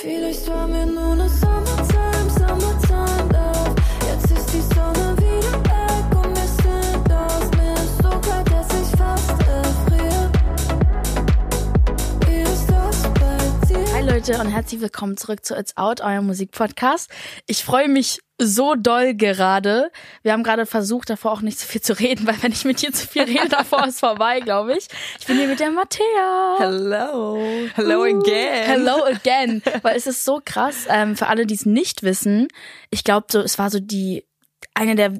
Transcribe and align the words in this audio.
Vielleicht 0.00 0.48
war 0.48 0.66
mir 0.66 0.86
nur 0.86 1.12
eine 1.12 1.28
Summertime, 1.28 1.59
und 14.50 14.56
herzlich 14.56 14.80
willkommen 14.80 15.16
zurück 15.16 15.44
zu 15.44 15.54
It's 15.54 15.76
Out, 15.76 16.00
eurem 16.00 16.26
Musikpodcast. 16.26 17.08
Ich 17.46 17.62
freue 17.62 17.88
mich 17.88 18.18
so 18.36 18.74
doll 18.74 19.14
gerade. 19.14 19.92
Wir 20.24 20.32
haben 20.32 20.42
gerade 20.42 20.66
versucht, 20.66 21.08
davor 21.08 21.30
auch 21.30 21.40
nicht 21.40 21.60
so 21.60 21.66
viel 21.68 21.80
zu 21.80 21.96
reden, 21.96 22.26
weil 22.26 22.42
wenn 22.42 22.50
ich 22.50 22.64
mit 22.64 22.82
dir 22.82 22.92
zu 22.92 23.06
viel 23.06 23.22
rede, 23.22 23.48
davor 23.48 23.86
ist 23.86 24.00
vorbei, 24.00 24.40
glaube 24.40 24.76
ich. 24.76 24.88
Ich 25.20 25.26
bin 25.26 25.36
hier 25.36 25.46
mit 25.46 25.60
der 25.60 25.70
Mattea. 25.70 26.56
Hello. 26.58 27.38
Hello 27.76 28.02
again. 28.02 28.66
Hello 28.66 29.04
again. 29.04 29.62
Weil 29.82 29.96
es 29.96 30.08
ist 30.08 30.24
so 30.24 30.40
krass, 30.44 30.86
ähm, 30.88 31.16
für 31.16 31.28
alle, 31.28 31.46
die 31.46 31.54
es 31.54 31.64
nicht 31.64 32.02
wissen, 32.02 32.48
ich 32.90 33.04
glaube, 33.04 33.28
so, 33.30 33.38
es 33.38 33.56
war 33.56 33.70
so 33.70 33.78
die, 33.78 34.26
eine 34.74 34.96
der 34.96 35.12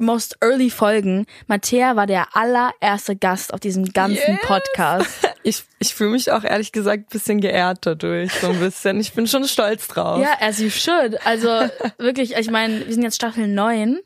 most 0.00 0.36
early 0.40 0.70
Folgen. 0.70 1.26
Mattea 1.46 1.96
war 1.96 2.06
der 2.06 2.36
allererste 2.36 3.16
Gast 3.16 3.52
auf 3.54 3.60
diesem 3.60 3.92
ganzen 3.92 4.16
Yes. 4.34 4.40
Podcast. 4.42 5.28
Ich, 5.44 5.64
ich 5.78 5.94
fühle 5.94 6.10
mich 6.10 6.30
auch 6.30 6.44
ehrlich 6.44 6.72
gesagt 6.72 7.04
ein 7.04 7.06
bisschen 7.10 7.40
geehrt 7.40 7.78
dadurch, 7.82 8.30
so 8.34 8.48
ein 8.48 8.58
bisschen. 8.58 9.00
Ich 9.00 9.14
bin 9.14 9.26
schon 9.26 9.44
stolz 9.44 9.88
drauf. 9.88 10.20
Ja, 10.20 10.34
as 10.40 10.58
you 10.58 10.68
should. 10.68 11.24
Also 11.24 11.48
wirklich, 11.98 12.34
ich 12.36 12.50
meine, 12.50 12.84
wir 12.86 12.92
sind 12.92 13.02
jetzt 13.02 13.14
Staffel 13.14 13.46
9. 13.48 13.98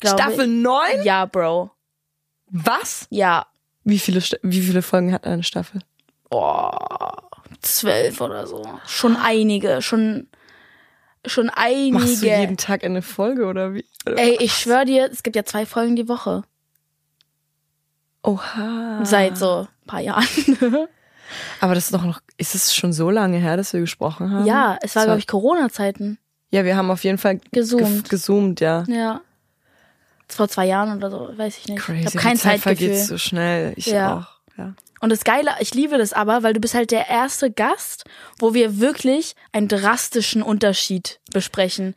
glaub 0.00 0.14
Staffel 0.18 0.46
ich. 0.46 0.62
9? 0.62 1.02
Ja, 1.04 1.26
Bro. 1.26 1.70
Was? 2.50 3.06
Ja. 3.10 3.46
Wie 3.84 3.98
viele, 4.00 4.20
wie 4.42 4.60
viele 4.60 4.82
Folgen 4.82 5.12
hat 5.12 5.24
eine 5.24 5.44
Staffel? 5.44 5.82
Oh, 6.30 6.70
zwölf 7.60 8.20
oder 8.20 8.46
so. 8.46 8.62
Schon 8.86 9.14
einige, 9.16 9.82
schon, 9.82 10.28
schon 11.28 11.50
einige. 11.50 11.98
Machst 11.98 12.22
du 12.22 12.26
jeden 12.26 12.56
Tag 12.56 12.84
eine 12.84 13.02
Folge 13.02 13.46
oder 13.46 13.74
wie? 13.74 13.84
Ey, 14.06 14.36
ich 14.40 14.52
schwör 14.54 14.84
dir, 14.84 15.08
es 15.10 15.22
gibt 15.22 15.36
ja 15.36 15.44
zwei 15.44 15.66
Folgen 15.66 15.96
die 15.96 16.08
Woche. 16.08 16.42
Oha. 18.22 19.00
Seit 19.04 19.38
so 19.38 19.60
ein 19.60 19.86
paar 19.86 20.00
Jahren. 20.00 20.26
Aber 21.60 21.74
das 21.74 21.84
ist 21.84 21.94
doch 21.94 22.04
noch, 22.04 22.20
ist 22.38 22.54
es 22.54 22.74
schon 22.74 22.92
so 22.92 23.10
lange 23.10 23.38
her, 23.38 23.56
dass 23.56 23.72
wir 23.72 23.80
gesprochen 23.80 24.30
haben? 24.30 24.46
ja, 24.46 24.78
es 24.82 24.96
war, 24.96 25.04
glaube 25.04 25.18
ich, 25.18 25.26
Corona-Zeiten. 25.26 26.18
Ja, 26.50 26.64
wir 26.64 26.76
haben 26.76 26.90
auf 26.90 27.04
jeden 27.04 27.18
Fall 27.18 27.40
Gezoomt. 27.52 28.04
ge- 28.04 28.08
gezoomt, 28.08 28.60
ja. 28.60 28.84
Ja. 28.88 29.20
Vor 30.28 30.48
zwei 30.48 30.66
Jahren 30.66 30.96
oder 30.96 31.10
so, 31.10 31.30
weiß 31.36 31.58
ich 31.58 31.68
nicht. 31.68 31.80
Crazy. 31.80 32.00
ich 32.00 32.06
habe 32.06 32.18
kein 32.18 32.34
die 32.36 32.40
Zeit 32.40 32.60
Zeitgefühl. 32.62 32.88
vergeht 32.88 33.06
so 33.06 33.18
schnell. 33.18 33.72
Ich 33.76 33.86
Ja. 33.86 34.18
auch. 34.18 34.37
Ja. 34.58 34.74
Und 35.00 35.10
das 35.10 35.22
Geile, 35.22 35.52
ich 35.60 35.74
liebe 35.74 35.96
das 35.96 36.12
aber, 36.12 36.42
weil 36.42 36.52
du 36.52 36.60
bist 36.60 36.74
halt 36.74 36.90
der 36.90 37.08
erste 37.08 37.50
Gast, 37.50 38.04
wo 38.38 38.52
wir 38.52 38.80
wirklich 38.80 39.34
einen 39.52 39.68
drastischen 39.68 40.42
Unterschied 40.42 41.20
besprechen. 41.32 41.94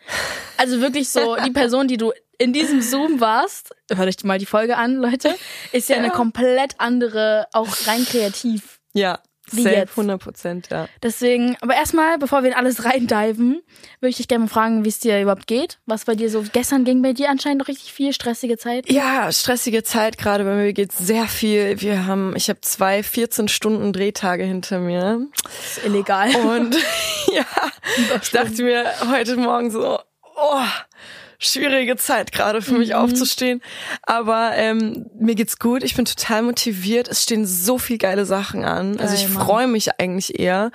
Also 0.58 0.80
wirklich 0.82 1.10
so, 1.10 1.36
die 1.46 1.52
Person, 1.52 1.88
die 1.88 1.98
du 1.98 2.14
in 2.38 2.54
diesem 2.54 2.82
Zoom 2.82 3.20
warst, 3.20 3.76
hört 3.92 4.08
euch 4.08 4.24
mal 4.24 4.38
die 4.38 4.46
Folge 4.46 4.78
an, 4.78 4.96
Leute, 4.96 5.36
ist 5.72 5.90
ja, 5.90 5.98
eine 5.98 6.12
komplett 6.12 6.76
andere, 6.78 7.48
auch 7.54 7.88
rein 7.88 8.06
kreativ. 8.06 8.80
Ja. 8.94 9.20
Wie 9.52 9.64
safe, 9.64 9.76
jetzt? 9.76 9.92
100 9.92 10.22
Prozent, 10.22 10.70
ja. 10.70 10.88
Deswegen, 11.02 11.58
aber 11.62 11.76
erstmal, 11.76 12.18
bevor 12.18 12.44
wir 12.44 12.52
in 12.52 12.56
alles 12.56 12.86
reindiven, 12.86 13.62
würde 14.00 14.10
ich 14.10 14.18
dich 14.18 14.28
gerne 14.28 14.46
mal 14.46 14.50
fragen, 14.50 14.86
wie 14.86 14.90
es 14.90 15.00
dir 15.00 15.22
überhaupt 15.22 15.48
geht. 15.48 15.80
Was 15.86 16.06
bei 16.06 16.16
dir 16.16 16.30
so, 16.30 16.44
gestern 16.54 16.86
ging 16.86 17.02
bei 17.02 17.14
dir 17.14 17.30
anscheinend 17.30 17.60
noch 17.60 17.68
richtig 17.68 17.92
viel, 17.92 18.14
stressige 18.14 18.58
Zeit. 18.58 18.90
Ja, 18.90 19.32
stressige 19.32 19.84
Zeit 19.84 20.18
gerade. 20.18 20.44
Bei 20.44 20.56
mir 20.56 20.74
geht's 20.74 20.98
sehr 20.98 21.26
viel. 21.26 21.82
Wir 21.82 22.06
haben, 22.06 22.36
ich 22.36 22.50
habe 22.50 22.62
zwei 22.62 23.04
14 23.04 23.48
Stunden 23.48 23.94
Drehtage 23.94 24.44
hinter 24.44 24.80
mir. 24.80 25.28
Das 25.44 25.78
ist 25.78 25.86
illegal. 25.86 26.34
Und 26.36 26.76
ja, 27.34 27.46
ich 28.22 28.32
dachte 28.32 28.64
mir 28.64 28.86
heute 29.10 29.36
Morgen 29.38 29.72
so, 29.72 30.00
oh, 30.36 30.64
schwierige 31.44 31.98
Zeit 31.98 32.32
gerade 32.32 32.62
für 32.62 32.76
mich 32.76 32.90
Mhm. 32.90 32.96
aufzustehen. 32.96 33.62
Aber 34.04 34.52
ähm, 34.56 35.08
mir 35.20 35.36
geht's 35.36 35.60
gut. 35.60 35.84
Ich 35.84 35.96
bin 35.96 36.06
total 36.06 36.44
motiviert. 36.44 37.08
Es 37.08 37.24
stehen 37.24 37.46
so 37.46 37.78
viel 37.78 37.98
geile 37.98 38.26
Sachen 38.26 38.64
an. 38.64 39.00
also 39.00 39.14
ich 39.16 39.26
Geil, 39.34 39.44
freue 39.44 39.68
mich 39.68 40.00
eigentlich 40.00 40.40
eher. 40.40 40.72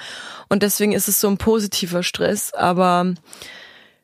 Und 0.48 0.62
deswegen 0.62 0.92
ist 0.92 1.08
es 1.08 1.20
so 1.20 1.28
ein 1.28 1.38
positiver 1.38 2.02
Stress. 2.02 2.52
Aber 2.52 3.14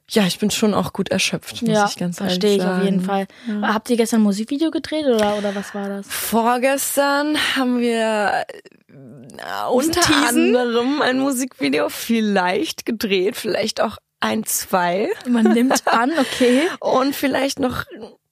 ja, 0.08 0.26
ich 0.26 0.38
bin 0.38 0.50
schon 0.50 0.74
auch 0.74 0.92
gut 0.92 1.08
erschöpft, 1.10 1.62
muss 1.62 1.70
ja, 1.70 1.86
ich 1.88 1.96
ganz 1.96 2.18
verstehe 2.18 2.50
ehrlich 2.58 2.64
ich 2.64 2.70
auf 2.70 2.84
jeden 2.84 3.04
sagen. 3.04 3.26
Fall. 3.48 3.72
Habt 3.72 3.88
ihr 3.90 3.96
gestern 3.96 4.20
ein 4.20 4.24
Musikvideo 4.24 4.70
gedreht 4.70 5.06
oder, 5.06 5.36
oder 5.38 5.54
was 5.54 5.74
war 5.74 5.88
das? 5.88 6.06
Vorgestern 6.08 7.36
haben 7.56 7.80
wir 7.80 8.44
äh, 8.88 9.70
unter 9.70 10.02
anderem 10.28 11.00
ein 11.00 11.18
Musikvideo 11.18 11.88
vielleicht 11.88 12.84
gedreht, 12.84 13.36
vielleicht 13.36 13.80
auch 13.80 13.96
ein, 14.22 14.44
zwei 14.44 15.10
Man 15.28 15.52
nimmt 15.52 15.86
an, 15.86 16.12
okay. 16.18 16.62
und 16.80 17.14
vielleicht 17.14 17.58
noch 17.58 17.84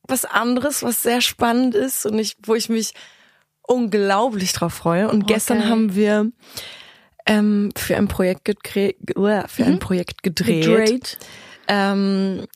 was 0.02 0.24
anderes, 0.24 0.82
was 0.82 1.02
sehr 1.02 1.20
spannend 1.20 1.74
ist 1.74 2.06
und 2.06 2.18
ich, 2.18 2.36
wo 2.44 2.54
ich 2.54 2.68
mich 2.68 2.94
unglaublich 3.62 4.52
drauf 4.52 4.74
freue. 4.74 5.08
Und 5.08 5.26
gestern 5.26 5.58
Okay. 5.58 5.68
haben 5.68 5.94
wir 5.94 6.30
ähm, 7.26 7.70
für 7.76 7.96
ein 7.96 8.08
Projekt 8.08 8.44
gedreht, 8.44 8.96
für 9.14 9.64
ein 9.64 9.78
Projekt 9.78 10.22
gedreht, 10.22 10.64
Gedreht. 10.64 11.18
Ähm, 11.68 12.46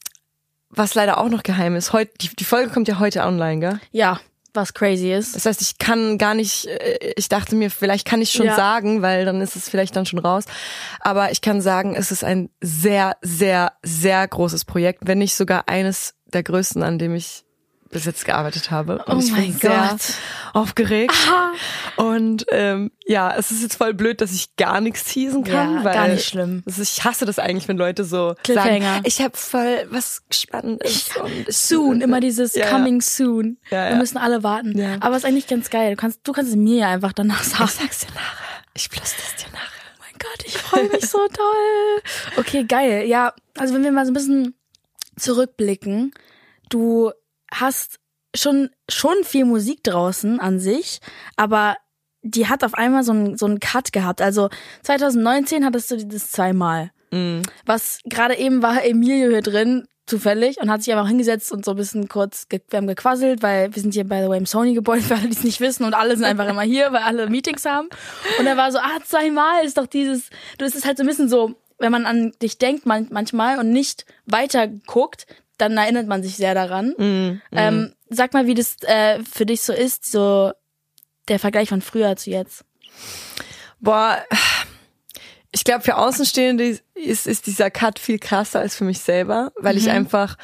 was 0.71 0.95
leider 0.95 1.19
auch 1.19 1.29
noch 1.29 1.45
geheim 1.45 1.77
ist. 1.77 1.93
Heute, 1.93 2.13
die, 2.21 2.35
die 2.35 2.45
Folge 2.45 2.71
kommt 2.71 2.89
ja 2.89 2.99
heute 2.99 3.23
online, 3.23 3.61
gell? 3.61 3.81
Ja, 3.93 4.19
was 4.55 4.73
crazy 4.75 5.13
ist. 5.13 5.35
Das 5.37 5.47
heißt, 5.47 5.61
ich 5.61 5.79
kann 5.79 6.17
gar 6.19 6.35
nicht, 6.35 6.67
äh, 6.67 7.13
ich 7.17 7.29
dachte 7.29 7.55
mir, 7.57 7.71
vielleicht 7.71 8.07
kann 8.07 8.23
ich 8.23 8.31
schon 8.33 8.47
Ja. 8.47 8.57
sagen, 8.57 9.03
weil 9.03 9.25
dann 9.25 9.41
ist 9.41 9.57
es 9.57 9.69
vielleicht 9.69 9.97
dann 9.97 10.07
schon 10.07 10.19
raus. 10.21 10.45
Aber 11.01 11.31
ich 11.33 11.41
kann 11.41 11.61
sagen, 11.61 11.95
es 11.97 12.11
ist 12.11 12.25
ein 12.25 12.51
sehr, 12.61 13.17
sehr, 13.23 13.73
sehr 13.83 14.27
großes 14.27 14.65
Projekt, 14.65 15.01
wenn 15.07 15.19
nicht 15.19 15.35
sogar 15.35 15.69
eines 15.69 16.15
der 16.27 16.43
größten, 16.43 16.83
an 16.83 16.99
dem 16.99 17.15
ich 17.15 17.45
bis 17.95 18.05
jetzt 18.05 18.27
gearbeitet 18.27 18.71
habe. 18.71 19.03
Und 19.07 19.17
Oh 19.17 19.19
ich 19.21 19.31
mein 19.33 19.59
Gott. 19.59 20.01
aufgeregt. 20.53 21.15
Und 21.97 22.45
ähm, 22.51 22.91
ja, 23.07 23.35
es 23.37 23.51
ist 23.51 23.63
jetzt 23.63 23.77
voll 23.77 23.95
blöd, 23.95 24.21
dass 24.21 24.33
ich 24.33 24.57
gar 24.57 24.81
nichts 24.83 25.05
teasen 25.05 25.45
kann, 25.45 25.77
Ja, 25.77 25.85
weil 25.85 25.95
gar 25.95 26.09
nicht 26.09 26.27
schlimm. 26.29 26.63
ist- 26.67 26.79
ich 26.81 27.05
hasse 27.05 27.25
das 27.25 27.39
eigentlich, 27.39 27.69
wenn 27.69 27.79
Leute 27.79 28.05
so 28.05 28.35
sagen, 28.47 28.85
ich 29.05 29.21
habe 29.23 29.37
voll 29.37 29.87
was 29.91 30.23
Spannendes. 30.31 31.11
und 31.23 31.49
ich- 31.49 31.57
Soon, 31.57 32.01
immer 32.03 32.21
dieses 32.21 32.55
Ja, 32.55 32.69
coming 32.69 33.01
soon. 33.01 33.59
Ja, 33.71 33.85
Wir 33.85 33.91
ja. 33.93 33.97
müssen 33.97 34.19
alle 34.19 34.43
warten. 34.43 34.77
Ja. 34.77 34.97
Aber 35.01 35.13
es 35.17 35.23
ist 35.23 35.29
eigentlich 35.29 35.47
ganz 35.47 35.71
geil. 35.71 35.91
Du 35.95 35.97
kannst, 35.97 36.21
du 36.25 36.33
kannst 36.33 36.51
es 36.51 36.57
mir 36.57 36.79
ja 36.81 36.89
einfach 36.91 37.13
danach 37.15 37.43
sagen. 37.43 37.65
Ich 37.65 37.71
sag's 37.73 38.01
dir 38.01 38.13
nachher. 38.13 38.65
Ich 38.75 38.89
flüster's 38.89 39.37
dir 39.37 39.51
nachher. 39.53 39.71
Oh 39.97 40.01
mein 40.01 40.19
Gott, 40.19 40.45
ich 40.47 40.59
freue 40.59 40.89
mich 40.89 41.09
so 41.09 41.19
toll. 41.29 42.03
Okay, 42.39 42.65
geil. 42.65 43.07
Ja, 43.07 43.33
also 43.57 43.73
wenn 43.73 43.85
wir 43.85 43.93
mal 43.93 44.05
so 44.05 44.11
ein 44.11 44.15
bisschen 44.15 44.55
zurückblicken, 45.17 46.13
du 46.71 47.13
hast 47.61 47.99
schon 48.35 48.71
schon 48.91 49.17
viel 49.25 49.45
Musik 49.45 49.83
draußen 49.85 50.41
an 50.41 50.59
sich, 50.59 51.01
aber 51.37 51.77
die 52.23 52.49
hat 52.49 52.65
auf 52.65 52.75
einmal 52.75 53.05
so 53.05 53.13
einen 53.13 53.37
so 53.37 53.47
einen 53.47 53.61
Cut 53.61 53.93
gehabt. 53.93 54.23
Also 54.23 54.49
2019 54.83 55.65
hattest 55.65 55.91
du 55.91 56.07
das 56.07 56.31
zweimal. 56.31 56.91
Was 57.65 58.01
gerade 58.05 58.37
eben 58.37 58.63
war 58.63 58.85
Emilio 58.85 59.31
hier 59.31 59.43
drin 59.43 59.87
zufällig 60.07 60.61
und 60.61 60.71
hat 60.71 60.83
sich 60.83 60.93
einfach 60.93 61.09
hingesetzt 61.09 61.51
und 61.53 61.65
so 61.65 61.73
ein 61.73 61.77
bisschen 61.77 62.09
kurz 62.09 62.49
ge 62.49 62.61
wir 62.69 62.79
haben 62.79 62.87
gequasselt, 62.87 63.43
weil 63.43 63.75
wir 63.75 63.81
sind 63.81 63.95
hier 63.95 64.05
by 64.05 64.21
the 64.23 64.29
way 64.29 64.39
im 64.39 64.47
Sony 64.47 64.75
Gebäude, 64.75 65.03
für 65.03 65.15
alle, 65.15 65.29
die 65.29 65.33
es 65.33 65.45
nicht 65.45 65.61
wissen 65.61 65.85
und 65.85 65.95
alle 65.95 66.17
sind 66.17 66.25
einfach 66.25 66.49
immer 66.49 66.63
hier, 66.63 66.93
weil 66.93 67.03
alle 67.03 67.29
Meetings 67.31 67.65
haben. 67.65 67.89
Und 68.39 68.47
er 68.47 68.57
war 68.57 68.71
so, 68.71 68.79
ah, 68.79 68.99
zweimal 69.05 69.65
ist 69.65 69.79
doch 69.79 69.87
dieses, 69.87 70.29
du 70.59 70.65
es 70.65 70.75
ist 70.75 70.87
halt 70.87 70.99
so 70.99 71.05
ein 71.05 71.07
bisschen 71.07 71.29
so, 71.29 71.55
wenn 71.79 71.93
man 71.93 72.07
an 72.07 72.33
dich 72.43 72.59
denkt 72.59 72.85
man, 72.87 73.09
manchmal 73.11 73.59
und 73.59 73.71
nicht 73.71 74.05
weiter 74.27 74.69
guckt, 74.69 75.27
dann 75.59 75.77
erinnert 75.77 76.07
man 76.07 76.23
sich 76.23 76.37
sehr 76.37 76.55
daran. 76.55 76.95
Ähm, 77.53 77.95
sag 78.09 78.33
mal, 78.33 78.47
wie 78.47 78.55
das 78.55 78.77
äh, 78.83 79.21
für 79.23 79.47
dich 79.47 79.63
so 79.63 79.73
ist, 79.73 80.11
so 80.11 80.53
der 81.29 81.39
Vergleich 81.39 81.69
von 81.69 81.81
früher 81.81 82.17
zu 82.17 82.31
jetzt. 82.31 82.65
Boah, 83.81 84.25
ich 85.53 85.65
glaube, 85.65 85.85
für 85.85 85.97
Außenstehende 85.97 86.81
ist, 86.95 87.27
ist 87.27 87.47
dieser 87.47 87.71
Cut 87.71 87.99
viel 87.99 88.19
krasser 88.19 88.61
als 88.61 88.75
für 88.75 88.85
mich 88.85 89.01
selber, 89.01 89.53
weil 89.57 89.77
ich 89.77 89.91
einfach 89.91 90.37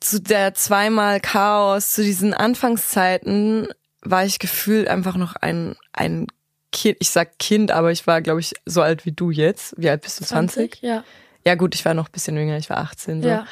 zu 0.00 0.20
der 0.20 0.54
zweimal 0.54 1.20
Chaos, 1.20 1.90
zu 1.90 2.02
diesen 2.02 2.34
Anfangszeiten 2.34 3.68
war 4.02 4.24
ich 4.24 4.38
gefühlt 4.38 4.88
einfach 4.88 5.16
noch 5.16 5.36
ein, 5.36 5.76
ein 5.92 6.26
Kind, 6.72 6.96
ich 7.00 7.10
sag 7.10 7.38
Kind, 7.38 7.70
aber 7.70 7.90
ich 7.92 8.06
war, 8.06 8.22
glaube 8.22 8.40
ich, 8.40 8.54
so 8.64 8.80
alt 8.80 9.04
wie 9.04 9.12
du 9.12 9.30
jetzt. 9.30 9.74
Wie 9.76 9.90
alt 9.90 10.02
bist 10.02 10.20
du? 10.20 10.24
20? 10.24 10.78
Ja. 10.80 11.04
Ja 11.44 11.54
gut, 11.54 11.74
ich 11.74 11.84
war 11.84 11.94
noch 11.94 12.08
ein 12.08 12.12
bisschen 12.12 12.36
jünger, 12.36 12.56
ich 12.56 12.70
war 12.70 12.78
18. 12.78 13.22
So. 13.22 13.28
Ja. 13.28 13.46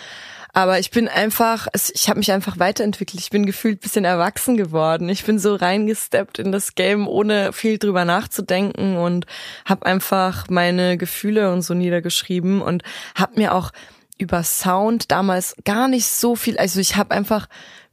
Aber 0.59 0.81
ich 0.81 0.91
bin 0.91 1.07
einfach, 1.07 1.69
ich 1.95 2.09
habe 2.09 2.19
mich 2.19 2.33
einfach 2.33 2.59
weiterentwickelt. 2.59 3.23
Ich 3.23 3.31
bin 3.31 3.47
gefühlt 3.47 3.77
ein 3.79 3.81
bisschen 3.81 4.05
erwachsen 4.05 4.57
geworden. 4.57 5.09
Ich 5.09 5.23
bin 5.25 5.39
so 5.39 5.55
reingesteppt 5.55 6.41
in 6.41 6.51
das 6.51 6.75
Game, 6.75 7.07
ohne 7.07 7.53
viel 7.53 7.79
drüber 7.79 8.05
nachzudenken 8.05 8.97
und 8.97 9.27
habe 9.65 9.87
einfach 9.87 10.49
meine 10.51 10.99
Gefühle 10.99 11.53
und 11.53 11.63
so 11.63 11.75
niedergeschrieben 11.75 12.61
und 12.61 12.83
habe 13.15 13.39
mir 13.39 13.55
auch 13.55 13.71
über 14.19 14.43
Sound 14.43 15.13
damals 15.13 15.55
gar 15.65 15.87
nicht 15.87 16.09
so 16.09 16.35
viel, 16.35 16.59
also 16.59 16.81
ich 16.81 16.97
habe 16.97 17.15
einfach 17.15 17.47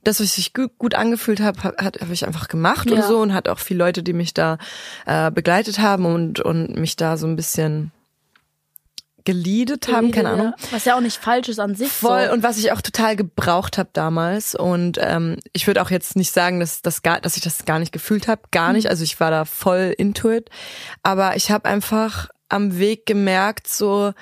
das, 0.03 0.19
was 0.19 0.33
sich 0.33 0.51
gut, 0.55 0.95
angefühlt 0.95 1.41
habe, 1.41 1.61
habe 1.61 1.75
hab 1.77 2.09
ich 2.09 2.25
einfach 2.25 2.47
gemacht 2.47 2.89
und 2.89 2.97
Ja. 2.97 3.07
so 3.07 3.19
und 3.19 3.31
hat 3.35 3.47
auch 3.47 3.59
viele 3.59 3.85
Leute, 3.85 4.01
die 4.01 4.13
mich 4.13 4.33
da 4.33 4.57
äh, 5.05 5.29
begleitet 5.29 5.77
haben 5.77 6.05
und 6.07 6.39
und 6.39 6.75
mich 6.77 6.95
da 6.95 7.17
so 7.17 7.27
ein 7.27 7.35
bisschen 7.35 7.91
geliedet 9.25 9.87
haben, 9.89 10.11
keine 10.11 10.29
Ahnung. 10.29 10.53
Was 10.71 10.85
ja 10.85 10.95
auch 10.95 11.01
nicht 11.01 11.17
falsch 11.17 11.49
ist 11.49 11.59
an 11.59 11.75
sich. 11.75 11.91
Voll 11.91 12.27
so. 12.27 12.33
und 12.33 12.43
was 12.43 12.57
ich 12.57 12.71
auch 12.71 12.81
total 12.81 13.15
gebraucht 13.15 13.77
habe 13.77 13.89
damals 13.93 14.55
und 14.55 14.97
ähm, 15.01 15.37
ich 15.53 15.67
würde 15.67 15.81
auch 15.81 15.91
jetzt 15.91 16.15
nicht 16.15 16.31
sagen, 16.31 16.59
dass 16.59 16.81
das 16.81 17.01
gar, 17.01 17.19
dass 17.19 17.35
ich 17.35 17.43
das 17.43 17.65
gar 17.65 17.79
nicht 17.79 17.91
gefühlt 17.91 18.27
habe, 18.27 18.43
gar 18.51 18.73
nicht. 18.73 18.89
Also 18.89 19.03
ich 19.03 19.19
war 19.19 19.31
da 19.31 19.45
voll 19.45 19.93
into 19.97 20.31
it, 20.31 20.49
aber 21.03 21.35
ich 21.35 21.51
habe 21.51 21.67
einfach 21.67 22.29
am 22.49 22.77
Weg 22.77 23.05
gemerkt, 23.05 23.67
so 23.67 24.13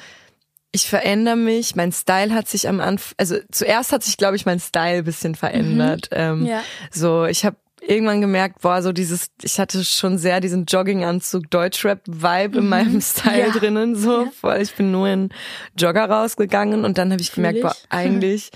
ich 0.76 0.90
verändere 0.90 1.36
mich, 1.36 1.76
mein 1.76 1.92
Style 1.92 2.34
hat 2.34 2.48
sich 2.48 2.68
am 2.68 2.80
Anfang, 2.82 3.14
also 3.20 3.38
zuerst 3.52 3.92
hat 3.92 4.04
sich, 4.04 4.18
glaube 4.18 4.36
ich, 4.36 4.48
mein 4.48 4.60
Style 4.60 4.98
ein 4.98 5.04
bisschen 5.04 5.36
verändert. 5.36 6.10
Ähm, 6.12 6.48
Ja. 6.48 6.64
So, 6.92 7.26
ich 7.26 7.46
habe 7.46 7.58
irgendwann 7.88 8.22
gemerkt, 8.22 8.62
boah, 8.62 8.82
so 8.82 8.92
dieses, 8.94 9.28
ich 9.42 9.60
hatte 9.60 9.84
schon 9.84 10.18
sehr 10.18 10.40
diesen 10.40 10.66
Jogginganzug 10.66 11.50
Deutschrap-Vibe 11.50 12.60
in 12.60 12.70
meinem 12.70 13.02
Style 13.02 13.48
Mhm. 13.50 13.54
Ja. 13.54 13.60
drinnen, 13.60 13.96
so, 13.96 14.24
Ja. 14.26 14.32
weil 14.42 14.62
ich 14.62 14.74
bin 14.76 14.92
nur 14.92 15.08
in 15.10 15.30
Jogger 15.78 16.06
rausgegangen 16.10 16.86
und 16.86 16.98
dann 16.98 17.12
habe 17.12 17.22
ich 17.22 17.32
Fühl 17.32 17.44
gemerkt, 17.44 17.62
boah, 17.62 17.76
ich. 17.78 17.86
eigentlich, 17.92 18.50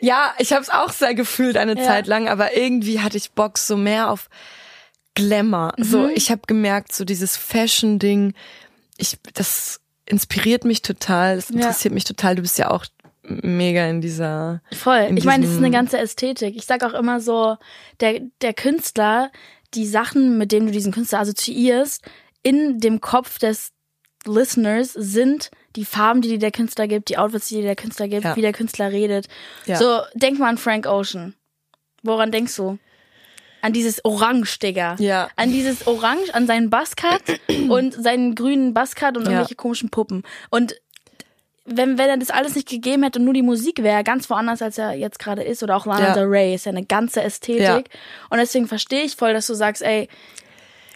ja, 0.00 0.32
ich 0.38 0.52
habe 0.52 0.62
es 0.62 0.70
auch 0.70 0.92
sehr 0.92 1.14
gefühlt 1.14 1.56
eine 1.56 1.76
Ja. 1.76 1.82
Zeit 1.84 2.06
lang, 2.06 2.28
aber 2.28 2.56
irgendwie 2.56 3.00
hatte 3.00 3.16
ich 3.16 3.32
Bock 3.32 3.58
so 3.58 3.76
mehr 3.76 4.10
auf 4.10 4.28
Glamour. 5.14 5.72
Mhm. 5.76 5.84
So, 5.84 6.08
ich 6.08 6.30
habe 6.30 6.42
gemerkt, 6.46 6.94
so 6.94 7.04
dieses 7.04 7.36
Fashion-Ding, 7.36 8.34
ich, 8.96 9.18
das 9.34 9.80
inspiriert 10.06 10.64
mich 10.64 10.82
total, 10.82 11.36
das 11.36 11.48
Ja. 11.50 11.56
interessiert 11.56 11.92
mich 11.94 12.04
total. 12.04 12.36
Du 12.36 12.42
bist 12.42 12.56
ja 12.58 12.70
auch 12.70 12.86
mega 13.28 13.86
in 13.88 14.00
dieser. 14.00 14.62
Voll. 14.72 14.98
in 15.08 15.16
Ich 15.16 15.24
meine, 15.24 15.44
es 15.44 15.52
ist 15.52 15.58
eine 15.58 15.70
ganze 15.70 15.98
Ästhetik. 15.98 16.56
Ich 16.56 16.66
sag 16.66 16.82
auch 16.84 16.94
immer 16.94 17.20
so, 17.20 17.56
der, 18.00 18.20
der 18.42 18.54
Künstler, 18.54 19.30
die 19.74 19.86
Sachen, 19.86 20.38
mit 20.38 20.52
denen 20.52 20.66
du 20.66 20.72
diesen 20.72 20.92
Künstler 20.92 21.20
assoziierst, 21.20 22.02
in 22.42 22.80
dem 22.80 23.00
Kopf 23.00 23.38
des 23.38 23.72
Listeners 24.26 24.92
sind 24.92 25.50
die 25.76 25.84
Farben, 25.84 26.22
die 26.22 26.28
dir 26.30 26.38
der 26.38 26.50
Künstler 26.50 26.88
gibt, 26.88 27.08
die 27.08 27.18
Outfits, 27.18 27.48
die 27.48 27.56
dir 27.56 27.62
der 27.62 27.76
Künstler 27.76 28.08
gibt, 28.08 28.24
Ja. 28.24 28.36
wie 28.36 28.40
der 28.42 28.52
Künstler 28.52 28.90
redet. 28.90 29.26
Ja. 29.66 29.76
So, 29.76 30.00
denk 30.14 30.38
mal 30.38 30.48
an 30.48 30.58
Frank 30.58 30.86
Ocean. 30.86 31.34
Woran 32.02 32.30
denkst 32.32 32.56
du? 32.56 32.78
An 33.60 33.72
dieses 33.72 34.04
Orange, 34.04 34.58
Digga. 34.60 34.96
Ja. 35.00 35.28
An 35.36 35.50
dieses 35.50 35.86
Orange, 35.86 36.32
an 36.32 36.46
seinen 36.46 36.70
Buzzcut 36.70 37.22
und 37.68 37.92
seinen 37.92 38.34
grünen 38.34 38.72
Buzzcut 38.72 39.16
und 39.16 39.24
Ja. 39.24 39.30
irgendwelche 39.30 39.56
komischen 39.56 39.90
Puppen. 39.90 40.22
Und 40.50 40.74
wenn, 41.68 41.98
wenn 41.98 42.08
er 42.08 42.16
das 42.16 42.30
alles 42.30 42.54
nicht 42.54 42.68
gegeben 42.68 43.02
hätte 43.02 43.18
und 43.18 43.24
nur 43.24 43.34
die 43.34 43.42
Musik 43.42 43.82
wäre, 43.82 44.02
ganz 44.04 44.28
woanders, 44.30 44.62
als 44.62 44.78
er 44.78 44.94
jetzt 44.94 45.18
gerade 45.18 45.42
ist, 45.42 45.62
oder 45.62 45.76
auch 45.76 45.86
Lana 45.86 46.08
Ja. 46.08 46.14
Del 46.14 46.24
Rey, 46.24 46.54
ist 46.54 46.66
ja 46.66 46.72
eine 46.72 46.84
ganze 46.84 47.22
Ästhetik. 47.22 47.60
Ja. 47.62 47.76
Und 48.30 48.38
deswegen 48.38 48.66
verstehe 48.66 49.02
ich 49.02 49.16
voll, 49.16 49.32
dass 49.32 49.46
du 49.46 49.54
sagst, 49.54 49.82
ey, 49.82 50.08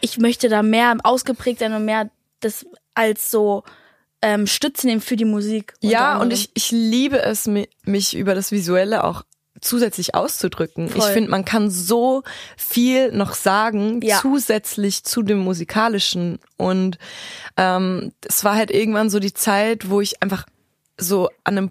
ich 0.01 0.19
möchte 0.19 0.49
da 0.49 0.63
mehr 0.63 0.97
ausgeprägt 1.05 1.61
sein 1.61 1.73
und 1.75 1.85
mehr 1.85 2.11
das 2.41 2.67
als 2.95 3.31
so 3.31 3.63
ähm, 4.21 4.47
Stütze 4.47 4.87
nehmen 4.87 5.01
für 5.01 5.17
die 5.17 5.25
Musik. 5.25 5.75
Ja, 5.81 6.13
anderem. 6.13 6.23
und 6.29 6.33
ich, 6.33 6.51
ich 6.55 6.71
liebe 6.71 7.21
es, 7.23 7.47
mi- 7.47 7.69
mich 7.85 8.17
über 8.17 8.35
das 8.35 8.51
Visuelle 8.53 9.05
auch 9.05 9.23
zusätzlich 9.61 10.15
auszudrücken. 10.17 10.87
Ich 10.87 10.93
Voll. 10.93 11.13
finde, 11.13 11.31
man 11.31 11.45
kann 11.45 11.71
so 11.71 12.23
viel 12.57 13.13
noch 13.13 13.35
sagen, 13.35 14.01
Ja. 14.03 14.19
zusätzlich 14.21 15.05
zu 15.05 15.23
dem 15.23 15.39
musikalischen. 15.39 16.41
Und 16.57 16.99
ähm, 17.57 18.13
es 18.27 18.43
war 18.43 18.57
halt 18.57 18.73
irgendwann 18.73 19.09
so 19.11 19.21
die 19.21 19.35
Zeit, 19.35 19.89
wo 19.89 20.01
ich 20.01 20.21
einfach 20.23 20.47
so 21.03 21.29
an 21.45 21.59
einem 21.59 21.71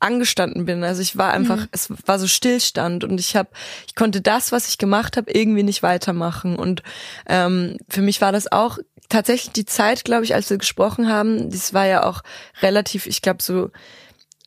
angestanden 0.00 0.64
bin. 0.64 0.82
Also 0.82 1.02
ich 1.02 1.18
war 1.18 1.32
einfach, 1.32 1.66
es 1.72 1.90
war 2.06 2.18
so 2.18 2.26
Stillstand 2.26 3.04
und 3.04 3.20
ich 3.20 3.36
habe, 3.36 3.50
ich 3.86 3.94
konnte 3.94 4.22
das, 4.22 4.50
was 4.50 4.66
ich 4.68 4.78
gemacht 4.78 5.16
habe, 5.18 5.30
irgendwie 5.30 5.62
nicht 5.62 5.82
weitermachen. 5.82 6.56
Und 6.56 6.82
ähm, 7.28 7.76
für 7.88 8.00
mich 8.00 8.20
war 8.22 8.32
das 8.32 8.50
auch 8.50 8.78
tatsächlich 9.10 9.52
die 9.52 9.66
Zeit, 9.66 10.04
glaube 10.04 10.24
ich, 10.24 10.34
als 10.34 10.48
wir 10.48 10.56
gesprochen 10.56 11.08
haben. 11.12 11.50
Das 11.50 11.74
war 11.74 11.84
ja 11.86 12.04
auch 12.04 12.22
relativ, 12.62 13.06
ich 13.06 13.20
glaube 13.20 13.42
so 13.42 13.70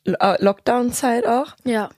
äh, 0.06 0.42
Lockdown-Zeit 0.42 1.26
auch. 1.26 1.54
ja. 1.64 1.88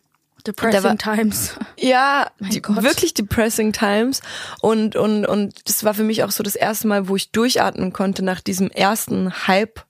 Depressing 0.47 0.85
war- 0.85 0.97
Times. 0.99 1.57
Ja, 1.77 2.31
die, 2.39 2.63
wirklich 2.65 3.15
depressing 3.15 3.73
times 3.73 4.21
und 4.61 4.95
und 4.95 5.27
und 5.27 5.69
das 5.69 5.83
war 5.83 5.93
für 5.93 6.05
mich 6.05 6.23
auch 6.23 6.31
so 6.31 6.45
das 6.45 6.55
erste 6.55 6.87
Mal, 6.87 7.09
wo 7.09 7.17
ich 7.17 7.33
durchatmen 7.33 7.93
konnte 7.93 8.23
nach 8.25 8.41
diesem 8.41 8.71
ersten 8.71 9.49
Hype 9.49 9.81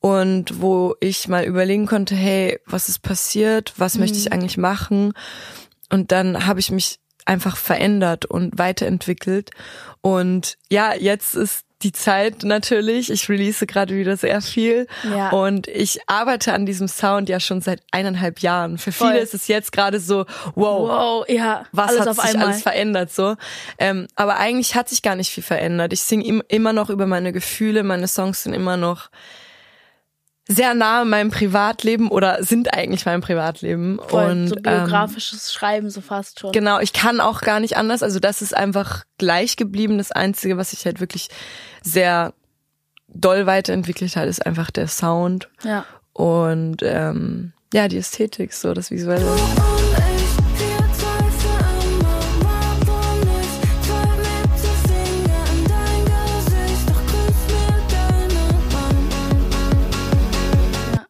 und 0.00 0.60
wo 0.60 0.94
ich 1.00 1.28
mal 1.28 1.44
überlegen 1.44 1.86
konnte, 1.86 2.14
hey, 2.14 2.60
was 2.66 2.88
ist 2.88 3.00
passiert? 3.02 3.72
Was 3.76 3.98
möchte 3.98 4.18
ich 4.18 4.32
eigentlich 4.32 4.56
machen? 4.56 5.12
Und 5.90 6.12
dann 6.12 6.46
habe 6.46 6.60
ich 6.60 6.70
mich 6.70 6.98
einfach 7.24 7.56
verändert 7.56 8.24
und 8.24 8.58
weiterentwickelt 8.58 9.50
und 10.00 10.56
ja, 10.70 10.94
jetzt 10.94 11.34
ist 11.34 11.62
die 11.82 11.92
Zeit 11.92 12.42
natürlich. 12.42 13.10
Ich 13.10 13.28
release 13.28 13.66
gerade 13.66 13.94
wieder 13.96 14.16
sehr 14.16 14.40
viel 14.40 14.86
Ja. 15.10 15.28
und 15.30 15.66
ich 15.68 15.98
arbeite 16.06 16.54
an 16.54 16.64
diesem 16.64 16.88
Sound 16.88 17.28
ja 17.28 17.38
schon 17.38 17.60
seit 17.60 17.82
eineinhalb 17.90 18.38
Jahren. 18.40 18.78
Für 18.78 18.92
viele 18.92 19.10
Voll. 19.10 19.18
ist 19.18 19.34
es 19.34 19.46
jetzt 19.48 19.72
gerade 19.72 20.00
so, 20.00 20.24
wow, 20.54 20.88
Wow, 20.88 21.24
ja. 21.28 21.64
was 21.72 21.98
hat 21.98 22.08
auf 22.08 22.16
sich 22.16 22.24
einmal. 22.30 22.46
alles 22.48 22.62
verändert 22.62 23.12
so. 23.12 23.36
Ähm, 23.78 24.06
aber 24.14 24.38
eigentlich 24.38 24.74
hat 24.74 24.88
sich 24.88 25.02
gar 25.02 25.16
nicht 25.16 25.30
viel 25.30 25.42
verändert. 25.42 25.92
Ich 25.92 26.00
singe 26.00 26.24
im, 26.24 26.42
immer 26.48 26.72
noch 26.72 26.88
über 26.88 27.06
meine 27.06 27.32
Gefühle, 27.32 27.82
meine 27.82 28.08
Songs 28.08 28.44
sind 28.44 28.54
immer 28.54 28.76
noch 28.78 29.10
sehr 30.48 30.74
nah 30.74 31.02
in 31.02 31.08
meinem 31.08 31.30
Privatleben 31.30 32.08
oder 32.08 32.42
sind 32.44 32.72
eigentlich 32.72 33.04
mein 33.04 33.20
Privatleben. 33.20 33.98
Voll, 34.06 34.30
und 34.30 34.48
so 34.48 34.56
ähm, 34.56 34.62
biografisches 34.62 35.52
Schreiben 35.52 35.90
so 35.90 36.00
fast 36.00 36.38
schon. 36.40 36.52
Genau, 36.52 36.78
ich 36.78 36.92
kann 36.92 37.20
auch 37.20 37.40
gar 37.40 37.58
nicht 37.60 37.76
anders. 37.76 38.02
Also 38.02 38.20
das 38.20 38.42
ist 38.42 38.56
einfach 38.56 39.04
gleich 39.18 39.56
geblieben. 39.56 39.98
Das 39.98 40.12
Einzige, 40.12 40.56
was 40.56 40.70
sich 40.70 40.84
halt 40.84 41.00
wirklich 41.00 41.28
sehr 41.82 42.32
doll 43.08 43.46
weiterentwickelt 43.46 44.14
hat, 44.16 44.28
ist 44.28 44.44
einfach 44.44 44.70
der 44.70 44.88
Sound 44.88 45.48
Ja. 45.64 45.84
und 46.12 46.78
ähm, 46.82 47.52
ja, 47.72 47.88
die 47.88 47.98
Ästhetik, 47.98 48.52
so 48.52 48.72
das 48.72 48.90
Visuelle. 48.90 49.26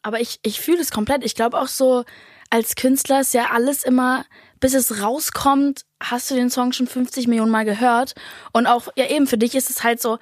Aber 0.07 0.21
ich, 0.21 0.39
ich 0.43 0.61
fühle 0.61 0.81
es 0.81 0.91
komplett. 0.93 1.25
Ich 1.25 1.35
glaube 1.35 1.59
auch 1.61 1.67
so, 1.69 2.05
als 2.51 2.77
Künstler 2.77 3.21
ist 3.21 3.35
ja 3.35 3.47
alles 3.53 3.83
immer, 3.83 4.25
bis 4.61 4.73
es 4.75 5.03
rauskommt, 5.03 5.83
hast 6.01 6.31
du 6.31 6.35
den 6.37 6.49
Song 6.51 6.73
schon 6.73 6.87
50 6.87 7.27
Millionen 7.27 7.51
Mal 7.51 7.65
gehört. 7.65 8.15
Und 8.53 8.67
auch, 8.67 8.89
ja 8.97 9.07
eben, 9.11 9.27
für 9.27 9.37
dich 9.39 9.55
ist 9.57 9.69
es 9.69 9.83
halt 9.83 10.01
so, 10.01 10.19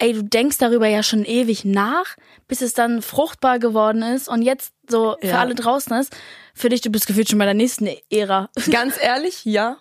ey, 0.00 0.12
du 0.12 0.22
denkst 0.24 0.58
darüber 0.58 0.86
ja 0.88 1.02
schon 1.02 1.24
ewig 1.24 1.64
nach, 1.64 2.16
bis 2.48 2.60
es 2.62 2.72
dann 2.74 3.00
fruchtbar 3.02 3.58
geworden 3.58 4.02
ist 4.02 4.28
und 4.28 4.42
jetzt 4.42 4.72
so 4.88 5.16
für 5.20 5.26
Ja. 5.28 5.38
alle 5.40 5.54
draußen 5.54 5.96
ist. 6.00 6.14
Für 6.54 6.68
dich, 6.68 6.80
du 6.80 6.90
bist 6.90 7.06
gefühlt 7.06 7.28
schon 7.28 7.38
bei 7.38 7.44
der 7.44 7.54
nächsten 7.54 7.88
Ära. 8.10 8.48
Ganz 8.70 8.94
ehrlich, 9.00 9.44
ja. 9.44 9.76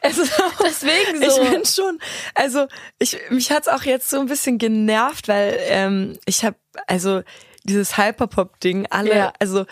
Es 0.00 0.18
ist 0.18 0.32
auch, 0.40 0.52
Deswegen 0.64 1.22
Ich 1.22 1.30
so. 1.30 1.42
bin 1.44 1.64
schon, 1.64 1.98
also 2.34 2.66
ich 2.98 3.18
mich 3.30 3.50
hat's 3.50 3.68
auch 3.68 3.82
jetzt 3.82 4.10
so 4.10 4.20
ein 4.20 4.26
bisschen 4.26 4.58
genervt, 4.58 5.26
weil 5.28 5.56
ähm, 5.68 6.18
ich 6.26 6.44
habe 6.44 6.56
also 6.86 7.22
dieses 7.64 7.96
Hyperpop-Ding 7.98 8.86
alle, 8.90 9.16
Ja. 9.16 9.32
also 9.40 9.66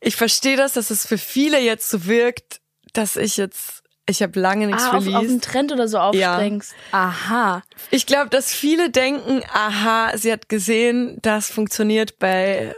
ich 0.00 0.16
verstehe 0.16 0.56
das, 0.56 0.74
dass 0.74 0.90
es 0.90 1.06
für 1.06 1.18
viele 1.18 1.58
jetzt 1.60 1.88
so 1.90 2.06
wirkt, 2.06 2.60
dass 2.92 3.16
ich 3.16 3.36
jetzt, 3.36 3.82
ich 4.06 4.22
habe 4.22 4.38
lange 4.38 4.66
nichts 4.66 4.84
Ah, 4.84 4.90
auf, 4.90 4.94
auf 4.96 5.06
einen 5.06 5.16
released. 5.16 5.44
Trend 5.44 5.72
oder 5.72 5.88
so 5.88 5.98
aufspringst. 5.98 6.74
Aha. 6.92 7.62
Ich 7.90 8.06
glaube, 8.06 8.30
dass 8.30 8.52
viele 8.52 8.90
denken, 8.90 9.42
aha, 9.52 10.16
sie 10.16 10.32
hat 10.32 10.48
gesehen, 10.48 11.18
das 11.22 11.50
funktioniert 11.50 12.18
bei 12.18 12.74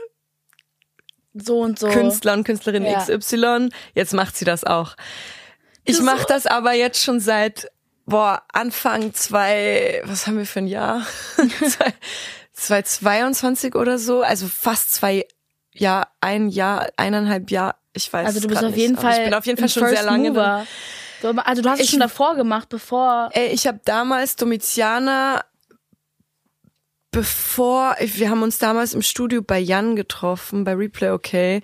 So 1.35 1.61
und 1.61 1.79
so. 1.79 1.88
Künstler 1.88 2.33
und 2.33 2.45
Künstlerin 2.45 2.85
Ja. 2.85 3.05
XY, 3.05 3.69
jetzt 3.95 4.14
macht 4.14 4.37
sie 4.37 4.45
das 4.45 4.64
auch. 4.64 4.97
Ich 5.85 6.00
mache 6.00 6.26
das 6.29 6.47
aber 6.47 6.73
jetzt 6.73 7.02
schon 7.02 7.21
seit 7.21 7.71
boah, 8.07 8.43
Anfang 8.52 9.14
zwei, 9.14 10.02
was 10.05 10.26
haben 10.26 10.37
wir 10.38 10.47
für 10.47 10.59
ein 10.61 10.67
Jahr? 10.67 11.07
zwei, 12.61 12.83
2022 12.83 13.75
oder 13.75 13.99
so, 13.99 14.23
also 14.23 14.47
fast 14.49 14.93
zwei 14.95 15.26
Jahr, 15.73 16.09
ein 16.21 16.49
Jahr, 16.49 16.88
eineinhalb 16.97 17.50
Jahr, 17.50 17.76
ich 17.93 18.12
weiß 18.12 18.26
Also 18.26 18.38
es 18.38 18.43
du 18.43 18.49
bist 18.49 18.62
auf 18.64 18.76
jeden 18.76 18.93
nicht, 18.95 19.02
Fall 19.02 19.19
ich 19.19 19.25
bin 19.25 19.35
auf 19.35 19.47
jeden 19.47 19.59
Fall 19.59 19.69
schon 19.69 19.83
First 19.85 19.97
sehr 19.97 20.05
lange. 20.11 20.31
Mover. 20.31 20.67
Also 21.45 21.62
du 21.62 21.69
hast 21.69 21.79
es 21.81 21.85
Ich- 21.87 21.90
schon 21.90 22.00
davor 22.00 22.35
gemacht, 22.37 22.69
bevor 22.71 23.29
Ey, 23.33 23.49
ich 23.49 23.67
habe 23.67 23.81
damals 23.85 24.37
Domitiana, 24.37 25.45
bevor, 27.11 27.97
wir 28.00 28.31
haben 28.31 28.43
uns 28.43 28.59
damals 28.59 28.95
im 28.95 29.02
Studio 29.02 29.43
bei 29.43 29.59
Jan 29.59 29.97
getroffen, 29.97 30.64
bei 30.64 30.75
Replay 30.75 31.11
OK. 31.11 31.62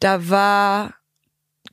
Da 0.00 0.28
war 0.28 0.94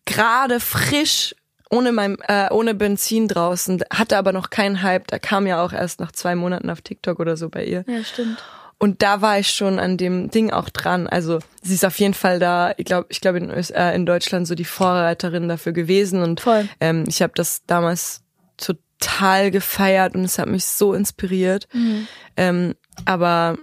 gerade 0.06 0.60
frisch 0.60 1.34
ohne 1.70 1.92
mein, 1.92 2.18
äh, 2.28 2.50
ohne 2.52 2.76
Benzin 2.76 3.28
draußen, 3.28 3.84
hatte 3.92 4.18
aber 4.18 4.32
noch 4.32 4.52
keinen 4.52 4.84
Hype. 4.84 5.08
Da 5.08 5.18
kam 5.18 5.48
ja 5.48 5.64
auch 5.64 5.74
erst 5.74 6.00
nach 6.00 6.12
zwei 6.12 6.36
Monaten 6.36 6.70
auf 6.70 6.82
TikTok 6.82 7.20
oder 7.20 7.36
so 7.36 7.50
bei 7.50 7.64
ihr. 7.66 7.84
Ja, 7.88 8.04
stimmt. 8.04 8.44
Und 8.84 9.02
da 9.02 9.22
war 9.22 9.40
ich 9.40 9.50
schon 9.50 9.80
an 9.80 9.96
dem 9.96 10.30
Ding 10.30 10.52
auch 10.52 10.68
dran. 10.68 11.08
Also 11.08 11.40
sie 11.62 11.74
ist 11.74 11.86
auf 11.86 11.98
jeden 12.00 12.14
Fall 12.14 12.38
da, 12.38 12.74
ich 12.76 12.84
glaube, 12.84 13.08
ich 13.08 13.22
glaube 13.22 13.38
in, 13.38 13.50
äh, 13.50 13.96
in 13.96 14.06
Deutschland 14.06 14.46
so 14.46 14.56
die 14.56 14.66
Vorreiterin 14.66 15.48
dafür 15.48 15.72
gewesen. 15.72 16.22
Und 16.22 16.42
Voll. 16.42 16.68
ähm, 16.82 17.06
ich 17.08 17.22
habe 17.22 17.32
das 17.34 17.66
damals 17.66 18.24
total 18.58 19.52
gefeiert 19.52 20.16
und 20.16 20.26
es 20.26 20.38
hat 20.38 20.50
mich 20.50 20.66
so 20.66 20.94
inspiriert. 20.94 21.70
Mhm. 21.72 22.08
Ähm, 22.36 22.76
aber 23.06 23.58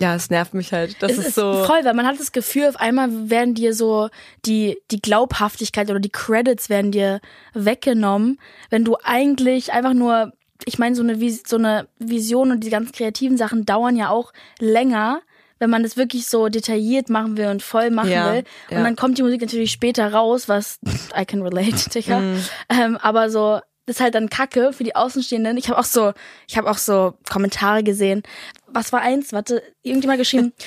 ja, 0.00 0.14
es 0.14 0.30
nervt 0.30 0.54
mich 0.54 0.72
halt. 0.72 1.02
Das 1.02 1.12
es 1.12 1.18
ist, 1.18 1.26
ist 1.26 1.34
so. 1.34 1.64
voll, 1.64 1.84
weil 1.84 1.92
man 1.92 2.06
hat 2.06 2.18
das 2.18 2.32
Gefühl, 2.32 2.66
auf 2.66 2.76
einmal 2.76 3.28
werden 3.28 3.54
dir 3.54 3.74
so 3.74 4.08
die, 4.46 4.78
die 4.90 5.02
Glaubhaftigkeit 5.02 5.90
oder 5.90 6.00
die 6.00 6.08
Credits 6.08 6.70
werden 6.70 6.92
dir 6.92 7.20
weggenommen, 7.52 8.38
wenn 8.70 8.86
du 8.86 8.96
eigentlich 9.04 9.74
einfach 9.74 9.92
nur, 9.92 10.32
ich 10.64 10.78
meine, 10.78 10.94
so 10.96 11.02
eine, 11.02 11.18
so 11.46 11.56
eine 11.56 11.88
Vision 11.98 12.50
und 12.50 12.64
die 12.64 12.70
ganzen 12.70 12.92
kreativen 12.92 13.36
Sachen 13.36 13.66
dauern 13.66 13.96
ja 13.96 14.10
auch 14.10 14.32
länger, 14.58 15.20
wenn 15.58 15.70
man 15.70 15.82
das 15.82 15.96
wirklich 15.96 16.26
so 16.26 16.48
detailliert 16.48 17.08
machen 17.08 17.36
will 17.36 17.46
und 17.46 17.62
voll 17.62 17.90
machen 17.90 18.10
Ja, 18.10 18.32
will. 18.32 18.44
Und 18.70 18.76
ja. 18.76 18.82
dann 18.82 18.96
kommt 18.96 19.18
die 19.18 19.22
Musik 19.22 19.40
natürlich 19.40 19.72
später 19.72 20.12
raus, 20.12 20.48
was 20.48 20.78
I 21.18 21.24
can 21.24 21.42
relate, 21.42 21.90
Digga. 21.94 22.20
Mhm. 22.20 22.44
Ähm, 22.68 22.96
aber 22.98 23.30
so, 23.30 23.60
das 23.86 23.96
ist 23.96 24.00
halt 24.00 24.14
dann 24.14 24.28
Kacke 24.28 24.72
für 24.72 24.84
die 24.84 24.96
Außenstehenden. 24.96 25.56
Ich 25.56 25.68
habe 25.68 25.78
auch 25.78 25.84
so, 25.84 26.12
ich 26.48 26.58
habe 26.58 26.70
auch 26.70 26.78
so 26.78 27.14
Kommentare 27.30 27.82
gesehen. 27.82 28.22
Was 28.66 28.92
war 28.92 29.00
eins? 29.00 29.32
Warte, 29.32 29.62
irgendjemand 29.82 30.18
geschrieben. 30.18 30.52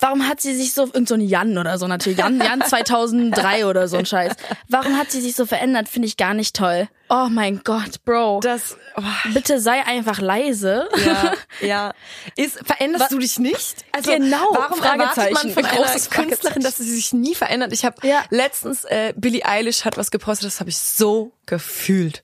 Warum 0.00 0.28
hat 0.28 0.40
sie 0.40 0.54
sich 0.54 0.74
so, 0.74 0.84
irgend 0.84 1.08
so 1.08 1.14
ein 1.14 1.20
Jan 1.20 1.58
oder 1.58 1.76
so 1.76 1.88
natürlich, 1.88 2.18
Jan, 2.18 2.38
Jan 2.40 2.62
2003 2.62 3.66
oder 3.66 3.88
so 3.88 3.96
ein 3.96 4.06
Scheiß. 4.06 4.32
Warum 4.68 4.96
hat 4.96 5.10
sie 5.10 5.20
sich 5.20 5.34
so 5.34 5.44
verändert? 5.44 5.88
Finde 5.88 6.06
ich 6.06 6.16
gar 6.16 6.34
nicht 6.34 6.54
toll. 6.54 6.88
Oh 7.10 7.26
mein 7.30 7.62
Gott, 7.64 8.04
Bro. 8.04 8.40
das, 8.40 8.76
oh, 8.96 9.02
Bitte 9.34 9.60
sei 9.60 9.84
einfach 9.84 10.20
leise. 10.20 10.88
ja, 11.04 11.32
ja. 11.66 11.92
Ist, 12.36 12.60
veränderst 12.64 13.10
du 13.10 13.18
dich 13.18 13.38
nicht? 13.40 13.84
Also, 13.92 14.12
Genau, 14.12 14.46
warum 14.52 14.78
erwartet 14.80 15.32
man 15.32 15.50
von 15.50 15.64
einer 15.64 15.76
großes 15.76 16.10
Künstlerin, 16.10 16.62
dass 16.62 16.76
sie 16.76 16.84
sich 16.94 17.12
nie 17.12 17.34
verändert? 17.34 17.72
Ich 17.72 17.84
habe 17.84 18.06
Ja. 18.06 18.22
letztens, 18.30 18.84
äh, 18.84 19.12
Billie 19.16 19.44
Eilish 19.44 19.84
hat 19.84 19.96
was 19.96 20.10
gepostet, 20.12 20.46
das 20.46 20.60
habe 20.60 20.70
ich 20.70 20.78
so 20.78 21.32
gefühlt. 21.46 22.22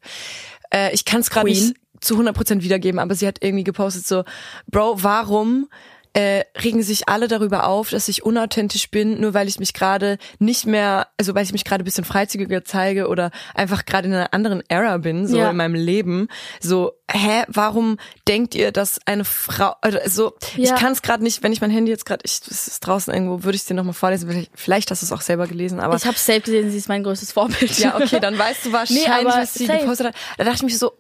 Äh, 0.72 0.94
ich 0.94 1.04
kann 1.04 1.20
es 1.22 1.30
gerade 1.30 1.48
nicht 1.48 1.74
zu 2.00 2.16
100% 2.18 2.62
wiedergeben, 2.62 3.00
aber 3.00 3.14
sie 3.14 3.26
hat 3.26 3.38
irgendwie 3.40 3.64
gepostet 3.64 4.06
so, 4.06 4.24
Bro, 4.70 5.02
warum 5.02 5.68
äh, 6.14 6.44
regen 6.62 6.82
sich 6.84 7.08
alle 7.08 7.26
darüber 7.28 7.66
auf, 7.66 7.90
dass 7.90 8.08
ich 8.08 8.22
unauthentisch 8.22 8.88
bin, 8.90 9.20
nur 9.20 9.34
weil 9.34 9.48
ich 9.48 9.58
mich 9.58 9.74
gerade 9.74 10.18
nicht 10.38 10.64
mehr, 10.64 11.08
also 11.18 11.34
weil 11.34 11.42
ich 11.44 11.52
mich 11.52 11.64
gerade 11.64 11.82
ein 11.82 11.84
bisschen 11.84 12.04
freizügiger 12.04 12.64
zeige 12.64 13.08
oder 13.08 13.32
einfach 13.54 13.84
gerade 13.84 14.06
in 14.08 14.14
einer 14.14 14.32
anderen 14.32 14.62
Era 14.68 14.98
bin, 14.98 15.26
so 15.26 15.36
Ja. 15.38 15.50
in 15.50 15.56
meinem 15.56 15.74
Leben. 15.74 16.28
So, 16.60 16.92
hä, 17.10 17.42
warum 17.48 17.98
denkt 18.28 18.54
ihr, 18.54 18.70
dass 18.70 19.00
eine 19.06 19.24
Frau, 19.24 19.74
also 19.80 19.98
so, 20.06 20.34
ich 20.56 20.68
Ja. 20.70 20.76
kann 20.76 20.92
es 20.92 21.02
gerade 21.02 21.22
nicht, 21.24 21.42
wenn 21.42 21.52
ich 21.52 21.60
mein 21.60 21.70
Handy 21.70 21.90
jetzt 21.90 22.06
gerade, 22.06 22.22
ich, 22.24 22.40
es 22.48 22.68
ist 22.68 22.80
draußen 22.86 23.12
irgendwo, 23.12 23.42
würde 23.42 23.56
ich 23.56 23.62
es 23.62 23.66
dir 23.66 23.74
nochmal 23.74 23.92
vorlesen, 23.94 24.30
vielleicht, 24.30 24.50
vielleicht 24.54 24.90
hast 24.92 25.02
du 25.02 25.06
es 25.06 25.12
auch 25.12 25.20
selber 25.20 25.48
gelesen, 25.48 25.80
aber 25.80 25.96
Ich 25.96 26.06
habe 26.06 26.16
safe 26.16 26.40
gesehen, 26.42 26.70
sie 26.70 26.78
ist 26.78 26.88
mein 26.88 27.02
größtes 27.02 27.32
Vorbild. 27.32 27.76
ja, 27.78 27.96
okay, 27.96 28.18
dann 28.20 28.38
weißt 28.38 28.66
du 28.66 28.72
wahrscheinlich, 28.72 29.06
Nee, 29.08 29.12
aber 29.12 29.30
was 29.42 29.54
sie 29.54 29.66
safe. 29.66 29.80
gepostet 29.80 30.06
hat. 30.06 30.14
Da 30.38 30.44
dachte 30.44 30.56
ich 30.58 30.62
mich 30.62 30.78
so, 30.78 30.92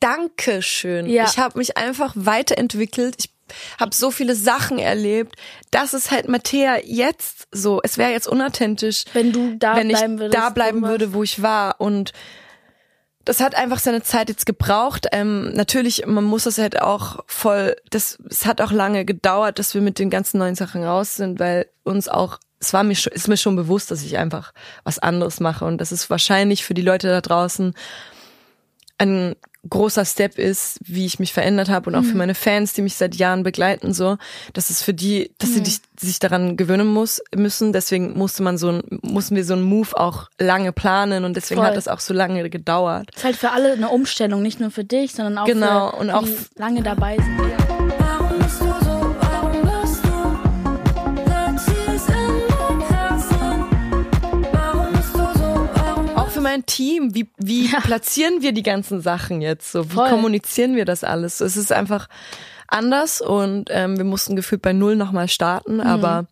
Dankeschön. 0.00 1.06
Ja. 1.06 1.24
Ich 1.24 1.38
habe 1.38 1.58
mich 1.58 1.76
einfach 1.76 2.12
weiterentwickelt. 2.14 3.16
Ich 3.18 3.30
habe 3.78 3.94
so 3.94 4.10
viele 4.10 4.34
Sachen 4.34 4.78
erlebt. 4.78 5.36
Das 5.70 5.94
ist 5.94 6.10
halt 6.10 6.28
Mattea 6.28 6.78
jetzt 6.84 7.48
so. 7.52 7.80
Es 7.82 7.98
wäre 7.98 8.10
jetzt 8.10 8.28
unauthentisch, 8.28 9.04
Wenn 9.12 9.32
du 9.32 9.56
da 9.56 9.76
wenn 9.76 9.90
ich 9.90 9.96
bleiben 9.96 10.18
würdest. 10.18 10.34
da 10.38 10.50
bleiben 10.50 10.82
würde, 10.82 11.12
wo 11.12 11.22
ich 11.22 11.42
war. 11.42 11.80
Und 11.80 12.12
das 13.24 13.40
hat 13.40 13.56
einfach 13.56 13.80
seine 13.80 14.02
Zeit 14.02 14.28
jetzt 14.28 14.46
gebraucht. 14.46 15.08
Ähm, 15.12 15.52
natürlich, 15.52 16.06
man 16.06 16.24
muss 16.24 16.44
das 16.44 16.58
halt 16.58 16.80
auch 16.80 17.24
voll, 17.26 17.76
das, 17.90 18.18
es 18.30 18.46
hat 18.46 18.60
auch 18.60 18.70
lange 18.70 19.04
gedauert, 19.04 19.58
dass 19.58 19.74
wir 19.74 19.80
mit 19.80 19.98
den 19.98 20.10
ganzen 20.10 20.38
neuen 20.38 20.54
Sachen 20.54 20.84
raus 20.84 21.16
sind, 21.16 21.40
weil 21.40 21.66
uns 21.82 22.08
auch, 22.08 22.38
es 22.60 22.72
war 22.72 22.84
mir 22.84 22.94
schon, 22.94 23.12
ist 23.12 23.26
mir 23.26 23.36
schon 23.36 23.56
bewusst, 23.56 23.90
dass 23.90 24.02
ich 24.04 24.16
einfach 24.16 24.52
was 24.84 25.00
anderes 25.00 25.40
mache 25.40 25.64
und 25.64 25.78
das 25.78 25.90
ist 25.90 26.08
wahrscheinlich 26.08 26.64
für 26.64 26.72
die 26.74 26.82
Leute 26.82 27.08
da 27.08 27.20
draußen 27.20 27.74
ein 28.98 29.34
großer 29.68 30.04
Step 30.04 30.38
ist, 30.38 30.78
wie 30.84 31.06
ich 31.06 31.18
mich 31.18 31.32
verändert 31.32 31.68
habe 31.68 31.90
und 31.90 31.96
auch 31.96 32.02
Mhm. 32.02 32.10
für 32.10 32.16
meine 32.16 32.34
Fans, 32.34 32.72
die 32.72 32.82
mich 32.82 32.94
seit 32.96 33.14
Jahren 33.16 33.42
begleiten, 33.42 33.92
so, 33.94 34.16
dass 34.52 34.70
es 34.70 34.82
für 34.82 34.94
die, 34.94 35.30
dass 35.38 35.50
Mhm. 35.50 35.54
sie 35.54 35.62
dich, 35.62 35.78
sich 35.98 36.18
daran 36.18 36.56
gewöhnen 36.56 36.86
muss, 36.86 37.22
müssen. 37.34 37.72
Deswegen 37.72 38.16
musste 38.18 38.42
man 38.42 38.58
so 38.58 38.68
ein, 38.70 38.82
mussten 39.02 39.34
wir 39.36 39.44
so 39.44 39.54
einen 39.54 39.62
Move 39.62 39.96
auch 39.98 40.28
lange 40.38 40.72
planen 40.72 41.24
und 41.24 41.34
deswegen 41.36 41.60
Voll. 41.60 41.68
hat 41.68 41.76
das 41.76 41.88
auch 41.88 42.00
so 42.00 42.12
lange 42.14 42.48
gedauert. 42.50 43.08
ist 43.16 43.24
halt 43.24 43.36
für 43.36 43.50
alle 43.50 43.72
eine 43.72 43.88
Umstellung, 43.88 44.42
nicht 44.42 44.60
nur 44.60 44.70
für 44.70 44.84
dich, 44.84 45.12
sondern 45.12 45.38
auch 45.38 45.46
Genau, 45.46 45.90
für 45.90 45.96
und 45.96 46.06
die 46.08 46.12
auch 46.12 46.22
die 46.24 46.36
lange 46.60 46.82
dabei 46.82 47.16
sind. 47.16 47.38
Warum 47.98 48.38
bist 48.38 48.60
du 48.60 48.65
mein 56.56 56.66
Team, 56.66 57.14
wie, 57.14 57.28
wie 57.36 57.70
Ja. 57.70 57.80
platzieren 57.80 58.42
wir 58.42 58.52
die 58.52 58.62
ganzen 58.62 59.00
Sachen 59.00 59.40
jetzt 59.42 59.70
so? 59.72 59.90
Wie 59.90 59.94
Voll. 59.94 60.08
kommunizieren 60.10 60.74
wir 60.76 60.84
das 60.84 61.04
alles? 61.04 61.40
Es 61.40 61.56
ist 61.56 61.72
einfach 61.72 62.08
anders 62.68 63.20
und 63.20 63.68
ähm, 63.70 63.96
wir 63.96 64.04
mussten 64.04 64.34
gefühlt 64.36 64.62
bei 64.62 64.72
Null 64.72 64.96
nochmal 64.96 65.28
starten, 65.28 65.80
aber 65.80 66.26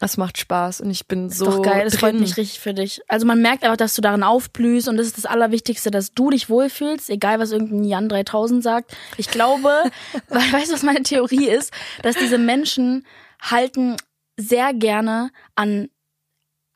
es 0.00 0.16
macht 0.16 0.38
Spaß 0.38 0.80
und 0.80 0.90
ich 0.90 1.06
bin 1.06 1.28
so 1.28 1.44
Mhm. 1.46 1.50
Doch 1.50 1.62
geil, 1.62 1.84
das 1.84 1.96
freut 1.96 2.14
mich 2.14 2.36
richtig 2.36 2.60
für 2.60 2.72
dich. 2.74 3.00
Also 3.08 3.26
man 3.26 3.40
merkt 3.42 3.64
einfach, 3.64 3.76
dass 3.76 3.94
du 3.94 4.00
darin 4.00 4.22
aufblühst 4.22 4.88
und 4.88 4.96
das 4.96 5.06
ist 5.08 5.18
das 5.18 5.26
Allerwichtigste, 5.26 5.90
dass 5.90 6.12
du 6.14 6.30
dich 6.30 6.48
wohlfühlst, 6.48 7.10
egal 7.10 7.38
was 7.40 7.50
irgendein 7.52 7.84
Jan 7.84 8.08
3000 8.08 8.62
sagt. 8.62 8.96
Ich 9.16 9.28
glaube, 9.28 9.68
weil, 10.28 10.52
weißt 10.52 10.70
du, 10.70 10.74
was 10.74 10.82
meine 10.82 11.02
Theorie 11.02 11.48
ist? 11.48 11.72
Dass 12.02 12.16
diese 12.16 12.38
Menschen 12.38 13.06
halten 13.42 13.96
sehr 14.36 14.72
gerne 14.72 15.30
an 15.56 15.88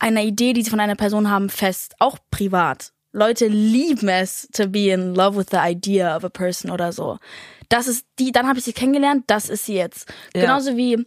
einer 0.03 0.23
Idee, 0.23 0.53
die 0.53 0.63
sie 0.63 0.71
von 0.71 0.81
einer 0.81 0.97
Person 0.97 1.31
haben, 1.31 1.49
fest, 1.49 1.95
auch 1.99 2.19
privat. 2.31 2.93
Leute 3.13 3.47
lieben 3.47 4.09
es, 4.09 4.49
to 4.53 4.67
be 4.69 4.89
in 4.91 5.15
love 5.15 5.37
with 5.37 5.47
the 5.51 5.59
idea 5.61 6.17
of 6.17 6.25
a 6.25 6.29
person 6.29 6.71
oder 6.71 6.93
so. 6.93 7.19
Das 7.69 7.87
ist 7.87 8.07
die, 8.19 8.33
dann 8.33 8.49
habe 8.49 8.59
ich 8.59 8.65
sie 8.65 8.73
kennengelernt, 8.73 9.25
das 9.29 9.49
ist 9.49 9.67
sie 9.67 9.75
jetzt. 9.75 10.09
Ja. 10.35 10.43
Genauso 10.43 10.77
wie 10.77 11.07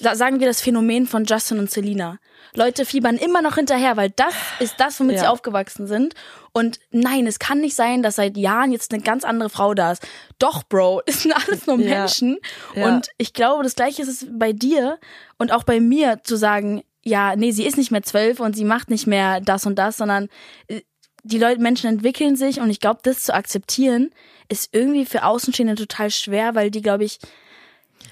sagen 0.00 0.38
wir 0.38 0.46
das 0.46 0.60
Phänomen 0.60 1.06
von 1.08 1.24
Justin 1.24 1.58
und 1.58 1.70
Selena. 1.70 2.18
Leute 2.54 2.84
fiebern 2.84 3.16
immer 3.16 3.42
noch 3.42 3.56
hinterher, 3.56 3.96
weil 3.96 4.10
das 4.10 4.32
ist 4.60 4.74
das, 4.78 5.00
womit 5.00 5.16
Ja. 5.16 5.22
sie 5.22 5.26
aufgewachsen 5.26 5.86
sind. 5.88 6.14
Und 6.52 6.78
nein, 6.92 7.26
es 7.26 7.38
kann 7.40 7.60
nicht 7.60 7.74
sein, 7.74 8.02
dass 8.02 8.16
seit 8.16 8.36
Jahren 8.36 8.70
jetzt 8.70 8.92
eine 8.92 9.02
ganz 9.02 9.24
andere 9.24 9.50
Frau 9.50 9.74
da 9.74 9.90
ist. 9.92 10.06
Doch, 10.38 10.62
Bro, 10.62 11.02
es 11.06 11.22
sind 11.22 11.32
alles 11.32 11.66
nur 11.66 11.78
Ja. 11.80 11.98
Menschen. 12.00 12.38
Ja. 12.74 12.86
Und 12.86 13.08
ich 13.18 13.32
glaube, 13.32 13.64
das 13.64 13.74
Gleiche 13.74 14.02
ist 14.02 14.08
es 14.08 14.26
bei 14.30 14.52
dir 14.52 14.98
und 15.36 15.50
auch 15.50 15.64
bei 15.64 15.80
mir 15.80 16.20
zu 16.22 16.36
sagen, 16.36 16.82
ja, 17.08 17.34
nee, 17.36 17.50
sie 17.50 17.64
ist 17.66 17.76
nicht 17.78 17.90
mehr 17.90 18.02
zwölf 18.02 18.40
und 18.40 18.54
sie 18.54 18.64
macht 18.64 18.90
nicht 18.90 19.06
mehr 19.06 19.40
das 19.40 19.66
und 19.66 19.76
das, 19.76 19.96
sondern 19.96 20.28
äh, 20.68 20.82
die 21.24 21.38
Leute, 21.38 21.60
Menschen 21.60 21.88
entwickeln 21.90 22.36
sich 22.36 22.60
und 22.60 22.70
ich 22.70 22.80
glaube, 22.80 23.00
das 23.02 23.22
zu 23.24 23.34
akzeptieren, 23.34 24.10
ist 24.48 24.68
irgendwie 24.72 25.04
für 25.04 25.24
Außenstehende 25.24 25.74
total 25.74 26.10
schwer, 26.10 26.54
weil 26.54 26.70
die, 26.70 26.80
glaube 26.82 27.04
ich, 27.04 27.18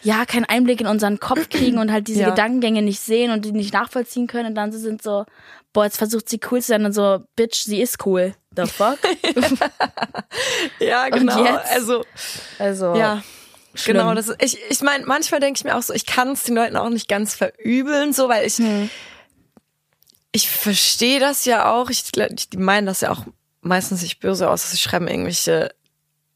ja, 0.03 0.25
keinen 0.27 0.45
Einblick 0.45 0.81
in 0.81 0.87
unseren 0.87 1.19
Kopf 1.21 1.49
kriegen 1.51 1.79
und 1.79 1.93
halt 1.93 2.09
diese 2.09 2.21
Ja. 2.23 2.31
Gedankengänge 2.31 2.83
nicht 2.83 3.01
sehen 3.01 3.31
und 3.31 3.45
die 3.45 3.53
nicht 3.53 3.73
nachvollziehen 3.73 4.27
können 4.27 4.49
und 4.49 4.55
dann 4.55 4.73
sie 4.73 4.79
sind 4.81 5.03
so, 5.03 5.25
boah, 5.73 5.85
jetzt 5.85 5.99
versucht 5.99 6.29
sie 6.29 6.41
cool 6.51 6.61
zu 6.61 6.69
sein 6.69 6.85
und 6.85 6.93
so, 6.93 7.21
Bitch, 7.37 7.63
sie 7.65 7.81
ist 7.81 8.05
cool. 8.07 8.35
The 8.57 8.67
fuck? 8.67 8.99
Ja, 10.81 11.09
genau. 11.11 11.45
Also 11.45 12.05
Also, 12.59 12.95
ja. 12.97 13.23
Schlimm. 13.77 13.97
Genau, 13.99 14.15
das 14.15 14.29
ist, 14.29 14.37
ich, 14.43 14.59
ich 14.71 14.81
meine, 14.81 15.05
manchmal 15.07 15.41
denke 15.41 15.59
ich 15.59 15.65
mir 15.65 15.77
auch 15.77 15.83
so, 15.83 15.93
ich 15.93 16.07
kann 16.07 16.33
es 16.33 16.43
den 16.45 16.55
Leuten 16.55 16.77
auch 16.77 16.89
nicht 16.89 17.09
ganz 17.09 17.35
verübeln, 17.35 18.13
so, 18.13 18.29
weil 18.29 18.47
ich, 18.47 18.57
Hm. 18.59 18.91
ich 20.33 20.49
verstehe 20.51 21.21
das 21.21 21.45
ja 21.45 21.73
auch. 21.73 21.91
Ich, 21.91 22.05
ich 22.17 22.51
die 22.51 22.57
meinen 22.59 22.87
das 22.87 23.01
ja 23.01 23.11
auch 23.11 23.25
meistens 23.61 24.03
nicht 24.03 24.21
böse 24.21 24.49
aus, 24.51 24.71
sie 24.71 24.77
schreiben 24.77 25.09
irgendwelche 25.09 25.75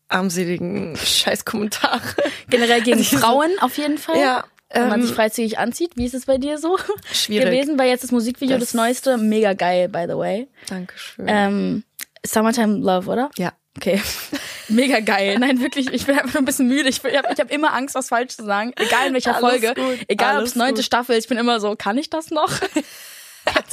armseligen 0.08 0.96
Scheißkommentare. 0.96 2.00
generell 2.48 2.82
gegen 2.82 2.98
Also, 2.98 3.18
Frauen 3.18 3.50
auf 3.60 3.76
jeden 3.78 3.98
Fall. 3.98 4.18
Ja, 4.18 4.44
Wenn 4.70 4.88
man 4.88 5.00
ähm, 5.00 5.06
sich 5.06 5.14
freizügig 5.14 5.58
anzieht. 5.58 5.92
Wie 5.96 6.04
ist 6.06 6.14
es 6.14 6.26
bei 6.26 6.36
dir 6.38 6.58
so 6.58 6.78
Schwierig. 7.12 7.44
gewesen? 7.46 7.78
Weil 7.78 7.88
jetzt 7.90 8.02
das 8.02 8.10
Musikvideo, 8.10 8.58
das, 8.58 8.68
Das- 8.70 8.74
neueste, 8.74 9.18
mega 9.18 9.52
geil, 9.52 9.88
by 9.88 10.06
the 10.08 10.16
way. 10.16 10.48
Dankeschön. 10.68 11.26
Ähm, 11.28 11.84
Summertime 12.26 12.78
Love, 12.78 13.08
oder? 13.10 13.30
ja. 13.38 13.52
Okay. 13.76 14.02
Mega 14.70 15.00
geil. 15.00 15.38
Nein, 15.38 15.60
wirklich, 15.60 15.92
ich 15.92 16.06
bin 16.06 16.16
einfach 16.18 16.34
nur 16.34 16.42
ein 16.42 16.46
bisschen 16.46 16.68
müde. 16.68 16.88
Ich, 16.88 17.04
ich 17.04 17.16
habe 17.16 17.28
hab 17.28 17.50
immer 17.50 17.72
Angst, 17.74 17.94
was 17.94 18.08
falsch 18.08 18.36
zu 18.36 18.44
sagen. 18.44 18.72
Egal 18.76 19.08
in 19.08 19.12
welcher 19.14 19.36
Alles 19.36 19.50
Folge. 19.60 19.74
gut, 19.74 19.98
Egal 20.08 20.38
ob 20.38 20.44
es 20.44 20.54
neunte. 20.56 20.82
Staffel 20.82 21.16
ist. 21.16 21.24
Ich 21.24 21.28
bin 21.28 21.38
immer 21.38 21.60
so, 21.60 21.76
kann 21.76 21.98
ich 21.98 22.08
das 22.10 22.30
noch? 22.30 22.50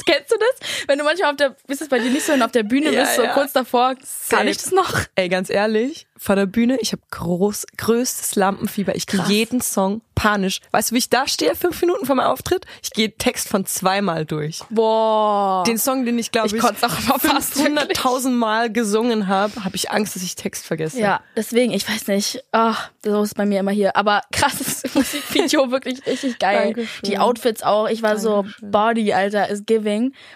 Kennst, 0.04 0.30
du 0.32 0.36
das? 0.38 0.68
Wenn 0.86 0.98
du 0.98 1.04
manchmal 1.04 1.30
auf 1.30 1.36
der, 1.36 1.56
ist 1.66 1.82
es 1.82 1.88
bei 1.88 1.98
dir 1.98 2.10
nicht 2.10 2.24
so, 2.24 2.32
wenn 2.32 2.40
du 2.40 2.44
auf 2.46 2.52
der 2.52 2.62
Bühne 2.62 2.90
Ja, 2.92 3.02
bist, 3.02 3.16
so 3.16 3.22
ja. 3.22 3.32
kurz 3.34 3.52
davor, 3.52 3.94
kann 4.28 4.48
ich 4.48 4.56
das 4.56 4.72
noch? 4.72 5.00
Ey, 5.14 5.28
ganz 5.28 5.50
ehrlich, 5.50 6.06
vor 6.16 6.36
der 6.36 6.46
Bühne, 6.46 6.78
ich 6.80 6.92
habe 6.92 7.02
groß, 7.10 7.66
größtes 7.76 8.34
Lampenfieber. 8.36 8.94
Ich 8.96 9.06
gehe 9.06 9.22
jeden 9.28 9.60
Song 9.60 10.02
panisch. 10.14 10.60
Weißt 10.72 10.90
du, 10.90 10.94
wie 10.94 10.98
ich 10.98 11.10
da 11.10 11.28
stehe, 11.28 11.54
fünf 11.54 11.80
Minuten 11.80 12.04
vor 12.04 12.16
meinem 12.16 12.26
Auftritt? 12.26 12.66
Ich 12.82 12.90
gehe 12.90 13.12
Text 13.16 13.48
von 13.48 13.64
zweimal 13.66 14.26
durch. 14.26 14.60
Boah. 14.68 15.62
Den 15.64 15.78
Song, 15.78 16.04
den 16.04 16.18
ich 16.18 16.32
glaube 16.32 16.48
Ich 16.48 16.54
ich, 16.54 16.60
fast 16.60 17.54
500.000 17.54 18.30
Mal 18.30 18.72
gesungen 18.72 19.28
habe, 19.28 19.64
habe 19.64 19.76
ich 19.76 19.92
Angst, 19.92 20.16
dass 20.16 20.24
ich 20.24 20.34
Text 20.34 20.66
vergesse. 20.66 20.98
Ja, 20.98 21.20
deswegen, 21.36 21.72
ich 21.72 21.88
weiß 21.88 22.08
nicht. 22.08 22.42
Ach, 22.50 22.90
so 23.04 23.22
ist 23.22 23.36
bei 23.36 23.46
mir 23.46 23.60
immer 23.60 23.70
hier. 23.70 23.94
Aber 23.96 24.22
krasses 24.32 24.82
Musikvideo, 24.94 25.70
wirklich 25.70 26.04
richtig 26.04 26.38
geil. 26.40 26.74
Dankeschön. 26.74 27.08
Die 27.10 27.18
Outfits 27.18 27.62
auch. 27.62 27.88
Ich 27.88 28.02
war 28.02 28.18
so, 28.18 28.44
Body, 28.60 29.12
Alter, 29.12 29.48
is 29.48 29.64
giving. 29.66 29.87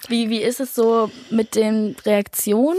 Wie, 0.08 0.30
wie 0.30 0.42
ist 0.42 0.60
es 0.60 0.74
so 0.74 1.10
mit 1.30 1.54
den 1.54 1.96
Reaktionen? 2.04 2.78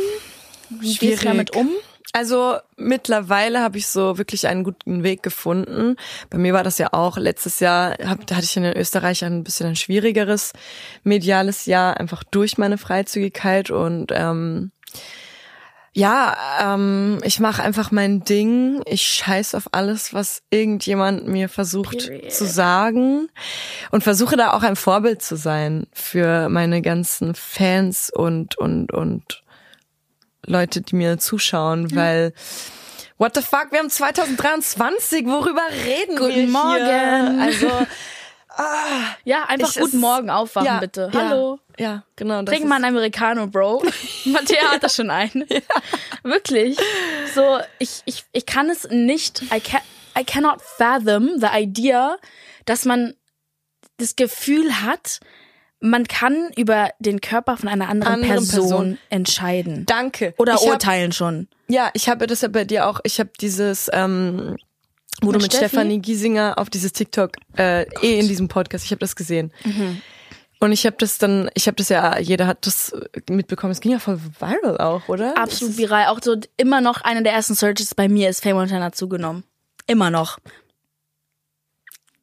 Wie 0.70 0.96
gehst 0.96 1.24
du 1.24 1.28
damit 1.28 1.56
um? 1.56 1.70
Also 2.16 2.58
mittlerweile 2.78 3.62
habe 3.62 3.80
ich 3.80 3.88
so 3.88 4.20
wirklich 4.20 4.48
einen 4.48 4.64
guten 4.64 5.04
Weg 5.04 5.24
gefunden. 5.24 5.96
Bei 6.30 6.38
mir 6.38 6.54
war 6.54 6.64
das 6.64 6.78
ja 6.78 6.90
auch 6.92 7.18
letztes 7.18 7.60
Jahr, 7.60 7.98
hab, 8.06 8.28
da 8.28 8.36
hatte 8.36 8.46
ich 8.46 8.56
in 8.56 8.66
Österreich 8.66 9.26
ein 9.26 9.44
bisschen 9.44 9.66
ein 9.68 9.76
schwierigeres 9.76 10.54
mediales 11.04 11.66
Jahr, 11.66 12.00
einfach 12.00 12.24
durch 12.24 12.60
meine 12.60 12.78
Freizügigkeit 12.78 13.72
und 13.72 14.12
ähm, 14.14 14.72
ja, 15.96 16.36
ähm, 16.60 17.20
ich 17.24 17.40
mache 17.40 17.62
einfach 17.62 17.92
mein 17.92 18.24
Ding. 18.24 18.82
Ich 18.86 19.04
scheiß 19.04 19.54
auf 19.54 19.70
alles, 19.72 20.14
was 20.14 20.42
irgendjemand 20.50 21.28
mir 21.28 21.50
versucht 21.50 22.08
Period. 22.08 22.32
zu 22.32 22.46
sagen 22.46 23.30
und 23.92 24.04
versuche 24.04 24.36
da 24.36 24.54
auch 24.54 24.64
ein 24.64 24.76
Vorbild 24.76 25.22
zu 25.22 25.36
sein 25.36 25.86
für 25.94 26.50
meine 26.50 26.82
ganzen 26.82 27.36
Fans 27.36 28.10
und 28.12 28.58
und 28.58 28.92
und 28.92 29.44
Leute, 30.46 30.82
die 30.82 30.96
mir 30.96 31.20
zuschauen, 31.20 31.96
weil 31.96 32.34
What 33.20 33.36
the 33.36 33.42
fuck, 33.42 33.68
wir 33.70 33.80
haben 33.80 33.92
2023, 33.92 35.26
worüber 35.28 35.62
reden 35.86 36.16
wir 36.16 36.20
Guten 36.20 36.34
hier? 36.34 36.48
Morgen. 36.48 37.88
Also 38.56 39.06
Ja, 39.26 39.46
einfach 39.46 39.70
Ich- 39.76 39.82
guten 39.82 40.00
Morgen 40.00 40.30
aufwachen, 40.30 40.68
ja, 40.68 40.80
bitte. 40.80 41.10
ja, 41.14 41.20
Hallo. 41.30 41.60
Ja, 41.80 42.04
genau. 42.16 42.44
das 42.44 42.54
Trink 42.56 42.68
mal 42.70 42.76
einen 42.76 42.86
Americano, 42.86 43.48
Bro. 43.48 43.84
Matthäa 44.26 44.72
hat 44.72 44.84
das 44.84 44.96
schon 44.96 45.10
einen. 45.10 45.46
Wirklich. 46.24 46.78
So, 47.34 47.60
ich, 47.80 48.02
ich, 48.06 48.26
ich 48.32 48.46
kann 48.46 48.70
es 48.70 48.88
nicht, 48.90 49.42
I, 49.54 49.60
can, 49.60 49.82
I 50.18 50.24
cannot 50.24 50.62
fathom 50.62 51.30
the 51.40 51.48
idea, 51.52 52.18
dass 52.66 52.86
man 52.86 53.16
das 53.98 54.16
Gefühl 54.16 54.82
hat, 54.84 55.20
man 55.80 56.08
kann 56.08 56.52
über 56.56 56.92
den 57.00 57.20
Körper 57.22 57.58
von 57.58 57.68
einer 57.68 57.90
anderen 57.90 58.14
Anderen 58.14 58.36
Person, 58.36 58.60
Person. 58.70 58.98
entscheiden. 59.10 59.86
Danke. 59.86 60.34
Oder 60.38 60.54
Ich 60.56 60.62
hab- 60.62 60.68
urteilen 60.70 61.12
schon. 61.12 61.48
Ja, 61.68 61.90
ich 61.94 62.08
habe 62.08 62.28
das 62.28 62.42
ja 62.42 62.48
bei 62.48 62.64
dir 62.66 62.88
auch. 62.88 63.00
Ich 63.04 63.20
habe 63.20 63.32
dieses, 63.42 63.90
ähm, 63.92 64.56
wo 65.22 65.28
Mit 65.28 65.36
du 65.36 65.44
mit 65.44 65.54
Steffi? 65.54 65.68
Stefanie 65.70 66.00
Giesinger 66.00 66.58
auf 66.58 66.70
dieses 66.70 66.94
TikTok, 66.94 67.32
äh, 67.58 67.84
eh 68.02 68.20
in 68.20 68.28
diesem 68.28 68.48
Podcast, 68.48 68.86
ich 68.86 68.92
habe 68.92 69.00
das 69.00 69.16
gesehen. 69.16 69.52
Und 70.60 70.72
ich 70.72 70.86
habe 70.86 70.96
das 70.98 71.18
dann, 71.18 71.50
ich 71.56 71.68
habe 71.68 71.76
das 71.76 71.90
ja, 71.90 72.18
jeder 72.20 72.48
hat 72.48 72.66
das 72.66 72.94
mitbekommen. 73.30 73.72
Es 73.72 73.82
ging 73.82 73.92
ja 73.92 74.00
voll 74.00 74.20
viral 74.40 74.78
auch, 74.78 75.10
oder? 75.10 75.38
Absolut 75.38 75.78
viral. 75.78 76.08
Auch 76.08 76.20
so 76.22 76.38
immer 76.56 76.80
noch 76.80 77.02
eine 77.02 77.22
der 77.22 77.34
ersten 77.34 77.54
Searches 77.54 77.96
bei 77.96 78.08
mir 78.08 78.30
ist 78.30 78.42
Fame 78.42 78.56
Montana 78.56 78.94
zugenommen. 78.94 79.44
Immer 79.88 80.10
noch. 80.10 80.40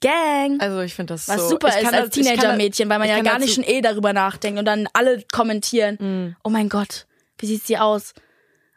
Gang. 0.00 0.58
Also 0.60 0.80
ich 0.80 0.94
finde 0.94 1.12
das 1.12 1.28
Was 1.28 1.42
so. 1.42 1.48
super 1.50 1.68
ist 1.68 1.92
als 1.92 2.14
Teenager-Mädchen, 2.14 2.88
weil 2.88 2.98
man 2.98 3.08
ja 3.08 3.20
gar 3.20 3.38
nicht 3.38 3.54
schon 3.54 3.64
eh 3.64 3.82
darüber 3.82 4.14
nachdenkt 4.14 4.58
und 4.58 4.64
dann 4.64 4.88
alle 4.94 5.22
kommentieren. 5.30 6.34
Oh 6.42 6.48
mein 6.48 6.70
Gott, 6.70 7.06
wie 7.38 7.46
sieht 7.46 7.66
sie 7.66 7.76
aus? 7.76 8.14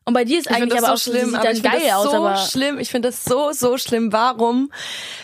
Und 0.05 0.13
bei 0.13 0.25
dir 0.25 0.39
ist 0.39 0.49
Ich 0.49 0.55
eigentlich 0.55 0.77
aber 0.77 0.87
so 0.87 0.93
auch 0.93 0.97
so, 0.97 1.11
schlimm, 1.11 1.29
sieht 1.29 1.35
aber 1.39 1.51
ich 1.51 1.61
finde 1.61 1.77
geil 1.77 1.87
das 1.87 1.95
aus, 1.95 2.11
so 2.11 2.17
aber 2.17 2.37
schlimm. 2.37 2.79
Ich 2.79 2.89
finde 2.91 3.09
das 3.09 3.23
so 3.23 3.51
so 3.53 3.77
schlimm. 3.77 4.11
Warum 4.11 4.71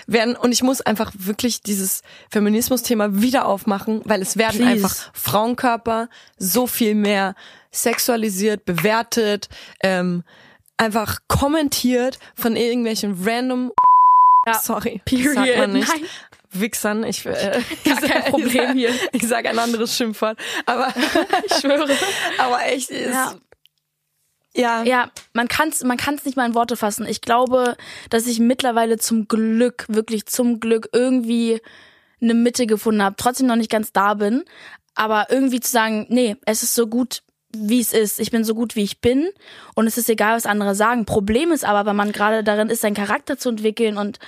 werden 0.07 0.35
und 0.35 0.51
ich 0.51 0.63
muss 0.63 0.81
einfach 0.81 1.11
wirklich 1.15 1.61
dieses 1.61 2.01
Feminismus-Thema 2.29 3.21
wieder 3.21 3.45
aufmachen, 3.45 4.01
weil 4.05 4.21
es 4.21 4.37
werden 4.37 4.57
Please. 4.59 4.71
einfach 4.71 4.95
Frauenkörper 5.13 6.07
so 6.37 6.65
viel 6.65 6.95
mehr 6.95 7.35
sexualisiert, 7.71 8.65
bewertet, 8.65 9.49
ähm, 9.81 10.23
einfach 10.77 11.19
kommentiert 11.27 12.17
von 12.35 12.55
irgendwelchen 12.55 13.21
random. 13.23 13.71
Ja, 14.47 14.53
Sorry, 14.59 15.01
period. 15.03 15.35
sagt 15.35 15.57
man 15.57 15.73
nicht. 15.73 15.89
Nein. 15.89 16.05
Wichsern, 16.51 17.03
ich, 17.03 17.25
äh, 17.27 17.61
Gar 17.83 18.01
kein 18.01 18.23
Problem 18.31 18.73
hier. 18.73 18.91
Ich 19.11 19.27
sage 19.27 19.49
ein 19.49 19.59
anderes 19.59 19.95
Schimpfwort, 19.95 20.39
aber 20.65 20.87
ich 21.45 21.53
schwöre. 21.53 21.95
aber 22.39 22.65
echt 22.65 22.89
ist 22.89 23.13
Ja. 23.13 23.35
Ja, 24.59 24.83
Ja, 24.83 25.11
man 25.33 25.47
kann's, 25.47 25.83
man 25.83 25.97
kann's 25.97 26.25
nicht 26.25 26.37
mal 26.37 26.47
in 26.47 26.55
Worte 26.55 26.75
fassen. 26.75 27.05
Ich 27.07 27.21
glaube, 27.21 27.75
dass 28.09 28.27
ich 28.27 28.39
mittlerweile 28.39 28.97
zum 28.97 29.27
Glück, 29.27 29.85
wirklich 29.87 30.25
zum 30.25 30.59
Glück 30.59 30.89
irgendwie 30.93 31.61
eine 32.21 32.33
Mitte 32.33 32.67
gefunden 32.67 33.01
habe. 33.01 33.15
Trotzdem 33.17 33.47
noch 33.47 33.55
nicht 33.55 33.71
ganz 33.71 33.91
da 33.93 34.13
bin, 34.13 34.43
aber 34.95 35.27
irgendwie 35.29 35.59
zu 35.59 35.71
sagen, 35.71 36.05
nee, 36.09 36.35
es 36.45 36.63
ist 36.63 36.75
so 36.75 36.87
gut, 36.87 37.23
wie 37.55 37.79
es 37.79 37.93
ist. 37.93 38.19
Ich 38.19 38.31
bin 38.31 38.43
so 38.43 38.53
gut, 38.53 38.75
wie 38.75 38.83
ich 38.83 39.01
bin 39.01 39.29
und 39.73 39.87
es 39.87 39.97
ist 39.97 40.09
egal, 40.09 40.35
was 40.35 40.45
andere 40.45 40.75
sagen. 40.75 41.05
Problem 41.05 41.51
ist 41.51 41.65
aber, 41.65 41.89
wenn 41.89 41.95
man 41.95 42.11
gerade 42.11 42.43
darin 42.43 42.69
ist, 42.69 42.81
seinen 42.81 42.95
Charakter 42.95 43.37
zu 43.37 43.49
entwickeln 43.49 43.97
und 43.97 44.19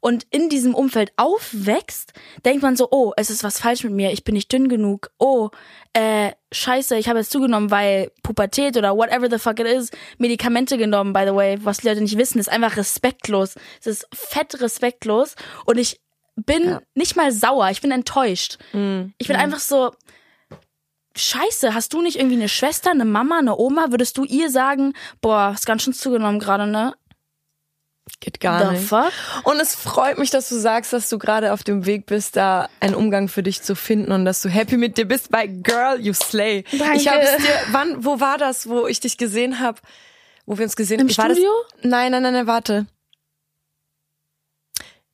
und 0.00 0.26
in 0.30 0.48
diesem 0.48 0.74
Umfeld 0.74 1.12
aufwächst, 1.16 2.12
denkt 2.44 2.62
man 2.62 2.76
so, 2.76 2.88
oh, 2.90 3.12
es 3.16 3.30
ist 3.30 3.44
was 3.44 3.60
falsch 3.60 3.84
mit 3.84 3.92
mir, 3.92 4.12
ich 4.12 4.24
bin 4.24 4.34
nicht 4.34 4.52
dünn 4.52 4.68
genug. 4.68 5.10
Oh, 5.18 5.50
äh, 5.92 6.32
scheiße, 6.52 6.96
ich 6.96 7.08
habe 7.08 7.18
jetzt 7.18 7.30
zugenommen, 7.30 7.70
weil 7.70 8.10
Pubertät 8.22 8.76
oder 8.76 8.96
whatever 8.96 9.28
the 9.30 9.38
fuck 9.38 9.60
it 9.60 9.66
is, 9.66 9.90
Medikamente 10.18 10.78
genommen, 10.78 11.12
by 11.12 11.24
the 11.26 11.34
way, 11.34 11.58
was 11.62 11.78
die 11.78 11.88
Leute 11.88 12.00
nicht 12.00 12.18
wissen, 12.18 12.38
ist 12.38 12.50
einfach 12.50 12.76
respektlos. 12.76 13.54
Es 13.80 13.86
ist 13.86 14.08
fett 14.12 14.60
respektlos 14.60 15.34
und 15.64 15.78
ich 15.78 16.00
bin 16.36 16.78
nicht 16.94 17.16
mal 17.16 17.32
sauer, 17.32 17.70
ich 17.70 17.80
bin 17.80 17.90
enttäuscht. 17.90 18.58
Ich 19.18 19.26
bin 19.26 19.36
einfach 19.36 19.60
so, 19.60 19.92
Scheiße, 21.16 21.74
hast 21.74 21.92
du 21.92 22.00
nicht 22.00 22.16
irgendwie 22.16 22.36
eine 22.36 22.48
Schwester, 22.48 22.92
eine 22.92 23.04
Mama, 23.04 23.38
eine 23.38 23.56
Oma? 23.58 23.90
Würdest 23.90 24.16
du 24.18 24.24
ihr 24.24 24.50
sagen, 24.50 24.92
boah, 25.20 25.50
hast 25.52 25.66
ganz 25.66 25.82
schön 25.82 25.92
zugenommen 25.92 26.38
gerade, 26.38 26.66
ne? 26.68 26.94
Geht 28.20 28.40
gar 28.40 28.72
nicht. 28.72 28.84
fuck? 28.86 29.12
Und 29.44 29.60
es 29.60 29.74
freut 29.74 30.18
mich, 30.18 30.30
dass 30.30 30.48
du 30.48 30.56
sagst, 30.58 30.92
dass 30.92 31.08
du 31.08 31.18
gerade 31.18 31.52
auf 31.52 31.62
dem 31.64 31.86
Weg 31.86 32.06
bist, 32.06 32.36
da 32.36 32.68
einen 32.80 32.94
Umgang 32.94 33.28
für 33.28 33.42
dich 33.42 33.62
zu 33.62 33.74
finden 33.74 34.12
und 34.12 34.24
dass 34.24 34.42
du 34.42 34.48
happy 34.48 34.76
mit 34.76 34.96
dir 34.98 35.06
bist. 35.06 35.30
Bei 35.30 35.46
Girl, 35.46 36.00
you 36.00 36.12
slay. 36.14 36.64
Danke. 36.78 36.96
Ich 36.96 37.08
habe 37.08 37.20
es 37.20 37.36
dir, 37.38 37.54
wann, 37.72 38.04
wo 38.04 38.20
war 38.20 38.38
das, 38.38 38.68
wo 38.68 38.86
ich 38.86 39.00
dich 39.00 39.16
gesehen 39.18 39.60
habe? 39.60 39.80
Wo 40.46 40.56
wir 40.58 40.64
uns 40.64 40.76
gesehen 40.76 41.00
Im 41.00 41.08
haben? 41.08 41.16
War 41.18 41.28
das- 41.28 41.36
Studio? 41.38 41.52
Nein, 41.82 42.12
nein, 42.12 42.22
nein, 42.22 42.32
nein, 42.32 42.46
warte. 42.46 42.86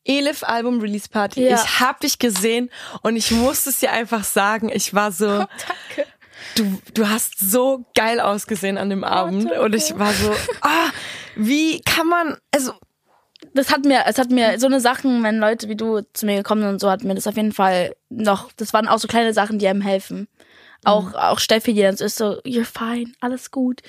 Elif 0.06 0.42
Album 0.44 0.80
Release 0.80 1.08
Party. 1.08 1.42
Ja. 1.48 1.56
Ich 1.62 1.80
hab 1.80 2.00
dich 2.00 2.18
gesehen 2.18 2.70
und 3.02 3.16
ich 3.16 3.30
musste 3.30 3.70
es 3.70 3.78
dir 3.80 3.90
einfach 3.90 4.22
sagen. 4.24 4.70
Ich 4.72 4.92
war 4.94 5.12
so, 5.12 5.26
Danke. 5.96 6.06
du, 6.56 6.78
du 6.92 7.08
hast 7.08 7.38
so 7.40 7.86
geil 7.94 8.20
ausgesehen 8.20 8.76
an 8.76 8.90
dem 8.90 9.02
Abend 9.02 9.44
danke. 9.44 9.62
und 9.62 9.74
ich 9.74 9.98
war 9.98 10.12
so, 10.12 10.30
ah, 10.60 10.90
wie 11.36 11.80
kann 11.82 12.06
man, 12.08 12.36
also 12.52 12.72
Das 13.54 13.70
hat 13.70 13.84
mir, 13.84 14.04
es 14.06 14.18
hat 14.18 14.30
mir 14.30 14.58
so 14.58 14.66
eine 14.66 14.80
Sachen, 14.80 15.22
wenn 15.22 15.38
Leute 15.38 15.68
wie 15.68 15.76
du 15.76 16.00
zu 16.12 16.24
mir 16.26 16.36
gekommen 16.36 16.62
sind 16.62 16.70
und 16.70 16.80
so, 16.80 16.90
hat 16.90 17.04
mir 17.04 17.14
das 17.14 17.26
auf 17.26 17.36
jeden 17.36 17.52
Fall 17.52 17.94
noch, 18.08 18.50
das 18.56 18.72
waren 18.72 18.88
auch 18.88 18.98
so 18.98 19.06
kleine 19.08 19.32
Sachen, 19.34 19.58
die 19.58 19.68
einem 19.68 19.82
helfen. 19.82 20.28
Auch, 20.84 21.08
Mhm. 21.10 21.14
auch 21.14 21.38
Steffi, 21.38 21.72
die 21.74 21.82
dann 21.82 21.96
so 21.96 22.04
ist 22.04 22.16
so, 22.16 22.40
you're 22.42 22.64
fine, 22.64 23.12
alles 23.20 23.50
gut. 23.50 23.80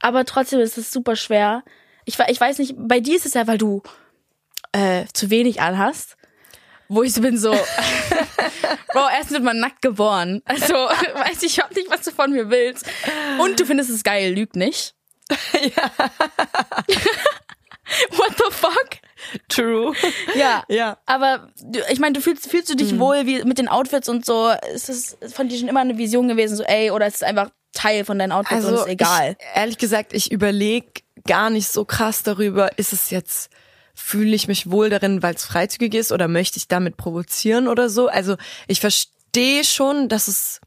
Aber 0.00 0.24
trotzdem 0.24 0.60
ist 0.60 0.76
es 0.78 0.90
super 0.92 1.14
schwer. 1.16 1.62
Ich, 2.04 2.18
ich 2.18 2.40
weiß 2.40 2.58
nicht, 2.58 2.74
bei 2.76 3.00
dir 3.00 3.16
ist 3.16 3.26
es 3.26 3.34
ja, 3.34 3.46
weil 3.46 3.58
du 3.58 3.82
äh, 4.72 5.04
zu 5.12 5.30
wenig 5.30 5.60
anhast. 5.60 6.16
Wo 6.88 7.02
ich 7.02 7.14
so 7.14 7.22
bin 7.22 7.38
so, 7.38 7.52
Bro, 8.92 9.08
erst 9.16 9.30
wird 9.30 9.42
man 9.42 9.58
nackt 9.60 9.80
geboren. 9.82 10.42
Also, 10.44 10.74
weiß 10.74 11.42
ich 11.42 11.54
überhaupt 11.56 11.76
nicht, 11.76 11.90
was 11.90 12.02
du 12.02 12.10
von 12.10 12.32
mir 12.32 12.50
willst. 12.50 12.86
Und 13.38 13.58
du 13.60 13.64
findest 13.64 13.88
es 13.90 14.02
geil, 14.04 14.34
lüg 14.34 14.56
nicht. 14.56 14.94
What 18.16 18.32
the 18.38 18.50
fuck? 18.50 18.88
true. 19.48 19.92
Ja. 20.34 20.64
Ja. 20.68 20.98
Aber 21.06 21.48
du- 21.62 21.80
ich 21.90 21.98
meine, 22.00 22.14
du 22.14 22.20
fühlst, 22.20 22.50
fühlst 22.50 22.68
du 22.70 22.74
dich 22.76 22.98
wohl 22.98 23.26
wie 23.26 23.44
mit 23.44 23.58
den 23.58 23.68
Outfits 23.68 24.08
und 24.08 24.24
so? 24.26 24.50
Ist 24.74 24.88
es 24.88 25.16
von 25.32 25.48
dir 25.48 25.58
schon 25.58 25.68
immer 25.68 25.80
eine 25.80 25.96
Vision 25.98 26.26
gewesen, 26.28 26.56
so 26.56 26.64
ey, 26.64 26.90
oder 26.90 27.06
ist 27.06 27.16
es 27.16 27.22
einfach 27.22 27.50
Teil 27.72 28.04
von 28.04 28.18
deinen 28.18 28.32
Outfits 28.32 28.64
und 28.64 28.74
ist 28.74 28.86
egal? 28.86 29.20
Also 29.28 29.36
Ich, 29.38 29.46
ehrlich 29.56 29.78
gesagt, 29.78 30.12
ich 30.12 30.32
überlege 30.32 30.86
gar 31.26 31.50
nicht 31.50 31.68
so 31.68 31.84
krass 31.84 32.22
darüber, 32.22 32.76
ist 32.78 32.92
es 32.92 33.10
jetzt, 33.10 33.50
fühle 33.94 34.34
ich 34.34 34.48
mich 34.48 34.70
wohl 34.70 34.90
darin, 34.90 35.22
weil 35.22 35.34
es 35.34 35.44
freizügig 35.44 35.94
ist 35.94 36.10
oder 36.12 36.26
möchte 36.28 36.56
ich 36.58 36.66
damit 36.68 36.96
provozieren 36.96 37.68
oder 37.68 37.88
so. 37.88 38.08
Also 38.08 38.36
ich 38.66 38.80
verstehe 38.80 39.64
schon, 39.64 40.08
dass 40.08 40.28
es 40.28 40.60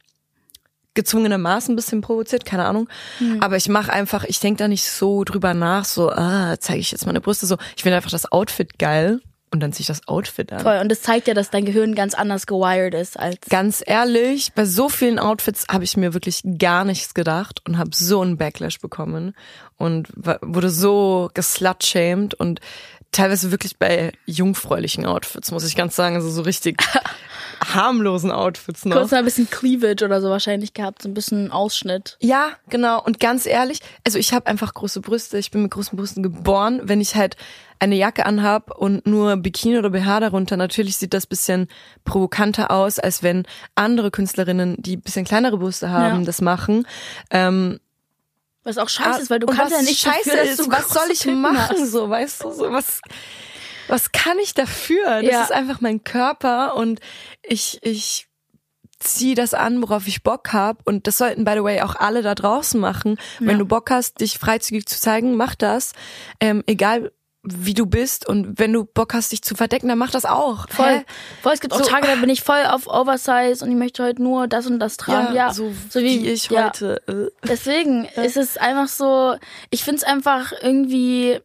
gezwungenermaßen 0.95 1.73
ein 1.73 1.75
bisschen 1.75 2.01
provoziert, 2.01 2.45
keine 2.45 2.65
Ahnung. 2.65 2.89
Hm. 3.19 3.41
Aber 3.41 3.57
ich 3.57 3.69
mache 3.69 3.93
einfach, 3.93 4.23
ich 4.23 4.39
denke 4.39 4.59
da 4.59 4.67
nicht 4.67 4.85
so 4.85 5.23
drüber 5.23 5.53
nach, 5.53 5.85
so, 5.85 6.09
ah, 6.09 6.55
zeige 6.59 6.79
ich 6.79 6.91
jetzt 6.91 7.05
meine 7.05 7.21
Brüste 7.21 7.45
so. 7.45 7.57
Ich 7.75 7.83
finde 7.83 7.97
einfach 7.97 8.11
das 8.11 8.31
Outfit 8.31 8.79
geil 8.79 9.21
und 9.55 9.61
dann 9.61 9.71
ziehe 9.71 9.81
ich 9.81 9.87
das 9.87 10.07
Outfit 10.07 10.51
an. 10.51 10.59
Voll. 10.59 10.79
Und 10.79 10.89
das 10.89 11.01
zeigt 11.01 11.27
ja, 11.27 11.33
dass 11.33 11.49
dein 11.49 11.65
Gehirn 11.65 11.95
ganz 11.95 12.13
anders 12.13 12.45
gewired 12.45 12.93
ist 12.93 13.17
als. 13.17 13.37
Ganz 13.49 13.81
ehrlich, 13.85 14.51
bei 14.53 14.65
so 14.65 14.89
vielen 14.89 15.17
Outfits 15.17 15.65
habe 15.69 15.83
ich 15.83 15.95
mir 15.95 16.13
wirklich 16.13 16.41
gar 16.57 16.83
nichts 16.83 17.13
gedacht 17.13 17.61
und 17.65 17.77
habe 17.77 17.91
so 17.93 18.21
einen 18.21 18.37
Backlash 18.37 18.79
bekommen 18.79 19.33
und 19.77 20.09
wurde 20.15 20.69
so 20.69 21.29
geslutshamed 21.33 22.33
und 22.33 22.59
teilweise 23.13 23.51
wirklich 23.51 23.77
bei 23.77 24.11
jungfräulichen 24.25 25.05
Outfits, 25.05 25.51
muss 25.51 25.65
ich 25.65 25.75
ganz 25.75 25.95
sagen, 25.95 26.15
also 26.15 26.29
so 26.29 26.41
richtig 26.41 26.83
harmlosen 27.63 28.31
Outfits 28.31 28.85
noch. 28.85 28.95
Kurz 28.97 29.11
mal 29.11 29.17
ein 29.19 29.25
bisschen 29.25 29.49
Cleavage 29.49 30.03
oder 30.05 30.21
so 30.21 30.29
wahrscheinlich 30.29 30.73
gehabt, 30.73 31.01
so 31.01 31.09
ein 31.09 31.13
bisschen 31.13 31.51
Ausschnitt. 31.51 32.17
Ja, 32.21 32.49
genau. 32.69 33.01
Und 33.03 33.19
ganz 33.19 33.45
ehrlich, 33.45 33.79
also 34.05 34.17
ich 34.17 34.33
habe 34.33 34.47
einfach 34.47 34.73
große 34.73 35.01
Brüste. 35.01 35.37
Ich 35.37 35.51
bin 35.51 35.61
mit 35.63 35.71
großen 35.71 35.97
Brüsten 35.97 36.23
geboren. 36.23 36.81
Wenn 36.83 37.01
ich 37.01 37.15
halt 37.15 37.35
eine 37.79 37.95
Jacke 37.95 38.25
anhab 38.25 38.71
und 38.77 39.05
nur 39.05 39.35
Bikini 39.37 39.77
oder 39.77 39.89
BH 39.89 40.21
darunter, 40.21 40.55
natürlich 40.57 40.95
sieht 40.97 41.13
das 41.13 41.27
bisschen 41.27 41.67
provokanter 42.05 42.71
aus, 42.71 42.99
als 42.99 43.21
wenn 43.21 43.45
andere 43.75 44.11
Künstlerinnen, 44.11 44.75
die 44.79 44.97
bisschen 44.97 45.25
kleinere 45.25 45.57
Brüste 45.57 45.89
haben, 45.89 46.19
Ja. 46.21 46.25
das 46.25 46.39
machen. 46.41 46.87
Ähm, 47.31 47.79
Was 48.63 48.77
auch 48.77 48.89
scheiße 48.89 49.09
Ah, 49.11 49.17
ist, 49.17 49.29
weil 49.29 49.39
du 49.39 49.47
kannst 49.47 49.73
ja 49.75 49.81
nicht 49.81 49.99
scheiße 49.99 50.29
dafür, 50.29 50.43
ist, 50.43 50.59
du 50.59 50.71
was 50.71 50.89
soll 50.89 51.11
ich 51.11 51.19
Titten 51.19 51.41
machen 51.41 51.57
hast. 51.69 51.91
so, 51.91 52.09
weißt 52.09 52.43
du, 52.45 52.51
so 52.51 52.71
was 52.71 53.01
was 53.87 54.11
kann 54.11 54.37
ich 54.39 54.53
dafür? 54.53 55.21
Das 55.21 55.31
Ja. 55.31 55.41
ist 55.43 55.51
einfach 55.51 55.81
mein 55.81 56.03
Körper 56.03 56.75
und 56.75 56.99
ich 57.43 57.79
ich 57.83 58.27
zieh 58.99 59.35
das 59.35 59.53
an, 59.53 59.81
worauf 59.81 60.07
ich 60.07 60.23
Bock 60.23 60.53
hab 60.53 60.87
und 60.87 61.05
das 61.05 61.17
sollten 61.17 61.43
by 61.43 61.51
the 61.55 61.63
way 61.63 61.81
auch 61.81 61.95
alle 61.95 62.21
da 62.21 62.33
draußen 62.33 62.79
machen. 62.79 63.17
Wenn 63.39 63.49
Ja. 63.51 63.57
du 63.57 63.65
Bock 63.65 63.91
hast, 63.91 64.21
dich 64.21 64.39
freizügig 64.39 64.87
zu 64.87 64.99
zeigen, 64.99 65.35
mach 65.35 65.53
das. 65.55 65.91
Ähm, 66.39 66.63
egal 66.65 67.11
wie 67.47 67.75
du 67.75 67.85
bist 67.85 68.27
und 68.27 68.57
wenn 68.57 68.73
du 68.73 68.85
Bock 68.85 69.13
hast, 69.13 69.31
dich 69.31 69.43
zu 69.43 69.53
verdecken, 69.53 69.87
dann 69.87 69.99
mach 69.99 70.09
das 70.09 70.25
auch. 70.25 70.67
Voll. 70.69 70.87
Hä? 70.99 71.05
Voll, 71.43 71.53
es 71.53 71.59
gibt 71.59 71.73
auch 71.73 71.77
So- 71.77 71.83
Tage, 71.85 72.07
da 72.07 72.15
bin 72.21 72.29
ich 72.29 72.41
voll 72.41 72.65
auf 72.65 72.87
Oversize 72.87 73.63
und 73.63 73.69
ich 73.69 73.77
möchte 73.77 74.03
heute 74.03 74.23
nur 74.23 74.47
das 74.47 74.65
und 74.65 74.79
das 74.79 74.97
tragen. 74.97 75.35
Ja, 75.35 75.53
so, 75.53 75.71
wie, 75.93 76.27
ich 76.27 76.49
ja. 76.49 76.67
heute. 76.67 77.31
Deswegen 77.47 78.05
ist 78.05 78.37
es 78.37 78.57
einfach 78.57 78.87
so, 78.87 79.35
ich 79.69 79.83
find's 79.83 80.03
einfach 80.03 80.53
irgendwie 80.59 81.39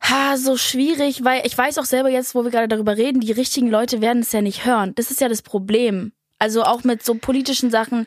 ha, 0.00 0.36
so 0.36 0.56
schwierig, 0.56 1.24
weil 1.24 1.46
ich 1.46 1.56
weiß 1.56 1.78
auch 1.78 1.84
selber 1.84 2.08
jetzt, 2.08 2.34
wo 2.34 2.44
wir 2.44 2.50
gerade 2.50 2.68
darüber 2.68 2.96
reden, 2.96 3.20
die 3.20 3.32
richtigen 3.32 3.68
Leute 3.68 4.00
werden 4.00 4.22
es 4.22 4.32
ja 4.32 4.40
nicht 4.40 4.64
hören. 4.64 4.94
Das 4.94 5.10
ist 5.10 5.20
ja 5.20 5.28
das 5.28 5.42
Problem. 5.42 6.12
Also 6.38 6.62
auch 6.62 6.84
mit 6.84 7.04
so 7.04 7.14
politischen 7.14 7.70
Sachen, 7.70 8.06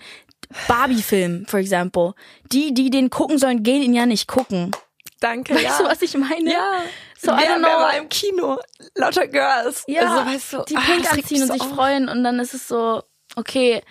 Barbie-Film, 0.68 1.46
for 1.48 1.60
example. 1.60 2.14
Die, 2.52 2.74
die 2.74 2.90
den 2.90 3.10
gucken 3.10 3.38
sollen, 3.38 3.64
gehen 3.64 3.82
ihn 3.82 3.94
ja 3.94 4.06
nicht 4.06 4.28
gucken. 4.28 4.72
Danke. 5.20 5.54
Weißt 5.54 5.64
ja. 5.64 5.78
du, 5.78 5.84
was 5.86 6.02
ich 6.02 6.18
meine? 6.18 6.52
Ja. 6.52 6.82
So, 7.20 7.32
wer, 7.32 7.38
wer 7.38 7.62
war 7.62 7.96
im 7.98 8.10
Kino? 8.10 8.58
Lauter 8.96 9.28
Girls. 9.28 9.84
Ja, 9.88 10.02
also, 10.02 10.32
weißt 10.32 10.54
du, 10.54 10.64
die 10.68 10.76
ah, 10.76 10.82
pink 10.82 11.00
regt 11.00 11.14
anziehen 11.14 11.44
und 11.44 11.52
sich 11.52 11.62
auf. 11.62 11.76
freuen 11.76 12.10
und 12.10 12.24
dann 12.24 12.40
ist 12.40 12.56
es 12.56 12.68
so, 12.68 13.04
okay, 13.36 13.84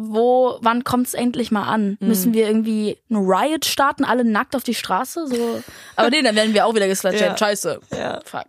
wo, 0.00 0.58
wann 0.60 0.84
kommt's 0.84 1.12
endlich 1.12 1.50
mal 1.50 1.64
an? 1.64 1.96
Mhm. 1.98 2.08
Müssen 2.08 2.32
wir 2.32 2.46
irgendwie 2.46 2.96
ein 3.10 3.16
Riot 3.16 3.64
starten, 3.64 4.04
alle 4.04 4.24
nackt 4.24 4.54
auf 4.54 4.62
die 4.62 4.74
Straße? 4.74 5.26
So. 5.26 5.62
Aber 5.96 6.10
nee, 6.10 6.22
dann 6.22 6.36
werden 6.36 6.54
wir 6.54 6.66
auch 6.66 6.74
wieder 6.74 6.86
geslutshamed. 6.86 7.30
Ja. 7.32 7.36
Scheiße. 7.36 7.80
Ja. 7.92 8.20
Fuck. 8.24 8.46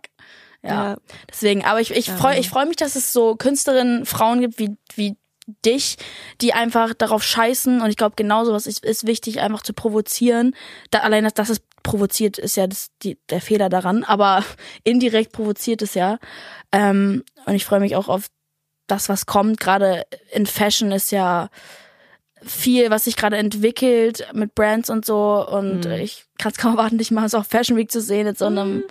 Ja. 0.62 0.90
Ja. 0.90 0.96
Deswegen, 1.28 1.64
aber 1.64 1.80
ich, 1.80 1.90
ich 1.90 2.08
freue 2.08 2.38
ich 2.38 2.48
freu 2.48 2.66
mich, 2.66 2.76
dass 2.76 2.94
es 2.94 3.12
so 3.12 3.34
Künstlerinnen, 3.34 4.06
Frauen 4.06 4.40
gibt 4.40 4.60
wie, 4.60 4.76
wie 4.94 5.16
dich, 5.64 5.96
die 6.40 6.52
einfach 6.52 6.94
darauf 6.94 7.24
scheißen 7.24 7.80
und 7.80 7.90
ich 7.90 7.96
glaube 7.96 8.14
genauso 8.14 8.52
was 8.52 8.68
ist, 8.68 8.84
ist 8.84 9.08
wichtig, 9.08 9.40
einfach 9.40 9.62
zu 9.62 9.72
provozieren. 9.72 10.54
Da, 10.92 11.00
allein, 11.00 11.24
dass 11.24 11.34
das 11.34 11.48
es 11.48 11.62
provoziert, 11.82 12.38
ist 12.38 12.56
ja 12.56 12.68
das, 12.68 12.90
die, 13.02 13.18
der 13.28 13.40
Fehler 13.40 13.68
daran, 13.68 14.04
aber 14.04 14.44
indirekt 14.84 15.32
provoziert 15.32 15.82
es 15.82 15.94
ja. 15.94 16.20
Ähm, 16.70 17.24
und 17.46 17.54
ich 17.56 17.64
freue 17.64 17.80
mich 17.80 17.96
auch 17.96 18.06
auf 18.06 18.26
das, 18.90 19.08
was 19.08 19.26
kommt. 19.26 19.60
Gerade 19.60 20.04
in 20.32 20.46
Fashion 20.46 20.92
ist 20.92 21.10
ja 21.12 21.48
viel, 22.42 22.90
was 22.90 23.04
sich 23.04 23.16
gerade 23.16 23.36
entwickelt 23.36 24.26
mit 24.32 24.54
Brands 24.54 24.88
und 24.90 25.04
so. 25.04 25.46
Und 25.46 25.84
Mhm. 25.86 25.92
ich 25.92 26.24
kann 26.38 26.52
es 26.52 26.58
kaum 26.58 26.72
erwarten, 26.78 26.98
dich 26.98 27.10
mal 27.10 27.28
so 27.28 27.38
auf 27.38 27.46
Fashion 27.46 27.76
Week 27.76 27.90
zu 27.90 28.00
sehen, 28.00 28.26
in 28.26 28.34
so 28.34 28.46
einem 28.46 28.82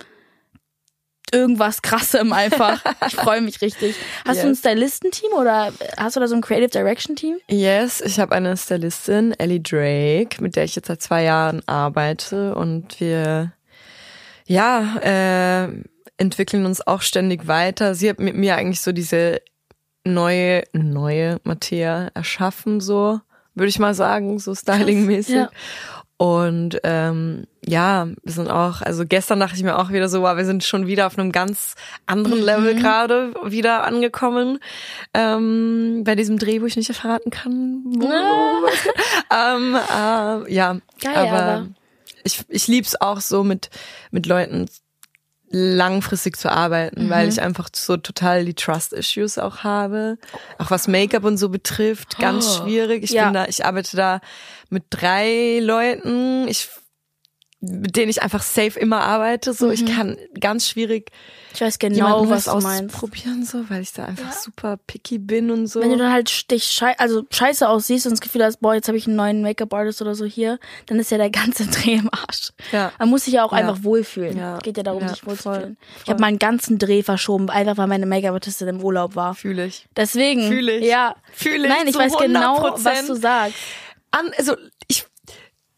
irgendwas 1.32 1.82
krassem 1.82 2.32
einfach. 2.32 2.82
ich 3.06 3.14
freue 3.14 3.40
mich 3.40 3.60
richtig. 3.60 3.94
Hast 4.26 4.38
du 4.42 4.46
ein 4.46 4.50
Yes. 4.50 4.58
Stylistenteam 4.60 5.32
oder 5.32 5.72
hast 5.96 6.16
du 6.16 6.20
da 6.20 6.26
so 6.26 6.34
ein 6.34 6.40
Creative 6.40 6.70
Direction 6.70 7.14
Team? 7.16 7.36
Yes, 7.48 8.00
ich 8.00 8.18
habe 8.18 8.34
eine 8.34 8.56
Stylistin, 8.56 9.32
Ellie 9.38 9.60
Drake, 9.60 10.42
mit 10.42 10.56
der 10.56 10.64
ich 10.64 10.74
jetzt 10.74 10.88
seit 10.88 11.02
zwei 11.02 11.22
Jahren 11.22 11.62
arbeite 11.68 12.54
und 12.56 12.98
wir 13.00 13.52
ja 14.46 14.96
äh, 15.02 15.68
entwickeln 16.16 16.66
uns 16.66 16.84
auch 16.84 17.02
ständig 17.02 17.46
weiter. 17.46 17.94
Sie 17.94 18.08
hat 18.10 18.18
mit 18.18 18.34
mir 18.34 18.56
eigentlich 18.56 18.80
so 18.80 18.90
diese 18.90 19.40
neue 20.04 20.62
neue 20.72 21.38
Materia 21.44 22.08
erschaffen, 22.14 22.80
so 22.80 23.20
würde 23.54 23.68
ich 23.68 23.78
mal 23.78 23.94
sagen, 23.94 24.38
so 24.38 24.54
stylingmäßig. 24.54 25.34
ja. 25.34 25.50
Und 26.16 26.78
ähm, 26.84 27.46
ja, 27.64 28.06
wir 28.22 28.32
sind 28.32 28.50
auch, 28.50 28.82
also 28.82 29.04
gestern 29.06 29.40
dachte 29.40 29.56
ich 29.56 29.62
mir 29.62 29.78
auch 29.78 29.90
wieder 29.90 30.08
so, 30.10 30.20
wow, 30.20 30.36
wir 30.36 30.44
sind 30.44 30.62
schon 30.64 30.86
wieder 30.86 31.06
auf 31.06 31.18
einem 31.18 31.32
ganz 31.32 31.74
anderen 32.04 32.42
Level 32.42 32.74
Mhm. 32.74 32.78
gerade 32.78 33.34
wieder 33.44 33.84
angekommen. 33.84 34.58
Ähm, 35.14 36.02
bei 36.04 36.14
diesem 36.16 36.38
Dreh, 36.38 36.60
wo 36.60 36.66
ich 36.66 36.76
nicht 36.76 36.92
verraten 36.92 37.30
kann. 37.30 37.82
Wo, 37.86 38.06
ähm, 39.34 39.74
äh, 39.74 40.52
ja, 40.52 40.76
Geil, 41.02 41.16
aber, 41.16 41.42
aber- 41.42 41.66
ich, 42.22 42.42
ich 42.48 42.68
lieb's 42.68 43.00
auch 43.00 43.20
so 43.20 43.42
mit, 43.42 43.70
mit 44.10 44.26
Leuten 44.26 44.66
langfristig 45.50 46.36
zu 46.36 46.50
arbeiten, 46.50 47.06
Mhm. 47.06 47.10
weil 47.10 47.28
ich 47.28 47.40
einfach 47.42 47.68
so 47.74 47.96
total 47.96 48.44
die 48.44 48.54
Trust-Issues 48.54 49.38
auch 49.38 49.58
habe. 49.64 50.16
Auch 50.58 50.70
was 50.70 50.86
Make-up 50.88 51.24
und 51.24 51.36
so 51.38 51.48
betrifft, 51.48 52.18
ganz 52.18 52.46
Oh. 52.46 52.62
schwierig. 52.64 53.02
Ich 53.02 53.10
Ja. 53.10 53.24
bin 53.24 53.34
da, 53.34 53.46
ich 53.46 53.64
arbeite 53.64 53.96
da 53.96 54.20
mit 54.68 54.84
drei 54.90 55.58
Leuten, 55.60 56.46
ich, 56.46 56.68
mit 57.62 57.94
denen 57.96 58.08
ich 58.08 58.22
einfach 58.22 58.42
safe 58.42 58.78
immer 58.80 59.00
arbeite. 59.02 59.52
So, 59.52 59.70
ich 59.70 59.84
kann 59.84 60.16
ganz 60.40 60.66
schwierig 60.66 61.10
Ich 61.52 61.60
weiß 61.60 61.78
genau, 61.78 62.28
was 62.30 62.44
du 62.46 62.58
meinst. 62.60 62.94
ausprobieren, 62.94 63.44
so, 63.44 63.68
weil 63.68 63.82
ich 63.82 63.92
da 63.92 64.06
einfach 64.06 64.32
super 64.32 64.78
picky 64.86 65.18
bin 65.18 65.50
und 65.50 65.66
so. 65.66 65.80
Wenn 65.80 65.90
du 65.90 65.98
dann 65.98 66.10
halt 66.10 66.50
dich 66.50 66.64
schei 66.64 66.98
also 66.98 67.24
scheiße 67.30 67.68
aussiehst 67.68 68.06
und 68.06 68.12
das 68.12 68.20
Gefühl 68.22 68.42
hast, 68.44 68.60
boah, 68.62 68.74
jetzt 68.74 68.88
habe 68.88 68.96
ich 68.96 69.06
einen 69.06 69.16
neuen 69.16 69.42
Make-up-Artist 69.42 70.00
oder 70.00 70.14
so 70.14 70.24
hier, 70.24 70.58
dann 70.86 70.98
ist 70.98 71.10
ja 71.10 71.18
der 71.18 71.28
ganze 71.28 71.66
Dreh 71.70 71.94
im 71.96 72.08
Arsch. 72.12 72.52
Ja. 72.72 72.92
Man 72.98 73.10
muss 73.10 73.24
sich 73.24 73.34
ja 73.34 73.44
auch 73.44 73.52
Ja. 73.52 73.58
einfach 73.58 73.82
wohlfühlen. 73.84 74.38
Ja. 74.38 74.56
Geht 74.58 74.78
ja 74.78 74.82
darum, 74.82 75.02
Ja, 75.02 75.08
sich 75.10 75.26
wohlzufühlen. 75.26 75.76
voll, 75.76 75.76
Ich 76.04 76.08
habe 76.10 76.20
meinen 76.20 76.38
ganzen 76.38 76.78
Dreh 76.78 77.02
verschoben, 77.02 77.50
einfach 77.50 77.76
weil 77.76 77.88
meine 77.88 78.06
Make-up-Artistin 78.06 78.68
im 78.68 78.82
Urlaub 78.82 79.16
war. 79.16 79.34
Fühle 79.34 79.66
ich. 79.66 79.86
Deswegen. 79.96 80.48
Fühl 80.48 80.68
ich. 80.70 80.86
Ja. 80.86 81.14
Fühl 81.32 81.62
ich 81.64 81.68
Nein, 81.68 81.86
ich 81.86 81.94
weiß 81.94 82.16
genau, 82.16 82.58
100%. 82.70 82.84
was 82.84 83.06
du 83.06 83.14
sagst. 83.16 83.56
an, 84.12 84.30
also 84.38 84.56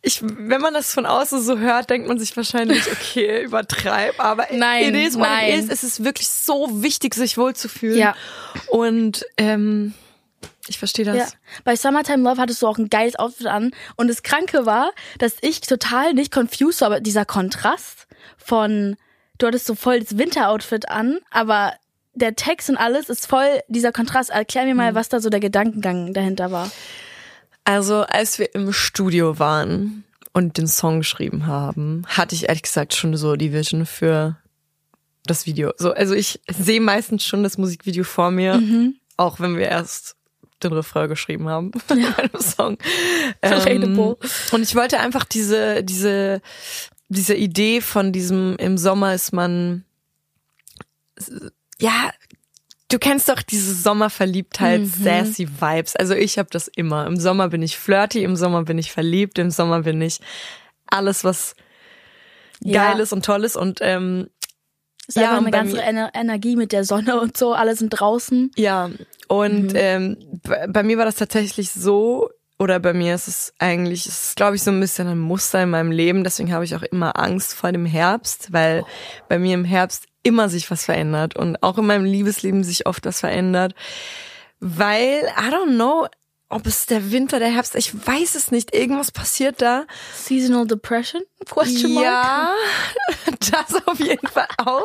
ich, 0.03 0.21
wenn 0.23 0.61
man 0.61 0.75
das 0.75 0.93
von 0.93 1.07
außen 1.07 1.41
so 1.43 1.59
hört, 1.59 1.89
denkt 1.91 2.09
man 2.09 2.19
sich 2.19 2.37
wahrscheinlich, 2.37 2.91
okay, 2.91 3.43
übertreib, 3.45 4.19
aber 4.19 4.49
Nein, 4.53 4.95
it 4.95 5.09
is 5.09 5.15
what 5.15 5.23
nein. 5.29 5.51
it 5.61 5.65
is. 5.65 5.71
Es 5.71 5.85
ist 5.85 6.05
wirklich 6.05 6.29
so 6.29 6.83
wichtig, 6.83 7.15
sich 7.15 7.39
wohlzufühlen. 7.39 7.97
Ja. 7.99 8.15
Und 8.69 9.25
ähm, 9.37 9.95
ich 10.69 10.79
verstehe 10.79 11.05
das. 11.05 11.17
Ja. 11.17 11.27
Bei 11.65 11.77
Summertime 11.77 12.23
Love 12.29 12.41
hattest 12.41 12.63
du 12.63 12.67
auch 12.67 12.79
ein 12.79 12.91
geiles 12.91 13.17
Outfit 13.17 13.47
an. 13.47 13.71
Und 13.97 14.09
das 14.09 14.23
Kranke 14.23 14.67
war, 14.67 14.91
dass 15.19 15.37
ich 15.41 15.61
total 15.61 16.15
nicht 16.15 16.33
confused 16.33 16.81
war, 16.81 16.87
aber 16.87 17.01
dieser 17.01 17.25
Kontrast 17.25 18.07
von, 18.37 18.97
du 19.39 19.47
hattest 19.47 19.67
so 19.67 19.75
voll 19.77 20.01
das 20.01 20.19
Winteroutfit 20.19 20.89
an, 20.89 21.19
aber 21.31 21.75
der 22.15 22.35
Text 22.37 22.69
und 22.71 22.77
alles 22.77 23.09
ist 23.09 23.27
voll 23.27 23.61
dieser 23.69 23.91
Kontrast. 23.93 24.31
Erklär 24.31 24.65
mir 24.65 24.73
Mhm. 24.75 24.77
mal, 24.79 24.95
was 24.95 25.09
da 25.09 25.21
so 25.21 25.31
der 25.31 25.41
Gedankengang 25.41 26.13
dahinter 26.13 26.51
war. 26.51 26.71
Also 27.65 28.03
als 28.03 28.39
wir 28.39 28.55
im 28.55 28.73
Studio 28.73 29.39
waren 29.39 30.05
und 30.33 30.59
den 30.59 30.67
Song 30.67 30.99
geschrieben 30.99 31.47
haben, 31.47 32.03
hatte 32.07 32.35
ich 32.35 32.49
ehrlich 32.49 32.63
gesagt 32.63 32.95
schon 32.95 33.17
so 33.17 33.37
die 33.37 33.53
Vision 33.53 33.87
für 33.87 34.37
das 35.25 35.47
Video. 35.47 35.73
So, 35.77 35.93
also 35.93 36.15
ich 36.15 36.41
sehe 36.49 36.81
meistens 36.81 37.25
schon 37.25 37.43
das 37.43 37.59
Musikvideo 37.59 38.03
vor 38.05 38.31
mir, 38.31 38.55
Mhm. 38.59 38.97
auch 39.17 39.39
wenn 39.41 39.57
wir 39.57 39.69
erst 39.69 40.17
den 40.63 40.73
Refrain 40.73 41.09
geschrieben 41.09 41.49
haben 41.49 41.71
bei 41.89 41.95
dem 42.29 42.41
Song. 42.41 42.79
Relatable. 43.43 44.17
und 44.53 44.63
ich 44.63 44.75
wollte 44.75 44.99
einfach 45.01 45.25
diese, 45.25 45.85
diese, 45.85 46.41
diese 47.09 47.35
Idee 47.35 47.81
von 47.81 48.13
diesem 48.13 48.57
im 48.57 48.79
Sommer 48.79 49.15
ist 49.15 49.33
man 49.33 49.85
ja, 51.79 52.11
du 52.93 52.99
kennst 52.99 53.29
doch 53.29 53.43
diese 53.43 53.75
Sommerverliebtheit, 53.75 54.87
sassy 54.87 55.49
Vibes. 55.49 55.97
Also 55.97 56.15
ich 56.15 56.39
habe 56.39 56.49
das 56.51 56.69
immer. 56.69 57.07
Im 57.07 57.17
Sommer 57.19 57.49
bin 57.49 57.63
ich 57.63 57.79
flirty, 57.79 58.23
im 58.23 58.37
Sommer 58.37 58.65
bin 58.65 58.79
ich 58.79 58.93
verliebt, 58.93 59.39
im 59.39 59.51
Sommer 59.51 59.83
bin 59.83 60.01
ich 60.03 60.21
alles, 60.87 61.25
was 61.25 61.55
Ja. 62.61 62.91
geil 62.93 63.01
ist 63.01 63.13
und 63.13 63.25
toll 63.25 63.45
ist. 63.45 63.57
Und 63.57 63.79
ähm, 63.81 64.29
Es 65.09 65.17
ist 65.17 65.23
einfach 65.23 65.39
und 65.39 65.47
eine 65.47 65.51
ganze 65.51 65.81
Ener 65.83 66.11
Energie 66.15 66.57
mit 66.57 66.73
der 66.73 66.85
Sonne 66.85 67.21
und 67.21 67.37
so. 67.37 67.55
Alle 67.55 67.75
sind 67.77 67.91
draußen. 67.91 68.51
Ja, 68.57 68.91
und 69.29 69.73
ähm, 69.75 70.41
bei, 70.43 70.67
bei 70.69 70.83
mir 70.83 70.99
war 70.99 71.05
das 71.07 71.17
tatsächlich 71.17 71.71
so, 71.71 72.29
oder 72.59 72.79
bei 72.81 72.93
mir 72.93 73.15
ist 73.15 73.29
es 73.29 73.53
eigentlich, 73.59 74.07
es 74.07 74.29
ist 74.29 74.37
glaube 74.37 74.57
ich 74.57 74.63
so 74.63 74.71
ein 74.71 74.81
bisschen 74.81 75.09
ein 75.09 75.19
Muster 75.19 75.63
in 75.63 75.71
meinem 75.71 75.91
Leben, 75.91 76.25
deswegen 76.25 76.53
habe 76.53 76.65
ich 76.65 76.77
auch 76.77 76.83
immer 76.83 77.19
Angst 77.19 77.55
vor 77.55 77.73
dem 77.73 77.87
Herbst, 77.87 78.53
weil 78.53 78.85
bei 79.29 79.39
mir 79.39 79.55
im 79.55 79.65
Herbst 79.65 80.07
immer 80.23 80.49
sich 80.49 80.71
was 80.71 80.85
verändert 80.85 81.37
und 81.37 81.63
auch 81.63 81.79
in 81.79 81.87
meinem 81.87 82.05
Liebesleben 82.05 82.65
sich 82.65 82.87
oft 82.87 83.05
was 83.05 83.21
verändert, 83.21 83.75
weil, 84.61 85.23
I 85.37 85.51
don't 85.51 85.75
know, 85.75 86.07
ob 86.53 86.67
es 86.67 86.87
der 86.87 87.11
Winter, 87.11 87.39
der 87.39 87.49
Herbst, 87.49 87.75
ich 87.75 87.95
weiß 88.07 88.35
es 88.35 88.51
nicht, 88.51 88.75
irgendwas 88.75 89.11
passiert 89.11 89.61
da. 89.61 89.85
Seasonal 90.15 90.67
Depression? 90.67 91.23
Question 91.49 91.95
mark? 91.95 92.05
Ja, 92.05 92.55
das 93.51 93.87
auf 93.87 93.99
jeden 93.99 94.27
Fall 94.29 94.47
auch. 94.59 94.83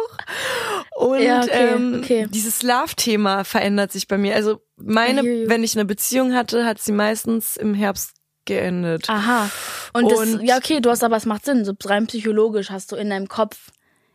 Und 0.96 1.22
Ja, 1.22 1.44
okay, 1.44 1.68
ähm, 1.76 2.02
okay. 2.04 2.28
dieses 2.30 2.64
Love-Thema 2.64 3.44
verändert 3.44 3.92
sich 3.92 4.08
bei 4.08 4.18
mir. 4.18 4.36
Also 4.36 4.62
meine, 4.78 5.22
wenn 5.24 5.64
ich 5.64 5.76
eine 5.76 5.86
Beziehung 5.86 6.34
hatte, 6.34 6.66
hat 6.66 6.80
sie 6.80 6.92
meistens 6.92 7.58
im 7.58 7.74
Herbst 7.74 8.12
geendet. 8.46 9.10
Aha. 9.10 9.50
Und, 9.94 10.12
das, 10.12 10.20
Und- 10.20 10.42
ja, 10.44 10.58
okay, 10.58 10.80
du 10.80 10.90
hast 10.90 11.04
aber, 11.04 11.18
es 11.18 11.26
macht 11.26 11.46
Sinn. 11.46 11.66
So 11.66 11.74
rein 11.86 12.08
psychologisch 12.08 12.70
hast 12.70 12.92
du 12.92 12.96
in 12.96 13.10
deinem 13.10 13.28
Kopf 13.28 13.58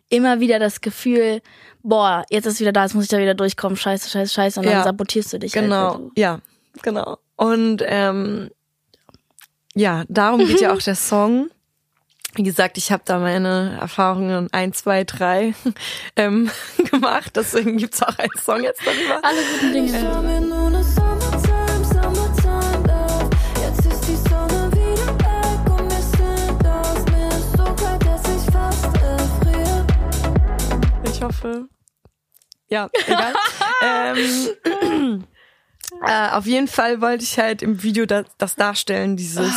immer 0.09 0.41
wieder 0.41 0.59
das 0.59 0.81
Gefühl, 0.81 1.41
boah, 1.83 2.25
jetzt 2.31 2.47
ist 2.47 2.61
wieder 2.61 2.73
da, 2.73 2.83
jetzt 2.85 2.95
muss 2.95 3.05
ich 3.05 3.11
da 3.11 3.19
wieder 3.19 3.35
durchkommen, 3.35 3.77
scheiße, 3.77 4.11
scheiße, 4.11 4.33
scheiße. 4.33 4.61
Und 4.61 4.67
dann 4.67 4.75
Ja. 4.75 4.83
sabotierst 4.85 5.33
du 5.33 5.39
dich. 5.39 5.55
Halt, 5.55 5.65
Genau, 5.65 5.95
du- 5.97 6.11
ja, 6.17 6.41
genau. 6.83 7.19
Und 7.43 7.83
ähm, 7.85 8.51
ja, 9.75 10.05
darum 10.09 10.47
geht 10.47 10.61
ja 10.61 10.73
auch 10.73 10.81
der 10.81 10.95
Song. 10.95 11.51
Wie 12.35 12.45
gesagt, 12.45 12.79
ich 12.79 12.93
habe 12.93 13.03
da 13.05 13.19
meine 13.19 13.79
Erfahrungen 13.81 14.49
eins, 14.53 14.79
zwei, 14.79 15.03
drei 15.03 15.53
ähm, 16.17 16.53
gemacht. 16.91 17.33
Deswegen 17.35 17.79
gibt's 17.79 18.01
auch 18.01 18.17
einen 18.17 18.31
Song 18.41 18.63
jetzt 18.63 18.87
darüber. 18.87 19.25
Alle 19.25 19.41
guten 19.43 19.73
Dinge. 19.73 19.93
Erfriere. 19.93 20.53
Ich 31.05 31.23
hoffe. 31.23 31.69
Ja, 32.69 32.89
egal. 33.07 33.35
ähm, 33.83 35.27
äh, 36.07 36.31
auf 36.31 36.47
jeden 36.47 36.69
Fall 36.69 37.01
wollte 37.01 37.25
ich 37.25 37.39
halt 37.39 37.63
im 37.63 37.83
Video 37.83 38.07
das, 38.07 38.27
das 38.39 38.57
darstellen, 38.57 39.17
dieses 39.17 39.53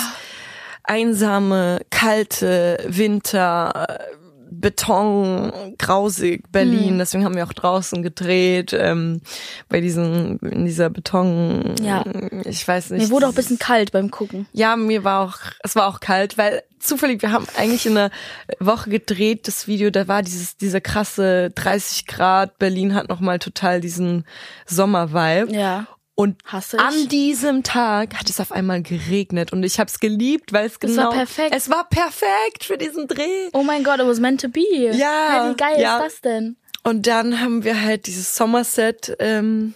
einsame, 0.84 1.82
kalte 1.89 2.78
Winter, 2.88 3.88
äh, 3.89 4.15
Beton, 4.58 5.52
grausig, 5.78 6.50
Berlin. 6.52 6.91
Hm. 6.91 6.98
Deswegen 7.00 7.26
haben 7.26 7.36
wir 7.36 7.43
auch 7.45 7.52
draußen 7.54 8.02
gedreht, 8.04 8.74
ähm, 8.78 9.21
bei 9.67 9.82
diesen, 9.82 10.39
in 10.39 10.65
dieser 10.65 10.89
Beton, 10.89 11.76
Ja. 11.82 12.06
ich 12.45 12.65
weiß 12.65 12.91
nicht. 12.91 13.04
Mir 13.04 13.10
wurde 13.10 13.26
auch 13.26 13.32
ein 13.32 13.36
bisschen 13.36 13.60
kalt 13.60 13.91
beim 13.91 14.12
Gucken. 14.12 14.48
Ja, 14.54 14.76
mir 14.78 15.04
war 15.04 15.26
auch, 15.28 15.38
es 15.63 15.76
war 15.76 15.88
auch 15.88 16.00
kalt, 16.00 16.38
weil 16.38 16.63
zufällig, 16.80 17.21
wir 17.21 17.32
haben 17.32 17.48
eigentlich 17.58 17.86
in 17.86 17.98
einer 17.98 18.12
Woche 18.60 18.89
gedreht, 18.89 19.48
das 19.48 19.67
Video, 19.67 19.89
da 19.89 20.08
war 20.08 20.21
dieses, 20.21 20.56
dieser 20.56 20.80
krasse 20.80 21.50
30 21.52 22.06
Grad, 22.06 22.58
Berlin 22.58 22.93
hat 22.95 23.10
nochmal 23.10 23.39
total 23.39 23.82
diesen 23.82 24.26
Sommer-Vibe. 24.67 25.52
Ja. 25.54 25.88
Und 26.17 26.38
an 26.78 27.10
diesem 27.10 27.63
Tag 27.63 28.15
hat 28.17 28.30
es 28.30 28.39
auf 28.39 28.54
einmal 28.54 28.82
geregnet 28.82 29.51
und 29.51 29.63
ich 29.63 29.80
habe 29.82 29.89
es 29.89 29.99
geliebt, 29.99 30.54
weil 30.54 30.65
es 30.65 30.80
genau 30.80 31.04
war 31.04 31.12
perfekt. 31.12 31.54
Es 31.54 31.69
war 31.69 31.89
perfekt 31.89 32.63
für 32.63 32.78
diesen 32.78 33.08
Dreh. 33.08 33.49
Oh 33.51 33.63
mein 33.63 33.84
Gott, 33.84 33.99
it 33.99 34.08
was 34.08 34.21
meant 34.21 34.39
to 34.39 34.47
be. 34.47 34.62
Ja, 34.93 35.43
Hey, 35.43 35.51
wie 35.51 35.56
geil 35.58 35.82
ja. 35.82 35.97
ist 35.97 36.06
das 36.13 36.21
denn? 36.21 36.56
Und 36.84 37.06
dann 37.08 37.41
haben 37.41 37.63
wir 37.65 37.82
halt 37.82 38.08
dieses 38.08 38.36
Sommerset 38.36 39.15
ähm, 39.19 39.73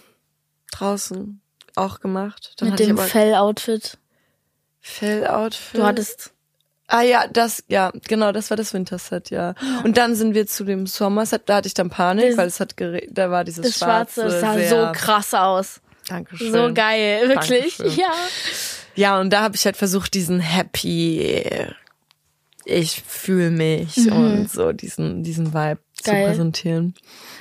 draußen 0.72 1.40
auch 1.76 2.00
gemacht. 2.00 2.54
Dann 2.56 2.70
Mit 2.70 2.78
dem 2.78 2.96
Fell-Outfit. 2.96 3.98
Felloutfit. 4.80 5.78
Du 5.80 5.84
hattest. 5.84 6.32
Ah 6.86 7.02
ja, 7.02 7.26
das, 7.28 7.62
ja, 7.68 7.92
genau, 8.08 8.32
das 8.32 8.50
war 8.50 8.56
das 8.56 8.74
Winterset, 8.74 9.30
ja. 9.30 9.54
Und 9.84 9.96
dann 9.96 10.14
sind 10.16 10.34
wir 10.34 10.46
zu 10.46 10.64
dem 10.64 10.86
Sommerset, 10.86 11.42
da 11.46 11.56
hatte 11.56 11.68
ich 11.68 11.74
dann 11.74 11.88
Panik, 11.90 12.30
Das- 12.30 12.36
weil 12.36 12.48
es 12.48 12.58
hat 12.58 12.76
geregnet, 12.76 13.10
da 13.16 13.30
war 13.30 13.44
dieses 13.44 13.64
Das 13.64 13.78
Schwarze, 13.78 14.22
das 14.24 14.40
sah 14.40 14.58
so 14.58 14.92
krass 14.92 15.32
aus. 15.34 15.80
Dankeschön. 16.10 16.52
So 16.52 16.74
geil, 16.74 17.28
wirklich. 17.28 17.76
Dankeschön. 17.78 17.98
Ja. 18.00 18.12
Ja, 18.96 19.20
und 19.20 19.30
da 19.30 19.42
habe 19.42 19.56
ich 19.56 19.64
halt 19.64 19.76
versucht, 19.76 20.12
diesen 20.14 20.40
happy, 20.40 21.32
ich 22.64 23.02
fühle 23.06 23.50
mich 23.50 23.96
Mhm. 23.96 24.12
und 24.12 24.50
so 24.50 24.72
diesen, 24.72 25.22
diesen 25.22 25.54
Vibe 25.54 25.78
zu 25.94 26.10
Geil. 26.10 26.26
präsentieren. 26.26 26.94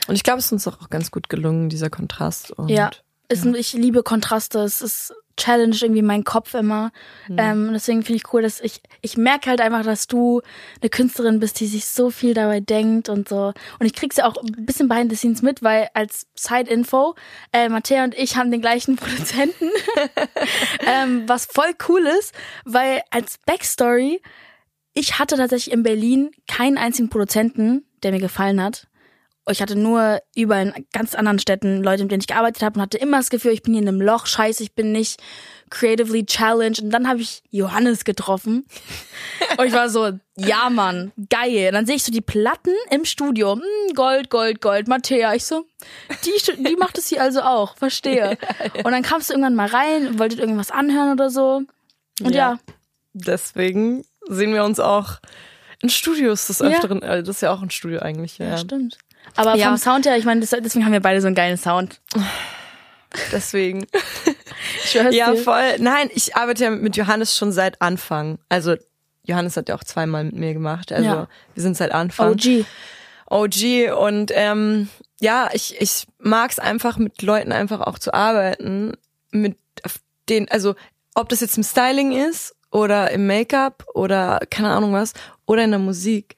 Und 0.07 0.15
ich 0.15 0.23
glaube, 0.23 0.39
es 0.39 0.45
ist 0.45 0.51
uns 0.51 0.67
auch 0.67 0.89
ganz 0.89 1.11
gut 1.11 1.29
gelungen, 1.29 1.69
dieser 1.69 1.89
Kontrast. 1.89 2.51
Und 2.51 2.69
Ja. 2.69 2.91
Ist, 3.29 3.45
Ich 3.45 3.73
liebe 3.73 4.01
Kontraste. 4.03 4.59
Es 4.59 4.81
ist 4.81 5.13
challenge 5.39 5.77
irgendwie 5.81 6.01
meinen 6.01 6.23
Kopf 6.23 6.53
immer. 6.53 6.91
Mhm. 7.27 7.37
Ähm, 7.39 7.69
deswegen 7.73 8.03
finde 8.03 8.17
ich 8.17 8.33
cool, 8.33 8.41
dass 8.41 8.59
ich, 8.59 8.81
ich 9.01 9.17
merke 9.17 9.49
halt 9.49 9.61
einfach, 9.61 9.83
dass 9.83 10.07
du 10.07 10.41
eine 10.81 10.89
Künstlerin 10.89 11.39
bist, 11.39 11.59
die 11.59 11.67
sich 11.67 11.85
so 11.85 12.11
viel 12.11 12.33
dabei 12.33 12.59
denkt 12.59 13.09
und 13.09 13.29
so. 13.29 13.53
Und 13.79 13.85
ich 13.85 13.93
krieg's 13.93 14.17
ja 14.17 14.25
auch 14.25 14.35
ein 14.37 14.65
bisschen 14.65 14.87
behind 14.87 15.11
the 15.11 15.17
scenes 15.17 15.41
mit, 15.41 15.63
weil 15.63 15.89
als 15.93 16.27
Side-Info, 16.35 17.15
äh, 17.53 17.69
Mattea 17.69 18.03
und 18.03 18.15
ich 18.15 18.37
haben 18.37 18.51
den 18.51 18.61
gleichen 18.61 18.95
Produzenten. 18.97 19.69
ähm, 20.85 21.23
was 21.27 21.45
voll 21.45 21.73
cool 21.87 22.05
ist, 22.19 22.33
weil 22.65 23.01
als 23.09 23.39
Backstory, 23.45 24.21
ich 24.93 25.17
hatte 25.17 25.37
tatsächlich 25.37 25.73
in 25.73 25.83
Berlin 25.83 26.31
keinen 26.47 26.77
einzigen 26.77 27.09
Produzenten, 27.09 27.85
der 28.03 28.11
mir 28.11 28.19
gefallen 28.19 28.61
hat. 28.61 28.88
Ich 29.51 29.61
hatte 29.61 29.75
nur 29.75 30.19
überall 30.35 30.67
in 30.75 30.85
ganz 30.93 31.15
anderen 31.15 31.39
Städten 31.39 31.83
Leute, 31.83 32.03
mit 32.03 32.11
denen 32.11 32.21
ich 32.21 32.27
gearbeitet 32.27 32.61
habe 32.63 32.75
und 32.75 32.81
hatte 32.81 32.97
immer 32.97 33.17
das 33.17 33.29
Gefühl, 33.29 33.51
ich 33.51 33.63
bin 33.63 33.73
hier 33.73 33.81
in 33.81 33.87
einem 33.87 34.01
Loch, 34.01 34.25
scheiße, 34.25 34.61
ich 34.63 34.73
bin 34.73 34.91
nicht 34.91 35.19
creatively 35.69 36.25
challenged. 36.25 36.81
Und 36.81 36.89
dann 36.91 37.07
habe 37.07 37.21
ich 37.21 37.43
Johannes 37.49 38.03
getroffen. 38.05 38.65
Und 39.57 39.65
ich 39.67 39.73
war 39.73 39.89
so, 39.89 40.11
ja 40.35 40.69
Mann, 40.69 41.11
geil. 41.29 41.67
Und 41.69 41.73
dann 41.73 41.85
sehe 41.85 41.95
ich 41.95 42.03
so 42.03 42.11
die 42.11 42.21
Platten 42.21 42.73
im 42.91 43.05
Studio. 43.05 43.53
Hm, 43.55 43.93
Gold, 43.95 44.29
Gold, 44.29 44.61
Gold, 44.61 44.87
Mattea. 44.87 45.33
Ich 45.35 45.45
so, 45.45 45.65
die, 46.25 46.63
die 46.63 46.75
macht 46.75 46.97
es 46.97 47.07
hier 47.09 47.21
also 47.21 47.41
auch, 47.41 47.75
verstehe. 47.77 48.37
Und 48.83 48.91
dann 48.91 49.03
kamst 49.03 49.29
du 49.29 49.33
irgendwann 49.33 49.55
mal 49.55 49.67
rein, 49.67 50.17
wolltet 50.19 50.39
irgendwas 50.39 50.71
anhören 50.71 51.11
oder 51.13 51.29
so. 51.29 51.61
Und 52.21 52.33
ja, 52.33 52.53
Ja. 52.53 52.59
Deswegen 53.13 54.05
sehen 54.27 54.53
wir 54.53 54.63
uns 54.63 54.79
auch 54.79 55.19
in 55.81 55.89
Studios 55.89 56.47
des 56.47 56.59
Ja. 56.59 56.67
Öfteren. 56.67 57.01
äh, 57.01 57.23
Das 57.23 57.37
ist 57.37 57.41
ja 57.41 57.51
auch 57.53 57.61
ein 57.61 57.69
Studio 57.71 57.99
eigentlich. 57.99 58.37
Ja. 58.37 58.49
ja. 58.49 58.57
stimmt. 58.57 58.97
Aber 59.35 59.55
Ja. 59.55 59.67
vom 59.67 59.77
Sound 59.77 60.05
her, 60.05 60.17
ich 60.17 60.25
meine, 60.25 60.39
deswegen 60.41 60.85
haben 60.85 60.91
wir 60.91 60.99
beide 61.01 61.21
so 61.21 61.27
einen 61.27 61.35
geilen 61.35 61.57
Sound. 61.57 62.01
Deswegen. 63.31 63.85
Ich 64.83 64.93
Ja, 64.93 65.31
dir. 65.31 65.37
voll. 65.37 65.77
Nein, 65.79 66.09
ich 66.13 66.35
arbeite 66.35 66.65
ja 66.65 66.69
mit 66.69 66.97
Johannes 66.97 67.35
schon 67.37 67.51
seit 67.51 67.81
Anfang. 67.81 68.39
Also 68.49 68.75
Johannes 69.23 69.55
hat 69.55 69.69
ja 69.69 69.75
auch 69.75 69.83
zweimal 69.83 70.25
mit 70.25 70.35
mir 70.35 70.53
gemacht. 70.53 70.91
Also 70.91 71.05
Ja. 71.09 71.27
wir 71.53 71.63
sind 71.63 71.77
seit 71.77 71.91
Anfang. 71.91 72.33
OG. 72.33 72.65
OG 73.27 73.91
und 73.97 74.31
ähm, 74.35 74.89
ja, 75.21 75.49
ich, 75.53 75.79
ich 75.79 76.07
mag 76.19 76.51
es 76.51 76.59
einfach 76.59 76.97
mit 76.97 77.21
Leuten 77.21 77.51
einfach 77.51 77.79
auch 77.81 77.99
zu 77.99 78.13
arbeiten, 78.13 78.93
mit 79.31 79.57
den, 80.27 80.49
also 80.51 80.75
ob 81.15 81.29
das 81.29 81.39
jetzt 81.39 81.55
im 81.57 81.63
Styling 81.63 82.11
ist 82.11 82.55
oder 82.71 83.11
im 83.11 83.25
Make-up 83.27 83.85
oder 83.93 84.39
keine 84.49 84.69
Ahnung 84.71 84.93
was 84.93 85.13
oder 85.45 85.63
in 85.63 85.71
der 85.71 85.79
Musik. 85.79 86.35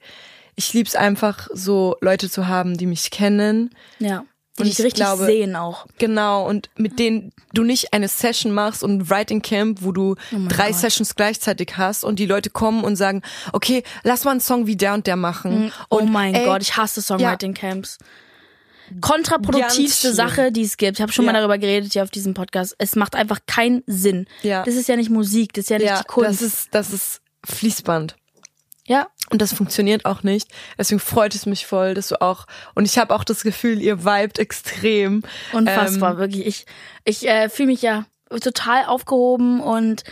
Ich 0.54 0.72
lieb's 0.74 0.94
einfach 0.96 1.48
so 1.52 1.96
Leute 2.00 2.28
zu 2.30 2.46
haben, 2.48 2.76
die 2.76 2.86
mich 2.86 3.10
kennen. 3.10 3.70
Ja. 3.98 4.24
Die 4.58 4.62
Und 4.62 4.66
dich 4.68 4.78
ich 4.78 4.84
richtig 4.84 5.04
glaube- 5.04 5.24
sehen 5.24 5.56
auch. 5.56 5.86
Genau, 5.96 6.46
und 6.46 6.68
mit 6.76 6.98
denen 6.98 7.32
du 7.54 7.62
nicht 7.62 7.94
eine 7.94 8.06
Session 8.06 8.52
machst 8.52 8.82
und 8.84 8.98
ein 8.98 9.08
Writing 9.10 9.40
Camp, 9.40 9.78
wo 9.80 9.92
du 9.92 10.14
drei 10.30 10.66
Oh 10.68 10.72
Gott. 10.72 10.74
Sessions 10.74 11.14
gleichzeitig 11.14 11.78
hast 11.78 12.04
und 12.04 12.18
die 12.18 12.26
Leute 12.26 12.50
kommen 12.50 12.84
und 12.84 12.96
sagen, 12.96 13.22
okay, 13.54 13.82
lass 14.02 14.24
mal 14.24 14.32
einen 14.32 14.40
Song 14.40 14.66
wie 14.66 14.76
der 14.76 14.92
und 14.92 15.06
der 15.06 15.16
machen. 15.16 15.72
Oh 15.88 15.96
und, 16.00 16.12
mein 16.12 16.34
ey, 16.34 16.44
Gott, 16.44 16.60
ich 16.60 16.76
hasse 16.76 17.00
Songwriting 17.00 17.54
Camps. 17.54 17.96
Kontraproduktivste 19.00 19.80
Ganz 19.80 20.00
schlimm. 20.00 20.14
Sache, 20.14 20.52
die 20.52 20.62
es 20.62 20.76
gibt. 20.76 20.98
Ich 20.98 21.02
habe 21.02 21.12
schon 21.12 21.24
Ja. 21.24 21.32
mal 21.32 21.38
darüber 21.38 21.56
geredet 21.56 21.92
hier 21.94 22.02
auf 22.02 22.10
diesem 22.10 22.34
Podcast. 22.34 22.74
Es 22.76 22.94
macht 22.94 23.14
einfach 23.16 23.38
keinen 23.46 23.82
Sinn. 23.86 24.26
Ja. 24.42 24.64
Das 24.64 24.74
ist 24.74 24.86
ja 24.88 24.96
nicht 24.96 25.08
Musik, 25.08 25.54
das 25.54 25.64
ist 25.64 25.70
ja 25.70 25.78
nicht 25.78 25.86
ja, 25.86 25.98
die 26.00 26.04
Kunst. 26.06 26.28
das 26.28 26.42
ist, 26.42 26.68
das 26.72 26.92
ist 26.92 27.20
Fließband. 27.46 28.16
Ja, 28.86 29.06
Und 29.30 29.40
das 29.40 29.52
funktioniert 29.54 30.04
auch 30.04 30.22
nicht. 30.22 30.48
Deswegen 30.76 31.00
freut 31.00 31.34
es 31.34 31.46
mich 31.46 31.66
voll, 31.66 31.94
dass 31.94 32.08
du 32.08 32.20
auch, 32.20 32.46
und 32.74 32.84
ich 32.84 32.98
habe 32.98 33.14
auch 33.14 33.24
das 33.24 33.42
Gefühl, 33.42 33.80
ihr 33.80 34.04
vibet 34.04 34.38
extrem. 34.38 35.22
unfassbar, 35.52 36.12
Ähm, 36.12 36.18
wirklich. 36.18 36.46
Ich, 36.46 36.66
ich 37.04 37.28
äh, 37.28 37.48
fühle 37.48 37.68
mich 37.68 37.82
ja 37.82 38.04
total 38.40 38.86
aufgehoben 38.86 39.60
und 39.60 40.02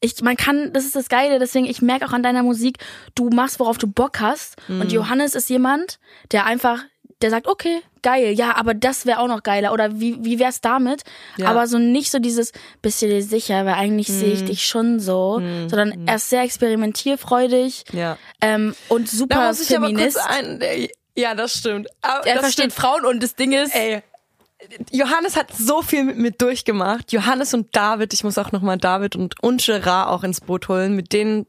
ich, 0.00 0.22
man 0.22 0.36
kann, 0.36 0.72
das 0.72 0.84
ist 0.84 0.96
das 0.96 1.08
Geile, 1.08 1.38
deswegen, 1.38 1.66
ich 1.66 1.82
merke 1.82 2.06
auch 2.06 2.12
an 2.12 2.22
deiner 2.22 2.42
Musik, 2.42 2.78
du 3.14 3.28
machst, 3.30 3.60
worauf 3.60 3.78
du 3.78 3.86
Bock 3.86 4.20
hast. 4.20 4.56
Mhm. 4.68 4.80
Und 4.82 4.92
Johannes 4.92 5.34
ist 5.34 5.50
jemand, 5.50 5.98
der 6.32 6.46
einfach, 6.46 6.80
der 7.22 7.30
sagt, 7.30 7.46
okay, 7.46 7.80
geil, 8.02 8.32
ja, 8.32 8.56
aber 8.56 8.72
das 8.74 9.04
wäre 9.06 9.18
auch 9.20 9.28
noch 9.28 9.42
geiler. 9.42 9.72
Oder 9.72 10.00
wie, 10.00 10.16
wie 10.24 10.38
wär's 10.38 10.60
damit? 10.60 11.02
Ja. 11.36 11.48
Aber 11.48 11.66
so 11.66 11.78
nicht 11.78 12.10
so 12.10 12.18
dieses, 12.18 12.52
bist 12.82 13.02
du 13.02 13.06
dir 13.08 13.22
sicher, 13.22 13.66
weil 13.66 13.74
eigentlich 13.74 14.08
sehe 14.08 14.28
Mhm. 14.28 14.34
ich 14.34 14.44
dich 14.44 14.66
schon 14.66 15.00
so, 15.00 15.40
sondern 15.68 16.06
er 16.06 16.16
ist 16.16 16.30
sehr 16.30 16.42
experimentierfreudig 16.42 17.84
Ja. 17.92 18.16
ähm, 18.40 18.74
und 18.88 19.08
Da 19.12 19.16
super 19.16 19.46
muss 19.48 19.60
ich 19.60 19.76
aber 19.76 19.86
kurz 19.92 20.16
Feminist. 20.16 20.20
ein, 20.28 20.88
ja, 21.16 21.34
das 21.34 21.54
stimmt. 21.58 21.88
Aber 22.02 22.26
er 22.26 22.34
das 22.36 22.42
versteht 22.44 22.72
stimmt. 22.72 22.74
Frauen 22.74 23.04
und 23.04 23.22
das 23.22 23.34
Ding 23.34 23.52
ist, 23.52 23.74
Ey, 23.74 24.02
Johannes 24.90 25.36
hat 25.36 25.52
so 25.56 25.82
viel 25.82 26.04
mit 26.04 26.16
mir 26.18 26.30
durchgemacht. 26.32 27.12
Johannes 27.12 27.54
und 27.54 27.74
David, 27.74 28.12
ich 28.12 28.24
muss 28.24 28.36
auch 28.38 28.52
nochmal 28.52 28.76
David 28.78 29.16
und 29.16 29.42
Unche 29.42 29.84
Ra 29.86 30.08
auch 30.08 30.22
ins 30.22 30.40
Boot 30.40 30.68
holen. 30.68 30.94
Mit 30.94 31.12
denen 31.12 31.46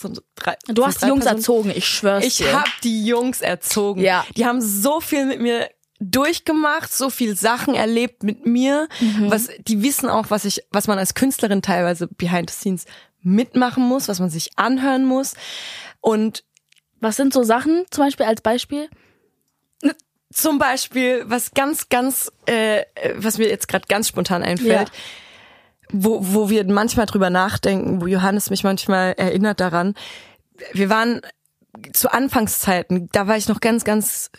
so 0.00 0.12
drei, 0.34 0.56
du 0.68 0.84
hast 0.86 1.00
drei 1.00 1.06
die 1.06 1.10
Jungs 1.10 1.24
Personen. 1.24 1.38
erzogen, 1.38 1.70
ich 1.74 1.86
schwör's 1.86 2.24
Ich 2.24 2.36
dir. 2.38 2.52
habe 2.58 2.70
die 2.82 3.04
Jungs 3.06 3.40
erzogen. 3.40 4.00
Ja. 4.00 4.24
Die 4.36 4.44
haben 4.46 4.60
so 4.60 5.00
viel 5.00 5.26
mit 5.26 5.40
mir 5.40 5.68
durchgemacht, 6.00 6.92
so 6.92 7.10
viel 7.10 7.36
Sachen 7.36 7.74
erlebt 7.74 8.22
mit 8.22 8.46
mir. 8.46 8.88
Mhm. 9.00 9.30
Was 9.30 9.48
die 9.58 9.82
wissen 9.82 10.08
auch, 10.08 10.26
was 10.30 10.44
ich, 10.44 10.62
was 10.70 10.86
man 10.86 10.98
als 10.98 11.14
Künstlerin 11.14 11.60
teilweise 11.62 12.06
behind 12.08 12.48
the 12.50 12.56
scenes 12.56 12.84
mitmachen 13.22 13.82
muss, 13.84 14.08
was 14.08 14.18
man 14.18 14.30
sich 14.30 14.50
anhören 14.56 15.04
muss. 15.04 15.34
Und 16.00 16.42
Was 17.00 17.16
sind 17.16 17.32
so 17.34 17.42
Sachen, 17.42 17.84
zum 17.90 18.04
Beispiel 18.04 18.26
als 18.26 18.40
Beispiel? 18.40 18.88
zum 20.32 20.58
Beispiel, 20.58 21.24
was 21.26 21.50
ganz, 21.54 21.88
ganz, 21.88 22.30
äh, 22.46 22.84
was 23.16 23.38
mir 23.38 23.48
jetzt 23.48 23.66
gerade 23.66 23.86
ganz 23.88 24.06
spontan 24.06 24.44
einfällt, 24.44 24.88
Ja. 24.88 24.94
Wo, 25.92 26.18
wo 26.22 26.50
wir 26.50 26.64
manchmal 26.66 27.06
drüber 27.06 27.30
nachdenken, 27.30 28.00
wo 28.00 28.06
Johannes 28.06 28.50
mich 28.50 28.64
manchmal 28.64 29.12
erinnert 29.12 29.60
daran. 29.60 29.94
Wir 30.72 30.90
waren 30.90 31.20
zu 31.92 32.12
Anfangszeiten, 32.12 33.08
da 33.12 33.26
war 33.26 33.36
ich 33.36 33.48
noch 33.48 33.60
ganz, 33.60 33.84
ganz 33.84 34.30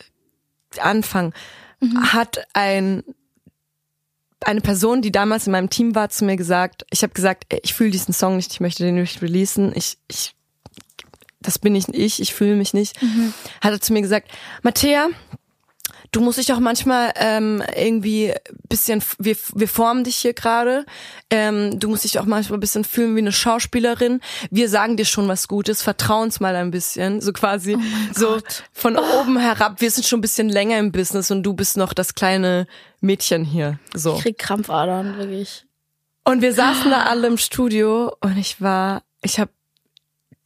Anfang, 0.78 1.34
hat 2.12 2.46
ein 2.52 3.02
eine 4.44 4.60
Person, 4.60 5.02
die 5.02 5.12
damals 5.12 5.46
in 5.46 5.52
meinem 5.52 5.70
Team 5.70 5.94
war, 5.94 6.08
zu 6.08 6.24
mir 6.24 6.36
gesagt, 6.36 6.84
ich 6.90 7.02
habe 7.02 7.12
gesagt, 7.12 7.44
ich 7.62 7.74
fühle 7.74 7.90
diesen 7.90 8.12
Song 8.12 8.36
nicht, 8.36 8.52
ich 8.52 8.60
möchte 8.60 8.82
den 8.82 8.96
nicht 8.96 9.22
releasen, 9.22 9.72
ich, 9.74 9.98
ich, 10.08 10.34
das 11.40 11.58
bin 11.58 11.76
ich 11.76 11.88
ich, 11.88 12.20
ich 12.20 12.34
fühle 12.34 12.56
mich 12.56 12.74
nicht, 12.74 13.00
hat 13.60 13.72
er 13.72 13.80
zu 13.80 13.92
mir 13.92 14.02
gesagt, 14.02 14.30
Mattea, 14.62 15.10
du 16.12 16.20
musst 16.20 16.38
dich 16.38 16.52
auch 16.52 16.60
manchmal 16.60 17.12
ähm, 17.16 17.62
irgendwie 17.74 18.32
bisschen, 18.68 19.02
wir, 19.18 19.36
wir 19.54 19.68
formen 19.68 20.04
dich 20.04 20.16
hier 20.16 20.34
gerade, 20.34 20.84
ähm, 21.30 21.80
du 21.80 21.88
musst 21.88 22.04
dich 22.04 22.18
auch 22.18 22.26
manchmal 22.26 22.58
ein 22.58 22.60
bisschen 22.60 22.84
fühlen 22.84 23.16
wie 23.16 23.20
eine 23.20 23.32
Schauspielerin. 23.32 24.20
Wir 24.50 24.68
sagen 24.68 24.96
dir 24.96 25.06
schon 25.06 25.26
was 25.26 25.48
Gutes, 25.48 25.82
vertrau 25.82 26.20
uns 26.20 26.38
mal 26.38 26.54
ein 26.54 26.70
bisschen, 26.70 27.20
so 27.20 27.32
quasi 27.32 27.76
so 28.14 28.38
von 28.72 28.96
oben 28.96 29.38
herab. 29.38 29.80
Wir 29.80 29.90
sind 29.90 30.06
schon 30.06 30.18
ein 30.18 30.22
bisschen 30.22 30.48
länger 30.48 30.78
im 30.78 30.92
Business 30.92 31.30
und 31.30 31.42
du 31.42 31.54
bist 31.54 31.76
noch 31.76 31.94
das 31.94 32.14
kleine 32.14 32.66
Mädchen 33.00 33.44
hier. 33.44 33.78
So. 33.94 34.16
Ich 34.16 34.22
krieg 34.22 34.38
Krampfadern, 34.38 35.16
wirklich. 35.16 35.64
Und 36.24 36.42
wir 36.42 36.52
saßen 36.52 36.90
da 36.90 37.04
alle 37.04 37.26
im 37.26 37.38
Studio 37.38 38.14
und 38.20 38.36
ich 38.36 38.60
war, 38.60 39.02
ich 39.22 39.40
habe 39.40 39.50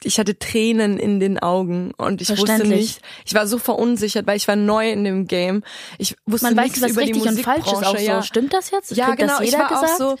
ich 0.03 0.19
hatte 0.19 0.37
Tränen 0.37 0.99
in 0.99 1.19
den 1.19 1.39
Augen 1.39 1.91
und 1.97 2.21
ich 2.21 2.29
wusste 2.29 2.65
nicht, 2.67 3.01
ich 3.25 3.33
war 3.33 3.47
so 3.47 3.57
verunsichert, 3.57 4.27
weil 4.27 4.37
ich 4.37 4.47
war 4.47 4.55
neu 4.55 4.91
in 4.91 5.03
dem 5.03 5.25
Game. 5.27 5.63
Ich 5.97 6.15
wusste 6.25 6.47
Man 6.47 6.57
weiß 6.57 6.63
nichts 6.65 6.77
nicht, 6.81 6.83
was 6.85 6.91
über 6.91 7.01
richtig 7.01 7.21
die 7.23 7.27
und 7.29 7.39
falsch 7.43 7.65
ist 7.67 7.73
auch 7.85 7.97
so. 7.97 8.03
ja. 8.03 8.21
Stimmt 8.23 8.53
das 8.53 8.69
jetzt? 8.71 8.91
Ja, 8.95 9.07
Kriegt 9.07 9.19
genau. 9.19 9.39
Das 9.39 9.47
Ich 9.47 9.53
war 9.57 9.67
gesagt? 9.69 9.91
auch 9.91 9.97
so 9.97 10.15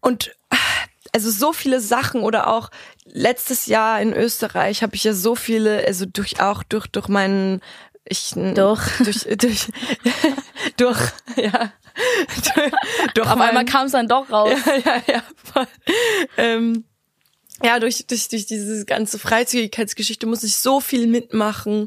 und 0.00 0.34
also 1.12 1.30
so 1.30 1.52
viele 1.52 1.80
Sachen 1.80 2.22
oder 2.22 2.48
auch 2.52 2.70
letztes 3.04 3.66
Jahr 3.66 4.00
in 4.00 4.12
Österreich 4.12 4.82
habe 4.82 4.96
ich 4.96 5.04
ja 5.04 5.12
so 5.14 5.34
viele, 5.34 5.84
also 5.86 6.04
durch 6.04 6.40
auch 6.40 6.62
durch 6.64 6.86
durch 6.88 7.08
meinen 7.08 7.60
ich 8.04 8.32
Durch. 8.54 8.82
durch 8.98 9.26
durch 9.38 9.68
durch 10.76 10.98
ja 11.36 11.72
durch, 12.54 12.72
durch 13.14 13.26
Auf 13.26 13.32
einmal 13.32 13.52
meinen- 13.54 13.66
kam 13.66 13.86
es 13.86 13.92
dann 13.92 14.08
doch 14.08 14.30
raus. 14.30 14.50
ja, 14.66 14.74
ja, 14.84 15.02
ja. 15.14 15.22
Voll. 15.52 15.66
Ähm, 16.36 16.84
ja, 17.62 17.80
durch, 17.80 18.06
durch, 18.06 18.28
durch 18.28 18.46
diese 18.46 18.84
ganze 18.84 19.18
Freizügigkeitsgeschichte 19.18 20.26
muss 20.26 20.42
ich 20.42 20.56
so 20.56 20.80
viel 20.80 21.06
mitmachen. 21.06 21.86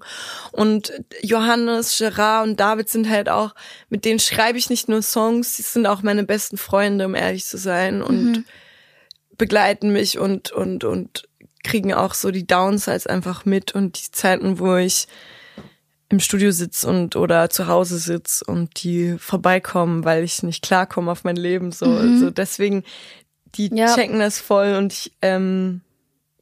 Und 0.51 0.91
Johannes, 1.21 1.97
Gerard 1.97 2.47
und 2.47 2.60
David 2.60 2.89
sind 2.89 3.08
halt 3.08 3.29
auch, 3.29 3.53
mit 3.89 4.03
denen 4.03 4.19
schreibe 4.19 4.58
ich 4.58 4.69
nicht 4.69 4.89
nur 4.89 5.01
Songs, 5.01 5.58
sie 5.58 5.63
sind 5.63 5.86
auch 5.86 6.01
meine 6.01 6.23
besten 6.23 6.58
Freunde, 6.58 7.05
um 7.05 7.13
ehrlich 7.13 7.45
zu 7.45 7.58
sein. 7.58 8.01
Und 8.01 8.45
begleiten 9.39 9.91
mich 9.91 10.19
und, 10.19 10.51
und, 10.51 10.84
und 10.84 11.27
kriegen 11.63 11.93
auch 11.93 12.13
so 12.13 12.29
die 12.29 12.45
Downsides 12.45 13.08
einfach 13.08 13.45
mit 13.45 13.73
und 13.73 13.99
die 13.99 14.12
Zeiten, 14.12 14.60
wo 14.60 14.75
ich 14.75 15.08
im 16.10 16.19
Studio 16.19 16.51
sitz 16.51 16.84
und 16.84 17.15
oder 17.15 17.49
zu 17.49 17.67
Hause 17.67 17.97
sitz 17.97 18.43
und 18.45 18.84
die 18.84 19.17
vorbeikommen, 19.19 20.05
weil 20.05 20.23
ich 20.23 20.41
nicht 20.41 20.63
klarkomme 20.63 21.12
auf 21.12 21.23
mein 21.23 21.36
Leben. 21.36 21.71
So, 21.71 22.17
so 22.17 22.32
deswegen, 22.32 22.84
die 23.55 23.69
Ja. 23.73 23.93
checken 23.95 24.19
das 24.19 24.39
voll 24.39 24.75
und 24.75 24.93
ich, 24.93 25.12
ähm, 25.21 25.81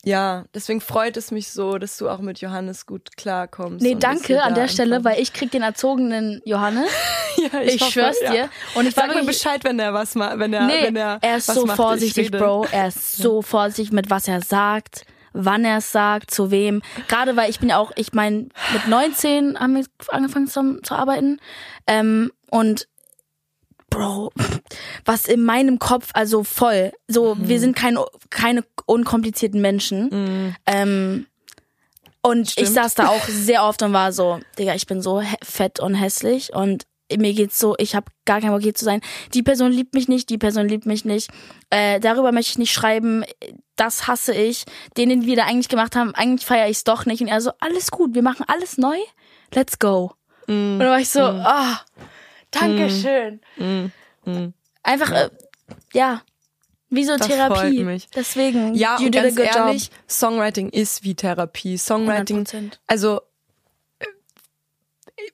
ja, 0.03 0.45
deswegen 0.53 0.79
freut 0.79 1.17
es 1.17 1.31
mich 1.31 1.49
so, 1.51 1.77
dass 1.77 1.97
du 1.97 2.07
auch 2.09 2.19
mit 2.19 2.39
Johannes 2.39 2.85
gut 2.85 3.17
klarkommst. 3.17 3.81
Nee, 3.83 3.95
danke 3.99 4.41
an 4.41 4.53
da 4.53 4.61
der 4.61 4.67
Stelle, 4.69 4.97
einfach- 4.97 5.11
weil 5.11 5.21
ich 5.21 5.33
krieg 5.33 5.51
den 5.51 5.63
erzogenen 5.63 6.41
Johannes. 6.45 6.89
ja, 7.51 7.61
Ich, 7.61 7.81
hoffe, 7.81 7.91
schwör's 7.91 8.17
ja. 8.23 8.31
dir. 8.31 8.49
Und 8.75 8.87
ich 8.87 8.95
Sag 8.95 9.13
mir 9.13 9.25
Bescheid, 9.25 9.63
wenn 9.65 9.79
er 9.79 9.93
was 9.93 10.15
macht, 10.15 10.39
wenn 10.39 10.53
er, 10.53 10.65
nee, 10.65 10.83
wenn 10.83 10.95
er, 10.95 11.17
er 11.21 11.37
ist 11.37 11.47
so 11.47 11.65
macht, 11.65 11.71
ich 11.71 11.83
vorsichtig. 11.83 12.31
Bro. 12.31 12.67
Er 12.71 12.87
ist 12.87 13.17
so 13.17 13.41
vorsichtig 13.41 13.91
mit 13.91 14.09
was 14.09 14.27
er 14.29 14.41
sagt, 14.41 15.03
wann 15.33 15.65
er 15.65 15.79
es 15.79 15.91
sagt, 15.91 16.31
zu 16.31 16.51
wem. 16.51 16.81
Gerade 17.09 17.35
weil 17.35 17.49
ich 17.49 17.59
bin 17.59 17.67
ja 17.69 17.77
auch, 17.77 17.91
ich 17.97 18.13
meine, 18.13 18.47
mit 18.73 18.87
19 18.87 19.59
haben 19.59 19.75
wir 19.75 19.85
angefangen 20.07 20.47
zu, 20.47 20.79
zu 20.83 20.95
arbeiten. 20.95 21.39
Ähm, 21.85 22.31
und 22.49 22.87
Bro, 23.97 24.31
was 25.05 25.25
in 25.27 25.43
meinem 25.43 25.79
Kopf, 25.79 26.09
also 26.13 26.43
voll. 26.43 26.91
So, 27.07 27.35
Mhm. 27.35 27.47
wir 27.49 27.59
sind 27.59 27.75
kein, 27.75 27.97
keine 28.29 28.63
unkomplizierten 28.85 29.61
Menschen. 29.61 30.55
Ähm, 30.65 31.27
und 32.21 32.47
ich 32.47 32.51
Stimmt. 32.53 32.73
saß 32.73 32.95
da 32.95 33.07
auch 33.07 33.23
sehr 33.27 33.63
oft 33.63 33.81
und 33.81 33.93
war 33.93 34.11
so, 34.11 34.39
Digga, 34.59 34.75
ich 34.75 34.85
bin 34.87 35.01
so 35.01 35.21
fett 35.43 35.79
und 35.79 35.95
hässlich 35.95 36.53
und 36.53 36.85
mir 37.15 37.33
geht's 37.33 37.57
so, 37.57 37.73
ich 37.77 37.95
habe 37.95 38.07
gar 38.25 38.41
keinen 38.41 38.51
Bock 38.51 38.61
hier 38.61 38.73
zu 38.75 38.83
sein. 38.83 38.99
Die 39.33 39.41
Person 39.41 39.71
liebt 39.71 39.93
mich 39.93 40.09
nicht, 40.09 40.29
die 40.29 40.37
Person 40.37 40.67
liebt 40.67 40.85
mich 40.85 41.05
nicht. 41.05 41.29
Äh, 41.69 42.01
darüber 42.01 42.33
möchte 42.33 42.51
ich 42.51 42.57
nicht 42.57 42.73
schreiben. 42.73 43.23
Das 43.77 44.07
hasse 44.07 44.33
ich. 44.33 44.65
Den, 44.97 45.07
den 45.07 45.25
wir 45.25 45.37
da 45.37 45.45
eigentlich 45.45 45.69
gemacht 45.69 45.95
haben, 45.95 46.13
eigentlich 46.15 46.45
feiere 46.45 46.67
ich 46.69 46.77
es 46.77 46.83
doch 46.83 47.05
nicht. 47.05 47.21
Und 47.21 47.29
er 47.29 47.39
so, 47.39 47.51
alles 47.61 47.91
gut, 47.91 48.13
wir 48.13 48.23
machen 48.23 48.43
alles 48.49 48.77
neu. 48.77 48.97
Let's 49.53 49.79
go. 49.79 50.11
Und 50.47 50.79
dann 50.79 50.89
war 50.89 50.99
ich 50.99 51.09
so, 51.09 51.21
ah, 51.21 51.79
Dankeschön. 52.59 53.41
Einfach, 54.83 55.11
äh, 55.11 55.29
ja, 55.93 56.21
wie 56.89 57.03
so 57.03 57.17
Das 57.17 57.27
Therapie. 57.27 57.55
freut 57.77 57.85
mich. 57.85 58.07
Deswegen, 58.15 58.73
Ja, 58.75 58.95
und 58.97 59.11
ganz 59.11 59.37
ehrlich, 59.37 59.85
job. 59.87 59.93
Songwriting 60.09 60.69
ist 60.69 61.03
wie 61.03 61.15
Therapie. 61.15 61.77
Songwriting, 61.77 62.43
100%. 62.45 62.79
also 62.87 63.21
äh, 63.99 64.05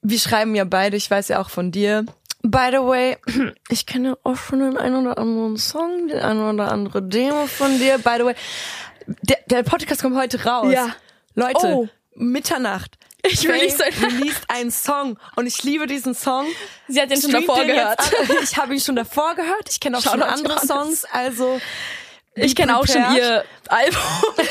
wir 0.01 0.19
schreiben 0.19 0.55
ja 0.55 0.63
beide, 0.63 0.97
ich 0.97 1.09
weiß 1.09 1.27
ja 1.29 1.39
auch 1.41 1.49
von 1.49 1.71
dir. 1.71 2.05
By 2.41 2.69
the 2.71 2.77
way, 2.79 3.17
ich 3.69 3.85
kenne 3.85 4.17
auch 4.23 4.35
schon 4.35 4.59
den 4.59 4.77
einen 4.77 5.05
oder 5.07 5.17
anderen 5.17 5.57
Song, 5.57 6.07
den 6.07 6.19
einen 6.19 6.41
oder 6.55 6.71
andere 6.71 7.01
Demo 7.03 7.45
von 7.47 7.77
dir. 7.77 7.99
By 7.99 8.15
the 8.17 8.25
way, 8.25 8.35
der, 9.21 9.37
der 9.47 9.63
Podcast 9.63 10.01
kommt 10.01 10.15
heute 10.17 10.43
raus. 10.43 10.71
Ja. 10.73 10.89
Leute, 11.35 11.67
Oh. 11.67 11.87
Mitternacht. 12.15 12.97
Ich 13.25 13.47
Faye 13.47 13.53
release 13.53 13.83
einen- 13.83 14.03
released 14.19 14.43
einen 14.49 14.71
Song 14.71 15.17
und 15.37 15.47
ich 15.47 15.63
liebe 15.63 15.87
diesen 15.87 16.13
Song. 16.13 16.45
Sie 16.87 16.99
hat 17.01 17.09
den 17.09 17.21
schon 17.21 17.31
davor 17.31 17.63
gehört. 17.63 17.99
Ich 18.43 18.57
habe 18.57 18.73
ihn 18.73 18.79
schon 18.81 18.95
davor 18.97 19.33
gehört. 19.35 19.69
Ich 19.69 19.79
kenne 19.79 19.97
auch 19.97 20.01
schon 20.01 20.19
Shoutout 20.19 20.33
andere. 20.33 20.59
Songs. 20.67 21.05
Also 21.11 21.61
Ich 22.35 22.55
kenne 22.55 22.77
auch 22.77 22.85
schon 22.87 23.15
ihr 23.15 23.43
Album. 23.69 23.99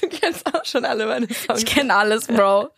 Du 0.00 0.08
kennst 0.10 0.54
auch 0.54 0.64
schon 0.66 0.84
alle 0.84 1.06
meine 1.06 1.26
Songs. 1.32 1.60
Ich 1.60 1.66
kenne 1.66 1.94
alles, 1.94 2.26
Bro. 2.26 2.68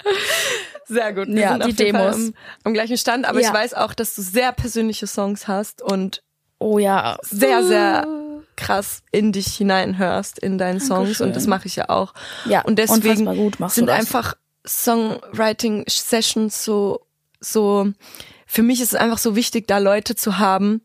Sehr 0.85 1.13
gut. 1.13 1.27
Wir 1.27 1.41
Ja, 1.41 1.53
sind 1.55 1.67
die 1.67 1.73
Demos. 1.75 2.15
am, 2.15 2.35
am 2.63 2.73
gleichen 2.73 2.97
Stand, 2.97 3.27
aber 3.27 3.41
Ja. 3.41 3.49
ich 3.49 3.55
weiß 3.55 3.75
auch, 3.75 3.95
dass 3.95 4.15
du 4.15 4.23
sehr 4.23 4.53
persönliche 4.53 5.09
Songs 5.09 5.49
hast 5.49 5.83
und 5.83 6.23
Oh 6.61 6.79
ja. 6.79 7.17
sehr, 7.23 7.65
sehr 7.65 8.07
krass 8.57 9.03
in 9.11 9.33
dich 9.33 9.57
hineinhörst 9.57 10.39
in 10.39 10.57
deinen 10.57 10.79
Songs 10.79 10.89
Dankeschön. 11.19 11.27
und 11.29 11.37
das 11.37 11.47
mache 11.49 11.67
ich 11.67 11.75
ja 11.75 11.89
auch. 11.89 12.15
Ja, 12.45 12.61
und 12.63 12.79
deswegen 12.79 13.27
sind 13.71 13.91
einfach 13.91 14.35
Songwriting 14.67 15.85
Sessions 15.89 16.65
so 16.65 17.07
so 17.41 17.93
für 18.47 18.63
mich 18.63 18.81
ist 18.81 18.93
es 18.93 18.99
einfach 18.99 19.19
so 19.19 19.37
wichtig, 19.37 19.67
da 19.67 19.79
Leute 19.79 20.15
zu 20.17 20.39
haben. 20.39 20.81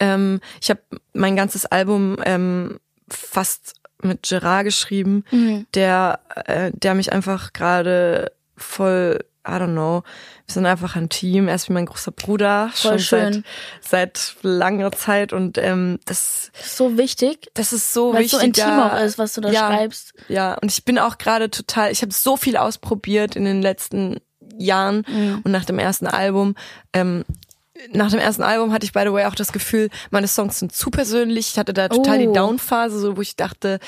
Ähm, 0.00 0.40
ich 0.60 0.70
habe 0.70 0.80
mein 1.12 1.36
ganzes 1.36 1.66
Album 1.66 2.16
ähm, 2.24 2.78
fast 3.08 3.74
mit 4.02 4.22
Gerard 4.28 4.64
geschrieben, 4.64 5.24
Mhm. 5.30 5.66
der 5.74 6.20
äh, 6.46 6.70
der 6.74 6.94
mich 6.94 7.12
einfach 7.12 7.52
gerade 7.52 8.32
voll 8.56 9.24
I 9.48 9.52
don't 9.52 9.72
know. 9.72 10.02
Wir 10.46 10.52
sind 10.54 10.66
einfach 10.66 10.96
ein 10.96 11.08
Team. 11.08 11.48
Er 11.48 11.54
ist 11.54 11.68
wie 11.68 11.72
mein 11.72 11.86
großer 11.86 12.10
Bruder 12.12 12.70
Voll 12.74 12.98
schon 12.98 13.20
schön. 13.20 13.44
seit 13.80 14.16
seit 14.16 14.36
langer 14.42 14.92
Zeit 14.92 15.32
und 15.32 15.56
ähm, 15.58 15.98
das 16.04 16.50
so 16.62 16.98
wichtig, 16.98 17.48
das 17.54 17.72
ist 17.72 17.92
so 17.92 18.12
weil 18.12 18.24
es 18.24 18.32
wichtig. 18.32 18.40
so 18.40 18.44
intim 18.46 18.68
ja. 18.68 18.92
auch 18.96 19.00
ist, 19.00 19.18
was 19.18 19.34
du 19.34 19.40
da 19.40 19.50
ja, 19.50 19.68
schreibst. 19.68 20.14
Ja, 20.28 20.54
und 20.54 20.70
ich 20.72 20.84
bin 20.84 20.98
auch 20.98 21.18
gerade 21.18 21.50
total, 21.50 21.90
ich 21.92 22.02
habe 22.02 22.12
so 22.12 22.36
viel 22.36 22.56
ausprobiert 22.56 23.36
in 23.36 23.44
den 23.44 23.62
letzten 23.62 24.18
Jahren 24.58 25.04
Mhm. 25.08 25.40
und 25.44 25.50
nach 25.52 25.64
dem 25.64 25.78
ersten 25.78 26.06
Album. 26.06 26.54
Ähm, 26.92 27.24
nach 27.92 28.10
dem 28.10 28.20
ersten 28.20 28.42
Album 28.42 28.72
hatte 28.72 28.86
ich, 28.86 28.92
by 28.92 29.02
the 29.04 29.12
way, 29.12 29.26
auch 29.26 29.34
das 29.34 29.52
Gefühl, 29.52 29.90
meine 30.10 30.28
Songs 30.28 30.58
sind 30.58 30.72
zu 30.74 30.90
persönlich. 30.90 31.50
Ich 31.52 31.58
hatte 31.58 31.74
da 31.74 31.88
total 31.88 32.16
Oh. 32.16 32.20
die 32.26 32.32
Down-Phase, 32.32 32.98
so, 32.98 33.16
wo 33.16 33.20
ich 33.20 33.36
dachte, 33.36 33.80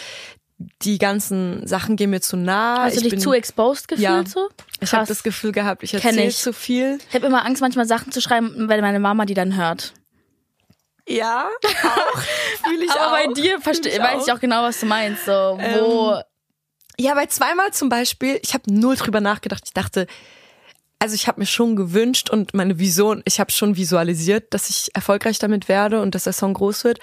die 0.82 0.98
ganzen 0.98 1.66
Sachen 1.66 1.94
gehen 1.96 2.10
mir 2.10 2.20
zu 2.20 2.36
nah. 2.36 2.82
Hast 2.82 2.94
du 2.94 2.98
ich 2.98 3.02
dich 3.04 3.10
bin, 3.12 3.20
zu 3.20 3.32
exposed 3.32 3.86
gefühlt 3.88 4.02
Ja. 4.02 4.24
so? 4.26 4.48
Ich 4.80 4.92
habe 4.92 5.00
Krass. 5.02 5.08
das 5.08 5.22
Gefühl 5.22 5.52
gehabt, 5.52 5.82
ich 5.84 5.94
erzähle 5.94 6.24
ich. 6.24 6.38
zu 6.38 6.52
viel. 6.52 6.98
Ich 7.08 7.14
habe 7.14 7.26
immer 7.26 7.44
Angst, 7.46 7.60
manchmal 7.62 7.86
Sachen 7.86 8.10
zu 8.12 8.20
schreiben, 8.20 8.68
weil 8.68 8.80
meine 8.80 8.98
Mama 8.98 9.24
die 9.24 9.34
dann 9.34 9.56
hört. 9.56 9.92
Ja, 11.08 11.48
auch. 11.64 12.20
Fühle 12.68 12.84
ich 12.84 12.90
Aber 12.90 13.06
auch. 13.18 13.26
bei 13.26 13.32
dir 13.32 13.60
verste 13.60 13.88
Fühl 13.90 14.00
weiß 14.00 14.26
ich 14.26 14.32
auch 14.32 14.40
genau, 14.40 14.62
was 14.62 14.80
du 14.80 14.86
meinst. 14.86 15.24
So, 15.24 15.32
wo 15.32 16.20
Ja, 16.98 17.14
bei 17.14 17.26
zweimal 17.26 17.72
zum 17.72 17.88
Beispiel, 17.88 18.38
ich 18.42 18.52
habe 18.52 18.64
null 18.72 18.96
drüber 18.96 19.20
nachgedacht. 19.20 19.62
Ich 19.66 19.72
dachte, 19.72 20.06
also 20.98 21.14
ich 21.14 21.28
habe 21.28 21.40
mir 21.40 21.46
schon 21.46 21.76
gewünscht 21.76 22.28
und 22.28 22.52
meine 22.54 22.78
Vision, 22.80 23.22
ich 23.24 23.38
habe 23.40 23.52
schon 23.52 23.76
visualisiert, 23.76 24.52
dass 24.52 24.68
ich 24.68 24.90
erfolgreich 24.94 25.38
damit 25.38 25.68
werde 25.68 26.02
und 26.02 26.14
dass 26.16 26.24
der 26.24 26.32
Song 26.32 26.52
groß 26.54 26.82
wird. 26.84 26.98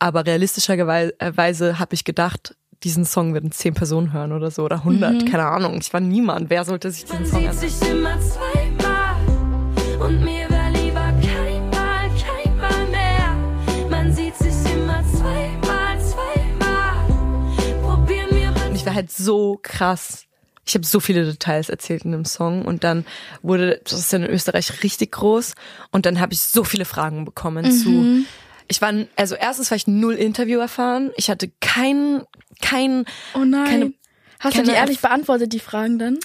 Aber 0.00 0.26
realistischerweise 0.26 1.78
habe 1.78 1.94
ich 1.94 2.04
gedacht, 2.04 2.56
diesen 2.82 3.04
Song 3.04 3.34
werden 3.34 3.52
zehn 3.52 3.74
Personen 3.74 4.12
hören 4.12 4.32
oder 4.32 4.50
so 4.50 4.64
oder 4.64 4.76
100, 4.76 5.26
keine 5.30 5.46
Ahnung. 5.46 5.78
Ich 5.80 5.92
war 5.92 6.00
niemand. 6.00 6.50
Wer 6.50 6.64
sollte 6.64 6.90
sich 6.90 7.04
diesen 7.04 7.26
Song 7.26 7.42
Man 7.42 7.50
anhören? 7.50 7.68
sieht 7.68 7.78
sich 7.78 7.90
immer 7.90 8.18
zweimal 8.20 9.16
und 10.00 10.20
mir 10.24 10.48
wär 10.48 10.70
lieber 10.70 11.12
keinmal, 11.22 12.10
keinmal 12.20 12.88
mehr. 12.88 13.88
Man 13.90 14.12
sieht 14.12 14.36
sich 14.36 14.72
immer 14.72 15.02
zweimal, 15.12 15.98
zweimal. 16.00 17.06
Probier 17.82 18.24
mir 18.30 18.52
Und 18.68 18.76
ich 18.76 18.86
war 18.86 18.94
halt 18.94 19.10
so 19.10 19.58
krass 19.62 20.26
ich 20.68 20.74
habe 20.74 20.84
so 20.84 20.98
viele 20.98 21.24
Details 21.24 21.68
erzählt 21.68 22.04
in 22.04 22.10
dem 22.10 22.24
Song 22.24 22.64
und 22.64 22.82
dann 22.82 23.06
wurde 23.40 23.80
das 23.84 24.00
ist 24.00 24.12
dann 24.12 24.24
in 24.24 24.30
Österreich 24.30 24.82
richtig 24.82 25.12
groß 25.12 25.54
und 25.92 26.06
dann 26.06 26.18
habe 26.20 26.32
ich 26.32 26.40
so 26.40 26.64
viele 26.64 26.84
Fragen 26.84 27.24
bekommen 27.24 27.70
zu. 27.70 28.26
Ich 28.68 28.80
war 28.82 28.92
also 29.16 29.34
erstens 29.34 29.70
war 29.70 29.76
ich 29.76 29.86
null 29.86 30.14
Interview 30.14 30.58
erfahren. 30.60 31.12
Ich 31.16 31.30
hatte 31.30 31.50
kein 31.60 32.22
kein 32.60 33.04
Oh 33.34 33.40
nein. 33.44 33.64
keine 33.66 33.92
Hast 34.40 34.54
du 34.54 34.58
keine 34.60 34.72
die 34.72 34.76
ehrlich 34.76 35.00
beantwortet, 35.00 35.52
die 35.52 35.60
Fragen 35.60 35.98
dann? 35.98 36.18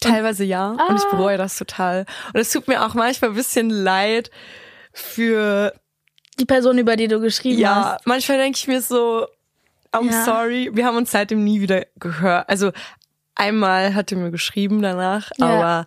Teilweise 0.00 0.44
ja. 0.44 0.70
Und 0.88 0.96
ich 0.96 1.02
Ah. 1.04 1.10
bereue 1.16 1.36
das 1.38 1.56
total. 1.58 2.06
Und 2.32 2.40
es 2.40 2.50
tut 2.52 2.68
mir 2.68 2.84
auch 2.86 2.94
manchmal 2.94 3.30
ein 3.30 3.36
bisschen 3.36 3.68
leid 3.70 4.30
für, 4.92 5.72
Die 6.38 6.44
Person, 6.44 6.78
über 6.78 6.94
die 6.96 7.08
du 7.08 7.20
geschrieben 7.20 7.58
ja, 7.58 7.94
hast. 7.96 8.06
manchmal 8.06 8.38
denke 8.38 8.56
ich 8.58 8.68
mir 8.68 8.80
so, 8.80 9.26
I'm 9.92 10.10
Ja. 10.10 10.24
sorry. 10.24 10.70
Wir 10.72 10.84
haben 10.86 10.96
uns 10.96 11.10
seitdem 11.10 11.42
nie 11.42 11.60
wieder 11.60 11.84
gehört. 11.96 12.48
Also 12.48 12.70
einmal 13.34 13.94
hat 13.94 14.12
er 14.12 14.18
mir 14.18 14.30
geschrieben 14.30 14.80
danach, 14.82 15.30
Ja. 15.38 15.46
aber 15.46 15.86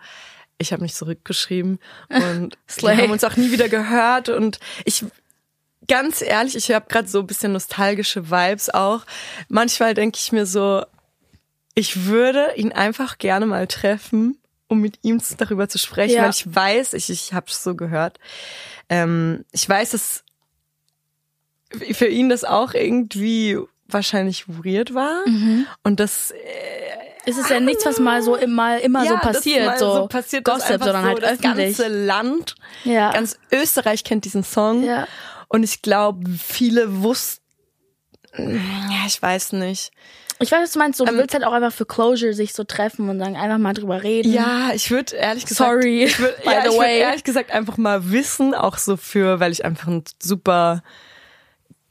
ich 0.57 0.73
habe 0.73 0.83
nicht 0.83 0.95
zurückgeschrieben. 0.95 1.79
Und 2.09 2.57
wir 2.81 2.97
haben 2.97 3.11
uns 3.11 3.23
auch 3.23 3.37
nie 3.37 3.51
wieder 3.51 3.69
gehört. 3.69 4.27
Und 4.29 4.59
ich, 4.85 5.05
ganz 5.91 6.21
ehrlich, 6.21 6.55
ich 6.55 6.71
habe 6.71 6.85
gerade 6.87 7.07
so 7.07 7.19
ein 7.19 7.27
bisschen 7.27 7.51
nostalgische 7.51 8.31
Vibes 8.31 8.69
auch. 8.69 9.01
Manchmal 9.49 9.93
denke 9.93 10.17
ich 10.21 10.31
mir 10.31 10.45
so, 10.45 10.83
ich 11.75 12.05
würde 12.05 12.53
ihn 12.55 12.71
einfach 12.71 13.17
gerne 13.17 13.45
mal 13.45 13.67
treffen, 13.67 14.37
um 14.67 14.79
mit 14.79 14.99
ihm 15.01 15.21
darüber 15.37 15.67
zu 15.67 15.77
sprechen, 15.77 16.15
Ja. 16.15 16.23
weil 16.23 16.29
ich 16.31 16.55
weiß, 16.55 16.93
ich, 16.93 17.09
ich 17.09 17.33
habe 17.33 17.47
es 17.49 17.61
so 17.63 17.75
gehört. 17.75 18.19
Ähm, 18.89 19.43
ich 19.51 19.67
weiß, 19.67 19.91
dass 19.91 20.23
für 21.93 22.07
ihn 22.07 22.29
das 22.29 22.43
auch 22.43 22.73
irgendwie 22.73 23.57
wahrscheinlich 23.87 24.45
weird 24.47 24.93
war 24.93 25.23
und 25.83 25.99
das 25.99 26.33
Es 27.25 27.37
ist 27.37 27.49
ja 27.49 27.59
nichts, 27.59 27.85
was 27.85 27.99
mal 27.99 28.21
so 28.23 28.35
immer, 28.35 28.79
immer 28.79 29.01
so 29.05 29.13
ja, 29.13 29.19
das 29.21 29.35
passiert, 29.37 29.65
mal 29.65 29.77
so, 29.77 30.07
passiert 30.07 30.47
das 30.47 30.55
Gossip, 30.61 30.81
sondern 30.83 31.03
so, 31.03 31.07
halt 31.09 31.21
das 31.23 31.31
öffentlich. 31.33 31.77
ganze 31.77 31.87
Land, 31.87 32.55
Ja. 32.85 33.11
ganz 33.11 33.37
Österreich 33.51 34.03
kennt 34.05 34.23
diesen 34.25 34.43
Song 34.43 34.83
Ja. 34.83 35.07
Und 35.51 35.63
ich 35.63 35.81
glaube, 35.81 36.29
viele 36.29 37.01
wussten, 37.03 37.41
ja, 38.37 39.05
ich 39.07 39.21
weiß 39.21 39.53
nicht. 39.53 39.91
Ich 40.39 40.51
weiß, 40.51 40.63
was 40.63 40.71
du 40.71 40.79
meinst, 40.79 40.97
so, 40.97 41.05
du 41.05 41.11
Ähm, 41.11 41.17
willst 41.19 41.33
halt 41.35 41.43
auch 41.43 41.51
einfach 41.51 41.73
für 41.73 41.85
Closure 41.85 42.33
sich 42.33 42.53
so 42.53 42.63
treffen 42.63 43.09
und 43.09 43.19
dann 43.19 43.35
einfach 43.35 43.57
mal 43.59 43.73
drüber 43.73 44.01
reden. 44.01 44.31
Ja, 44.33 44.71
ich 44.73 44.89
würde 44.89 45.15
ehrlich 45.15 45.45
gesagt, 45.45 45.69
Sorry, 45.69 46.05
ich 46.05 46.17
würd, 46.19 46.35
by 46.43 46.49
ja, 46.51 46.71
the 46.71 46.77
way. 46.77 46.99
ehrlich 46.99 47.23
gesagt 47.23 47.51
einfach 47.51 47.77
mal 47.77 48.09
wissen, 48.11 48.55
auch 48.55 48.77
so 48.77 48.97
für, 48.97 49.39
weil 49.39 49.51
ich 49.51 49.63
einfach 49.65 49.87
ein 49.87 50.03
super, 50.21 50.81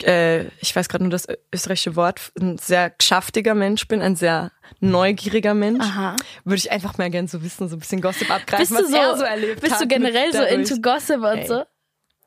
äh, 0.03 0.47
ich 0.61 0.75
weiß 0.75 0.89
gerade 0.89 1.05
nur 1.05 1.11
das 1.13 1.29
österreichische 1.55 1.95
Wort, 1.95 2.21
ein 2.41 2.59
sehr 2.59 2.91
geschäftiger 2.91 3.55
Mensch 3.55 3.87
bin, 3.87 4.03
ein 4.03 4.17
sehr 4.17 4.51
neugieriger 4.81 5.55
Mensch. 5.55 5.85
Aha. 5.85 6.17
Würde 6.45 6.57
ich 6.59 6.73
einfach 6.73 6.97
mal 6.99 7.11
gern 7.11 7.29
so 7.29 7.43
wissen, 7.45 7.69
so 7.69 7.77
ein 7.77 7.81
bisschen 7.81 8.01
Gossip 8.01 8.31
abgreifen, 8.31 8.67
Bist 8.77 8.81
du 8.89 8.93
was 8.93 8.99
er 8.99 9.11
so, 9.13 9.19
so 9.19 9.25
erlebt 9.25 9.61
bist 9.61 9.75
hat. 9.75 9.83
du 9.83 9.87
generell 9.87 10.33
so 10.33 10.43
into 10.43 10.77
Gossip 10.81 11.19
und 11.19 11.39
Ey. 11.39 11.47
so? 11.47 11.63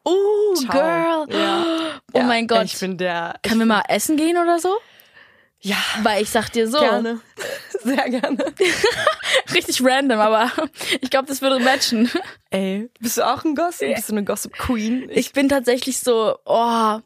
Oh, 0.06 0.56
Ciao. 0.56 1.26
girl. 1.26 1.38
Ja. 1.40 1.66
Oh 2.16 2.20
Ja, 2.20 2.26
mein 2.26 2.46
Gott. 2.48 2.66
Ich 2.66 2.80
bin 2.80 2.98
der, 2.98 3.40
Können 3.42 3.60
wir 3.60 3.66
mal 3.66 3.82
essen 3.88 4.18
gehen 4.18 4.38
oder 4.38 4.60
so? 4.60 4.78
ja, 5.62 5.78
Weil 6.04 6.22
ich 6.22 6.30
sag 6.30 6.50
dir 6.52 6.68
so, 6.68 6.78
gerne. 6.80 7.22
Sehr 7.84 8.10
gerne. 8.10 8.38
richtig 9.54 9.82
random, 9.84 10.20
aber 10.20 10.52
ich 11.02 11.10
glaube, 11.10 11.28
das 11.28 11.42
würde 11.42 11.60
matchen. 11.60 12.12
Ey, 12.52 12.90
bist 13.00 13.18
du 13.18 13.26
auch 13.26 13.44
ein 13.46 13.56
Gossip? 13.56 13.96
Bist 13.96 14.10
du 14.10 14.14
eine 14.14 14.24
Gossip 14.26 14.54
Queen? 14.58 15.10
Ich 15.10 15.32
bin 15.34 15.50
tatsächlich 15.50 16.00
so, 16.00 16.38
oh, 16.46 17.00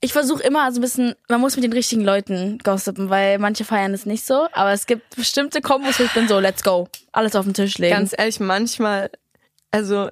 ich 0.00 0.12
versuche 0.12 0.42
immer 0.42 0.70
so 0.72 0.78
ein 0.78 0.82
bisschen, 0.82 1.14
man 1.28 1.40
muss 1.40 1.56
mit 1.56 1.64
den 1.64 1.72
richtigen 1.72 2.02
Leuten 2.04 2.58
gossipen, 2.62 3.08
weil 3.10 3.38
manche 3.38 3.64
feiern 3.64 3.94
es 3.94 4.06
nicht 4.06 4.24
so, 4.24 4.46
aber 4.52 4.72
es 4.72 4.86
gibt 4.86 5.16
bestimmte 5.16 5.60
Kombos, 5.60 5.98
wo 5.98 6.04
ich 6.04 6.12
bin 6.12 6.28
so, 6.28 6.38
let's 6.38 6.62
go, 6.62 6.88
alles 7.12 7.34
auf 7.34 7.44
den 7.46 7.54
Tisch 7.54 7.78
legen. 7.78 7.94
ganz 7.96 8.14
ehrlich, 8.16 8.38
manchmal, 8.38 9.10
also 9.70 10.10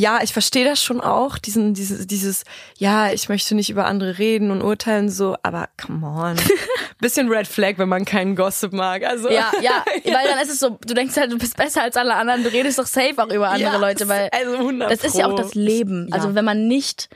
ja, 0.00 0.20
ich 0.22 0.32
verstehe 0.32 0.64
das 0.64 0.82
schon 0.82 1.00
auch, 1.00 1.36
diesen, 1.36 1.74
dieses, 1.74 2.06
dieses, 2.06 2.44
ja, 2.78 3.12
ich 3.12 3.28
möchte 3.28 3.54
nicht 3.54 3.68
über 3.68 3.84
andere 3.84 4.18
reden 4.18 4.50
und 4.50 4.62
urteilen 4.62 5.10
so, 5.10 5.36
aber 5.42 5.68
come 5.80 6.06
on. 6.06 6.36
Bisschen 7.00 7.28
Red 7.28 7.46
Flag, 7.46 7.74
wenn 7.76 7.88
man 7.88 8.04
keinen 8.06 8.34
Gossip 8.34 8.72
mag. 8.72 9.04
Also 9.04 9.28
ja, 9.30 9.52
ja, 9.60 9.84
weil 10.04 10.26
dann 10.26 10.38
ist 10.42 10.50
es 10.50 10.58
so, 10.58 10.78
du 10.84 10.94
denkst 10.94 11.16
halt, 11.16 11.30
du 11.32 11.38
bist 11.38 11.56
besser 11.56 11.82
als 11.82 11.96
alle 11.96 12.14
anderen, 12.14 12.42
du 12.42 12.50
redest 12.50 12.78
doch 12.78 12.86
safe 12.86 13.14
auch 13.18 13.30
über 13.30 13.50
andere 13.50 13.74
Ja, 13.74 13.76
Leute, 13.78 14.08
weil 14.08 14.30
also 14.32 14.56
100 14.56 14.90
das 14.90 15.04
ist 15.04 15.18
ja 15.18 15.26
auch 15.26 15.36
das 15.36 15.54
Leben. 15.54 16.08
Ja. 16.08 16.14
Also 16.16 16.34
wenn 16.34 16.44
man 16.46 16.66
nicht, 16.66 17.10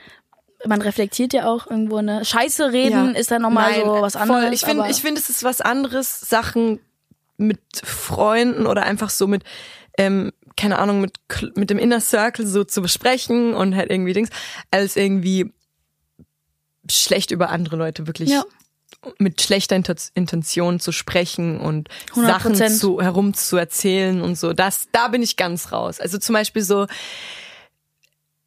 man 0.65 0.81
reflektiert 0.81 1.33
ja 1.33 1.47
auch 1.47 1.65
irgendwo 1.67 1.97
eine 1.97 2.23
Scheiße 2.23 2.71
reden, 2.71 3.13
Ja. 3.13 3.19
ist 3.19 3.31
dann 3.31 3.41
nochmal 3.41 3.71
Nein, 3.71 3.81
so 3.85 4.01
was 4.01 4.15
anderes. 4.15 4.43
Voll. 4.43 4.53
Ich 4.53 4.61
finde, 4.61 4.89
ich 4.89 5.01
finde, 5.01 5.19
es 5.19 5.29
ist 5.29 5.43
was 5.43 5.61
anderes, 5.61 6.21
Sachen 6.21 6.79
mit 7.37 7.59
Freunden 7.83 8.67
oder 8.67 8.83
einfach 8.83 9.09
so 9.09 9.27
mit, 9.27 9.43
ähm, 9.97 10.31
keine 10.57 10.79
Ahnung, 10.79 11.01
mit, 11.01 11.17
mit 11.55 11.69
dem 11.69 11.77
Inner 11.79 11.99
Circle 12.01 12.45
so 12.47 12.63
zu 12.63 12.81
besprechen 12.81 13.53
und 13.53 13.75
halt 13.75 13.89
irgendwie 13.91 14.13
Dings, 14.13 14.29
als 14.71 14.95
irgendwie 14.95 15.53
schlecht 16.89 17.31
über 17.31 17.49
andere 17.49 17.75
Leute 17.75 18.07
wirklich 18.07 18.29
Ja. 18.29 18.43
mit 19.17 19.41
schlechter 19.41 19.75
Inten- 19.75 20.11
Intention 20.13 20.79
zu 20.79 20.91
sprechen 20.91 21.59
und 21.59 21.89
100%. 22.13 22.25
Sachen 22.25 22.55
zu, 22.79 23.01
herum 23.01 23.33
zu 23.33 23.57
erzählen 23.57 24.21
und 24.21 24.37
so. 24.37 24.53
Das, 24.53 24.87
da 24.91 25.07
bin 25.09 25.21
ich 25.23 25.35
ganz 25.35 25.71
raus. 25.71 25.99
Also 25.99 26.17
zum 26.17 26.33
Beispiel 26.33 26.61
so, 26.61 26.87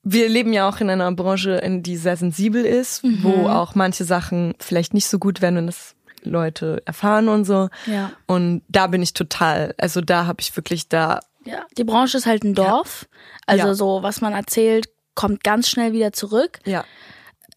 wir 0.03 0.29
leben 0.29 0.53
ja 0.53 0.69
auch 0.69 0.81
in 0.81 0.89
einer 0.91 1.11
Branche, 1.13 1.57
in 1.57 1.83
die 1.83 1.97
sehr 1.97 2.17
sensibel 2.17 2.65
ist, 2.65 3.05
Mhm. 3.05 3.23
wo 3.23 3.49
auch 3.49 3.75
manche 3.75 4.05
Sachen 4.05 4.55
vielleicht 4.59 4.95
nicht 4.95 5.07
so 5.09 5.19
gut 5.19 5.43
werden, 5.43 5.57
wenn 5.57 5.67
das 5.67 5.95
Leute 6.23 6.83
erfahren 6.87 7.29
und 7.29 7.45
so. 7.45 7.69
Ja. 7.87 8.13
Und 8.27 8.63
da 8.69 8.87
bin 8.87 9.03
ich 9.03 9.13
total, 9.13 9.75
also 9.79 10.01
da 10.01 10.27
habe 10.27 10.41
ich 10.41 10.55
wirklich 10.57 10.89
da, 10.89 11.21
Ja, 11.49 11.67
die 11.77 11.85
Branche 11.85 12.19
ist 12.19 12.27
halt 12.27 12.45
ein 12.45 12.55
Dorf. 12.55 13.09
Also 13.47 13.69
Ja. 13.69 13.75
so, 13.75 14.03
was 14.03 14.21
man 14.21 14.33
erzählt, 14.35 14.89
kommt 15.15 15.43
ganz 15.43 15.69
schnell 15.69 15.93
wieder 15.93 16.13
zurück. 16.13 16.59
ja, 16.67 16.85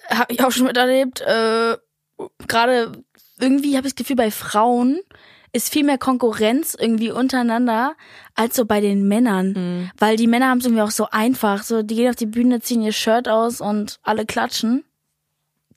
Habe 0.10 0.34
ich 0.34 0.44
auch 0.44 0.52
schon 0.52 0.66
miterlebt. 0.68 1.22
Äh, 1.22 1.78
Gerade 2.48 2.92
irgendwie 3.40 3.76
habe 3.78 3.88
ich 3.88 3.94
das 3.94 3.98
Gefühl, 3.98 4.16
bei 4.16 4.32
Frauen 4.32 5.00
ist 5.54 5.70
viel 5.72 5.84
mehr 5.84 5.98
Konkurrenz 5.98 6.78
irgendwie 6.80 7.12
untereinander 7.12 7.96
als 8.36 8.56
so 8.56 8.66
bei 8.66 8.80
den 8.80 9.08
Männern. 9.08 9.48
Mhm. 9.54 9.92
Weil 9.98 10.16
die 10.16 10.28
Männer 10.28 10.50
haben 10.50 10.60
es 10.60 10.66
irgendwie 10.66 10.84
auch 10.84 10.92
so 10.92 11.08
einfach. 11.12 11.64
So, 11.64 11.82
die 11.84 11.96
gehen 11.96 12.10
auf 12.10 12.16
die 12.16 12.26
Bühne, 12.28 12.62
ziehen 12.62 12.82
ihr 12.82 12.94
Shirt 12.94 13.28
aus 13.28 13.60
und 13.60 14.00
alle 14.04 14.26
klatschen. 14.26 14.86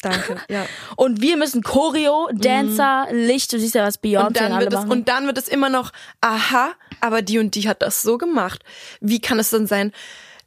Danke, 0.04 0.36
ja. 0.48 0.66
Und 0.96 1.20
wir 1.20 1.36
müssen 1.36 1.62
Choreo, 1.62 2.28
Dancer, 2.32 3.06
Licht, 3.10 3.52
du 3.52 3.58
siehst 3.58 3.74
ja, 3.74 3.84
was 3.86 4.02
Beyoncé 4.02 4.20
Und 4.20 4.26
und, 4.28 4.36
dann, 4.40 4.52
alle 4.52 4.64
wird 4.66 4.72
es, 4.74 4.78
machen. 4.80 4.90
und 4.90 5.08
dann 5.08 5.26
wird 5.26 5.38
es 5.38 5.48
immer 5.48 5.68
noch, 5.68 5.90
aha, 6.20 6.72
aber 7.00 7.22
die 7.22 7.38
und 7.38 7.54
die 7.54 7.68
hat 7.68 7.82
das 7.82 8.02
so 8.02 8.18
gemacht. 8.18 8.62
Wie 9.00 9.20
kann 9.20 9.38
es 9.38 9.50
dann 9.50 9.66
sein? 9.66 9.92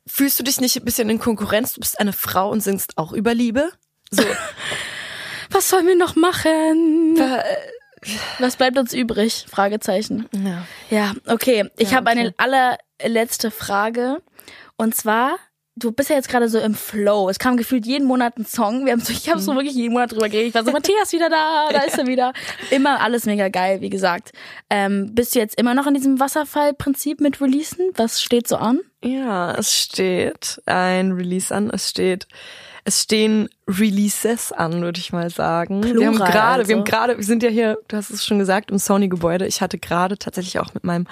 Fühlst 0.05 0.39
du 0.39 0.43
dich 0.43 0.61
nicht 0.61 0.75
ein 0.77 0.85
bisschen 0.85 1.09
in 1.09 1.19
Konkurrenz? 1.19 1.73
Du 1.73 1.81
bist 1.81 1.99
eine 1.99 2.13
Frau 2.13 2.49
und 2.49 2.61
singst 2.61 2.97
auch 2.97 3.11
über 3.11 3.33
Liebe? 3.33 3.71
So, 4.09 4.23
was 5.51 5.69
sollen 5.69 5.87
wir 5.87 5.97
noch 5.97 6.15
machen? 6.15 7.17
äh, 7.17 7.43
Was 8.39 8.55
bleibt 8.55 8.77
uns 8.77 8.93
übrig? 8.93 9.45
Fragezeichen. 9.49 10.27
ja. 10.33 10.65
Ja, 10.89 11.13
okay. 11.27 11.69
Ich 11.77 11.91
Ja, 11.91 11.97
habe 11.97 12.09
okay. 12.11 12.33
eine 12.37 12.79
allerletzte 12.99 13.51
Frage. 13.51 14.21
Und 14.77 14.95
zwar, 14.95 15.35
du 15.79 15.91
bist 15.91 16.09
ja 16.09 16.15
jetzt 16.15 16.27
gerade 16.29 16.49
so 16.49 16.57
im 16.59 16.73
Flow. 16.73 17.29
Es 17.29 17.37
kam 17.39 17.55
gefühlt 17.55 17.85
jeden 17.85 18.07
Monat 18.07 18.37
ein 18.37 18.45
Song. 18.45 18.85
Wir 18.85 18.93
haben 18.93 18.99
so, 18.99 19.13
ich 19.13 19.29
habe 19.29 19.39
Mhm. 19.39 19.43
so 19.43 19.53
wirklich 19.55 19.75
jeden 19.75 19.93
Monat 19.93 20.11
drüber 20.11 20.27
geredet. 20.27 20.49
Ich 20.49 20.55
war 20.55 20.65
so, 20.65 20.71
Matthias 20.71 21.13
wieder 21.13 21.29
da, 21.29 21.69
da 21.71 21.81
ist 21.81 21.97
er 21.97 22.07
wieder. 22.07 22.33
Immer 22.71 22.99
alles 22.99 23.25
mega 23.25 23.47
geil, 23.49 23.79
wie 23.81 23.89
gesagt. 23.89 24.31
Ähm, 24.69 25.13
bist 25.13 25.35
du 25.35 25.39
jetzt 25.39 25.59
immer 25.59 25.73
noch 25.73 25.85
in 25.87 25.93
diesem 25.93 26.19
Wasserfallprinzip 26.19 27.21
mit 27.21 27.39
Releasen? 27.41 27.91
Was 27.95 28.21
steht 28.21 28.47
so 28.47 28.57
an? 28.57 28.79
Ja, 29.03 29.53
es 29.53 29.75
steht 29.75 30.59
ein 30.65 31.11
Release 31.11 31.53
an. 31.53 31.69
Es 31.69 31.89
steht, 31.89 32.27
es 32.83 33.03
stehen 33.03 33.47
Releases 33.67 34.51
an, 34.51 34.81
würde 34.81 34.99
ich 34.99 35.13
mal 35.13 35.29
sagen. 35.29 35.83
wir 35.83 36.07
haben 36.07 36.15
Plural 36.15 36.31
gerade, 36.31 36.53
also. 36.61 36.69
wir 36.69 36.75
haben 36.77 36.83
gerade, 36.85 37.17
wir 37.17 37.23
sind 37.23 37.43
ja 37.43 37.49
hier, 37.49 37.77
du 37.87 37.97
hast 37.97 38.09
es 38.09 38.25
schon 38.25 38.39
gesagt, 38.39 38.71
im 38.71 38.79
Sony-Gebäude. 38.79 39.45
Ich 39.45 39.61
hatte 39.61 39.77
gerade 39.77 40.17
tatsächlich 40.17 40.57
auch 40.59 40.73
mit 40.73 40.83
meinem 40.83 41.05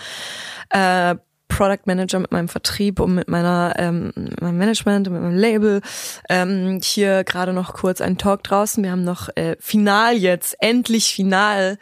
äh, 0.71 1.15
Product 1.47 1.81
Manager, 1.85 2.19
mit 2.19 2.31
meinem 2.31 2.47
Vertrieb 2.47 2.99
und 2.99 3.15
mit 3.15 3.27
meiner 3.27 3.73
ähm, 3.77 4.11
mit 4.15 4.41
meinem 4.41 4.57
Management 4.57 5.07
und 5.07 5.13
mit 5.13 5.21
meinem 5.23 5.37
Label 5.37 5.81
ähm, 6.29 6.79
hier 6.83 7.23
gerade 7.23 7.53
noch 7.53 7.73
kurz 7.73 8.01
einen 8.01 8.17
Talk 8.17 8.43
draußen. 8.43 8.83
Wir 8.83 8.91
haben 8.91 9.03
noch 9.03 9.29
äh, 9.35 9.55
final 9.59 10.15
jetzt, 10.15 10.55
endlich 10.59 11.13
final 11.13 11.77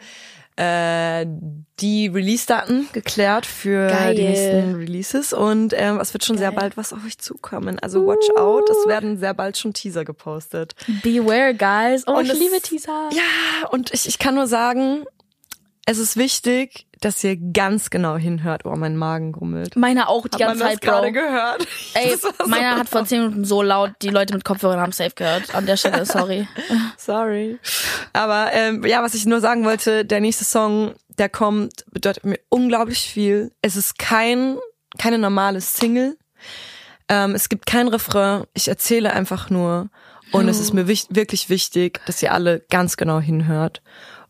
äh, 0.56 1.26
die 1.80 2.06
Release-Daten 2.06 2.88
geklärt 2.92 3.44
für 3.46 3.88
Geil. 3.88 4.14
die 4.14 4.22
nächsten 4.22 4.76
Releases 4.76 5.32
und 5.32 5.74
ähm, 5.76 5.98
es 5.98 6.14
wird 6.14 6.24
schon 6.24 6.38
sehr 6.38 6.50
Geil. 6.50 6.60
bald 6.60 6.76
was 6.76 6.92
auf 6.92 7.04
euch 7.04 7.18
zukommen. 7.18 7.80
Also 7.80 8.06
watch 8.06 8.30
out, 8.38 8.70
es 8.70 8.86
werden 8.86 9.18
sehr 9.18 9.34
bald 9.34 9.58
schon 9.58 9.72
Teaser 9.72 10.04
gepostet. 10.04 10.76
Beware, 11.02 11.54
guys. 11.54 12.04
Oh, 12.06 12.18
Und 12.18 12.26
ich 12.26 12.38
liebe 12.38 12.60
Teaser. 12.60 13.10
Ja, 13.12 13.68
und 13.70 13.92
ich, 13.92 14.06
ich 14.06 14.20
kann 14.20 14.36
nur 14.36 14.46
sagen, 14.46 15.04
es 15.86 15.98
ist 15.98 16.16
wichtig, 16.16 16.86
dass 17.00 17.22
ihr 17.22 17.36
ganz 17.36 17.90
genau 17.90 18.16
hinhört. 18.16 18.64
Oh, 18.64 18.74
mein 18.76 18.96
Magen 18.96 19.32
grummelt. 19.32 19.76
Meiner 19.76 20.08
auch 20.08 20.26
die 20.26 20.32
Hat 20.34 20.40
man 20.40 20.58
ganze 20.58 20.64
das 20.64 20.72
Zeit, 20.72 20.80
gerade 20.80 21.12
gehört? 21.12 21.66
Ey, 21.94 22.16
so- 22.20 22.30
meiner 22.46 22.76
hat 22.78 22.88
vor 22.88 23.04
zehn 23.04 23.20
Minuten 23.22 23.44
so 23.44 23.60
laut, 23.60 23.90
die 24.00 24.08
Leute 24.08 24.32
mit 24.34 24.44
Kopfhörern 24.44 24.80
haben 24.80 24.92
safe 24.92 25.10
gehört. 25.14 25.54
An 25.54 25.66
der 25.66 25.76
Stelle, 25.76 26.06
sorry. 26.06 26.48
Sorry. 26.96 27.58
Aber 28.14 28.50
ähm, 28.54 28.84
ja, 28.86 29.02
was 29.02 29.14
ich 29.14 29.26
nur 29.26 29.40
sagen 29.40 29.64
wollte, 29.64 30.04
der 30.06 30.20
nächste 30.20 30.44
Song, 30.44 30.94
der 31.18 31.28
kommt, 31.28 31.84
bedeutet 31.90 32.24
mir 32.24 32.38
unglaublich 32.48 33.00
viel. 33.00 33.52
Es 33.60 33.76
ist 33.76 33.98
kein, 33.98 34.56
keine 34.98 35.18
normale 35.18 35.60
Single. 35.60 36.16
Ähm, 37.10 37.34
es 37.34 37.50
gibt 37.50 37.66
kein 37.66 37.88
Refrain. 37.88 38.44
Ich 38.54 38.68
erzähle 38.68 39.12
einfach 39.12 39.50
nur. 39.50 39.90
Und 40.32 40.48
es 40.48 40.58
ist 40.58 40.72
mir 40.72 40.88
wich 40.88 41.06
wirklich 41.10 41.50
wichtig, 41.50 42.00
dass 42.06 42.22
ihr 42.22 42.32
alle 42.32 42.60
ganz 42.70 42.96
genau 42.96 43.20
hinhört. 43.20 43.82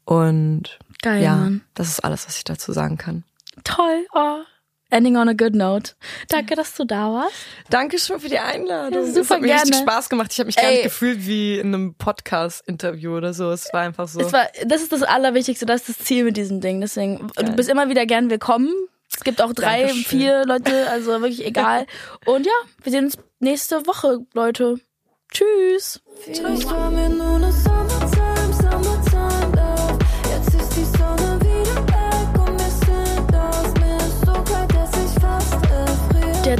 Und 0.05 0.79
Geil, 1.05 1.23
ja, 1.23 1.37
Mann. 1.37 1.61
das 1.75 1.89
ist 1.89 2.01
alles, 2.01 2.27
was 2.27 2.39
ich 2.39 2.45
dazu 2.45 2.73
sagen 2.73 2.97
kann. 2.97 3.25
Toll. 3.63 4.07
Oh. 4.15 4.39
Ending 4.89 5.19
on 5.19 5.29
a 5.29 5.35
good 5.35 5.55
note. 5.55 5.93
Danke, 6.31 6.55
dass 6.55 6.75
du 6.77 6.87
da 6.87 7.13
warst. 7.13 7.35
Dankeschön 7.69 8.19
für 8.21 8.31
die 8.31 8.39
Einladung. 8.39 9.05
Ja, 9.05 9.07
super 9.07 9.21
es 9.21 9.31
hat 9.31 9.41
mir 9.43 9.53
richtig 9.53 9.71
gerne. 9.73 9.91
Spaß 9.91 10.09
gemacht. 10.09 10.33
Ich 10.33 10.39
habe 10.39 10.47
mich 10.47 10.57
gar 10.57 10.65
Ey. 10.65 10.75
nicht 10.77 10.85
gefühlt 10.85 11.27
wie 11.27 11.59
in 11.59 11.75
einem 11.75 11.95
Podcast-Interview 11.95 13.19
oder 13.19 13.35
so. 13.35 13.51
Es 13.51 13.71
war 13.75 13.83
einfach 13.83 14.09
so. 14.09 14.21
Es 14.21 14.33
war, 14.33 14.47
das 14.65 14.81
ist 14.81 14.93
das 14.93 15.03
Allerwichtigste, 15.03 15.67
das 15.67 15.83
ist 15.83 16.01
das 16.01 16.07
Ziel 16.07 16.25
mit 16.25 16.39
diesem 16.39 16.63
Ding. 16.63 16.81
Deswegen, 16.81 17.31
du 17.37 17.53
bist 17.53 17.69
immer 17.69 17.91
wieder 17.91 18.07
gern 18.07 18.31
willkommen. 18.31 18.73
Es 19.15 19.25
gibt 19.25 19.43
auch 19.43 19.53
drei, 19.53 19.81
Dankeschön. 19.81 20.05
vier 20.05 20.47
Leute, 20.47 20.89
also 20.91 21.21
wirklich 21.21 21.45
egal. 21.45 21.87
Und 22.25 22.47
ja, 22.47 22.53
wir 22.83 22.93
sehen 22.93 23.05
uns 23.05 23.19
nächste 23.41 23.87
Woche, 23.87 24.21
Leute. 24.33 24.77
Tschüss. 25.31 26.01
Vielleicht 26.25 26.67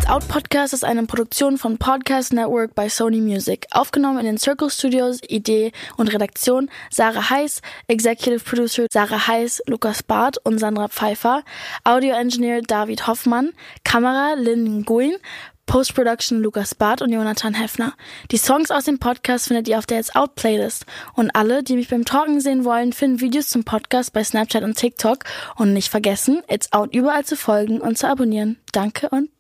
It's 0.05 0.13
Out 0.13 0.29
Podcast 0.29 0.75
ist 0.75 0.85
eine 0.85 1.07
Produktion 1.07 1.57
von 1.57 1.79
Podcast 1.79 2.35
Network 2.35 2.75
bei 2.75 2.91
Sony 2.91 3.23
Music. 3.23 3.67
Aufgenommen 3.71 4.19
in 4.19 4.27
den 4.27 4.37
Circle 4.37 4.69
Studios, 4.69 5.21
Idee 5.29 5.73
und 5.97 6.13
Redaktion 6.13 6.69
Sarah 6.91 7.31
Heiß, 7.31 7.63
Executive 7.87 8.41
Producer 8.41 8.85
Sarah 8.93 9.27
Heiß, 9.27 9.63
Lukas 9.67 10.03
Barth 10.03 10.37
und 10.45 10.59
Sandra 10.59 10.89
Pfeiffer, 10.89 11.43
Audio 11.85 12.15
Engineer 12.17 12.61
David 12.61 13.07
Hoffmann, 13.07 13.55
Kamera 13.83 14.35
Lynn 14.35 14.83
Nguyen, 14.83 15.17
Post-Production 15.65 16.43
Lukas 16.43 16.75
Barth 16.75 17.01
und 17.01 17.11
Jonathan 17.11 17.55
Heffner. 17.55 17.95
Die 18.31 18.37
Songs 18.37 18.71
aus 18.71 18.85
dem 18.85 18.99
Podcast 18.99 19.49
findet 19.49 19.69
ihr 19.69 19.79
auf 19.79 19.87
der 19.87 20.01
It's 20.01 20.15
Out 20.15 20.35
Playlist. 20.35 20.85
Und 21.15 21.35
alle, 21.35 21.63
die 21.63 21.77
mich 21.77 21.89
beim 21.89 22.05
Talken 22.05 22.43
sehen 22.43 22.67
wollen, 22.67 22.93
finden 22.93 23.23
Videos 23.23 23.49
zum 23.49 23.65
Podcast 23.65 24.13
bei 24.13 24.23
Snapchat 24.23 24.65
und 24.65 24.77
TikTok. 24.77 25.25
Und 25.57 25.73
nicht 25.73 25.89
vergessen, 25.89 26.43
It's 26.47 26.75
Out 26.75 26.95
überall 26.95 27.25
zu 27.25 27.39
folgen 27.39 27.81
und 27.81 27.97
zu 27.97 28.07
abonnieren. 28.07 28.59
Danke 28.71 29.09
und 29.09 29.31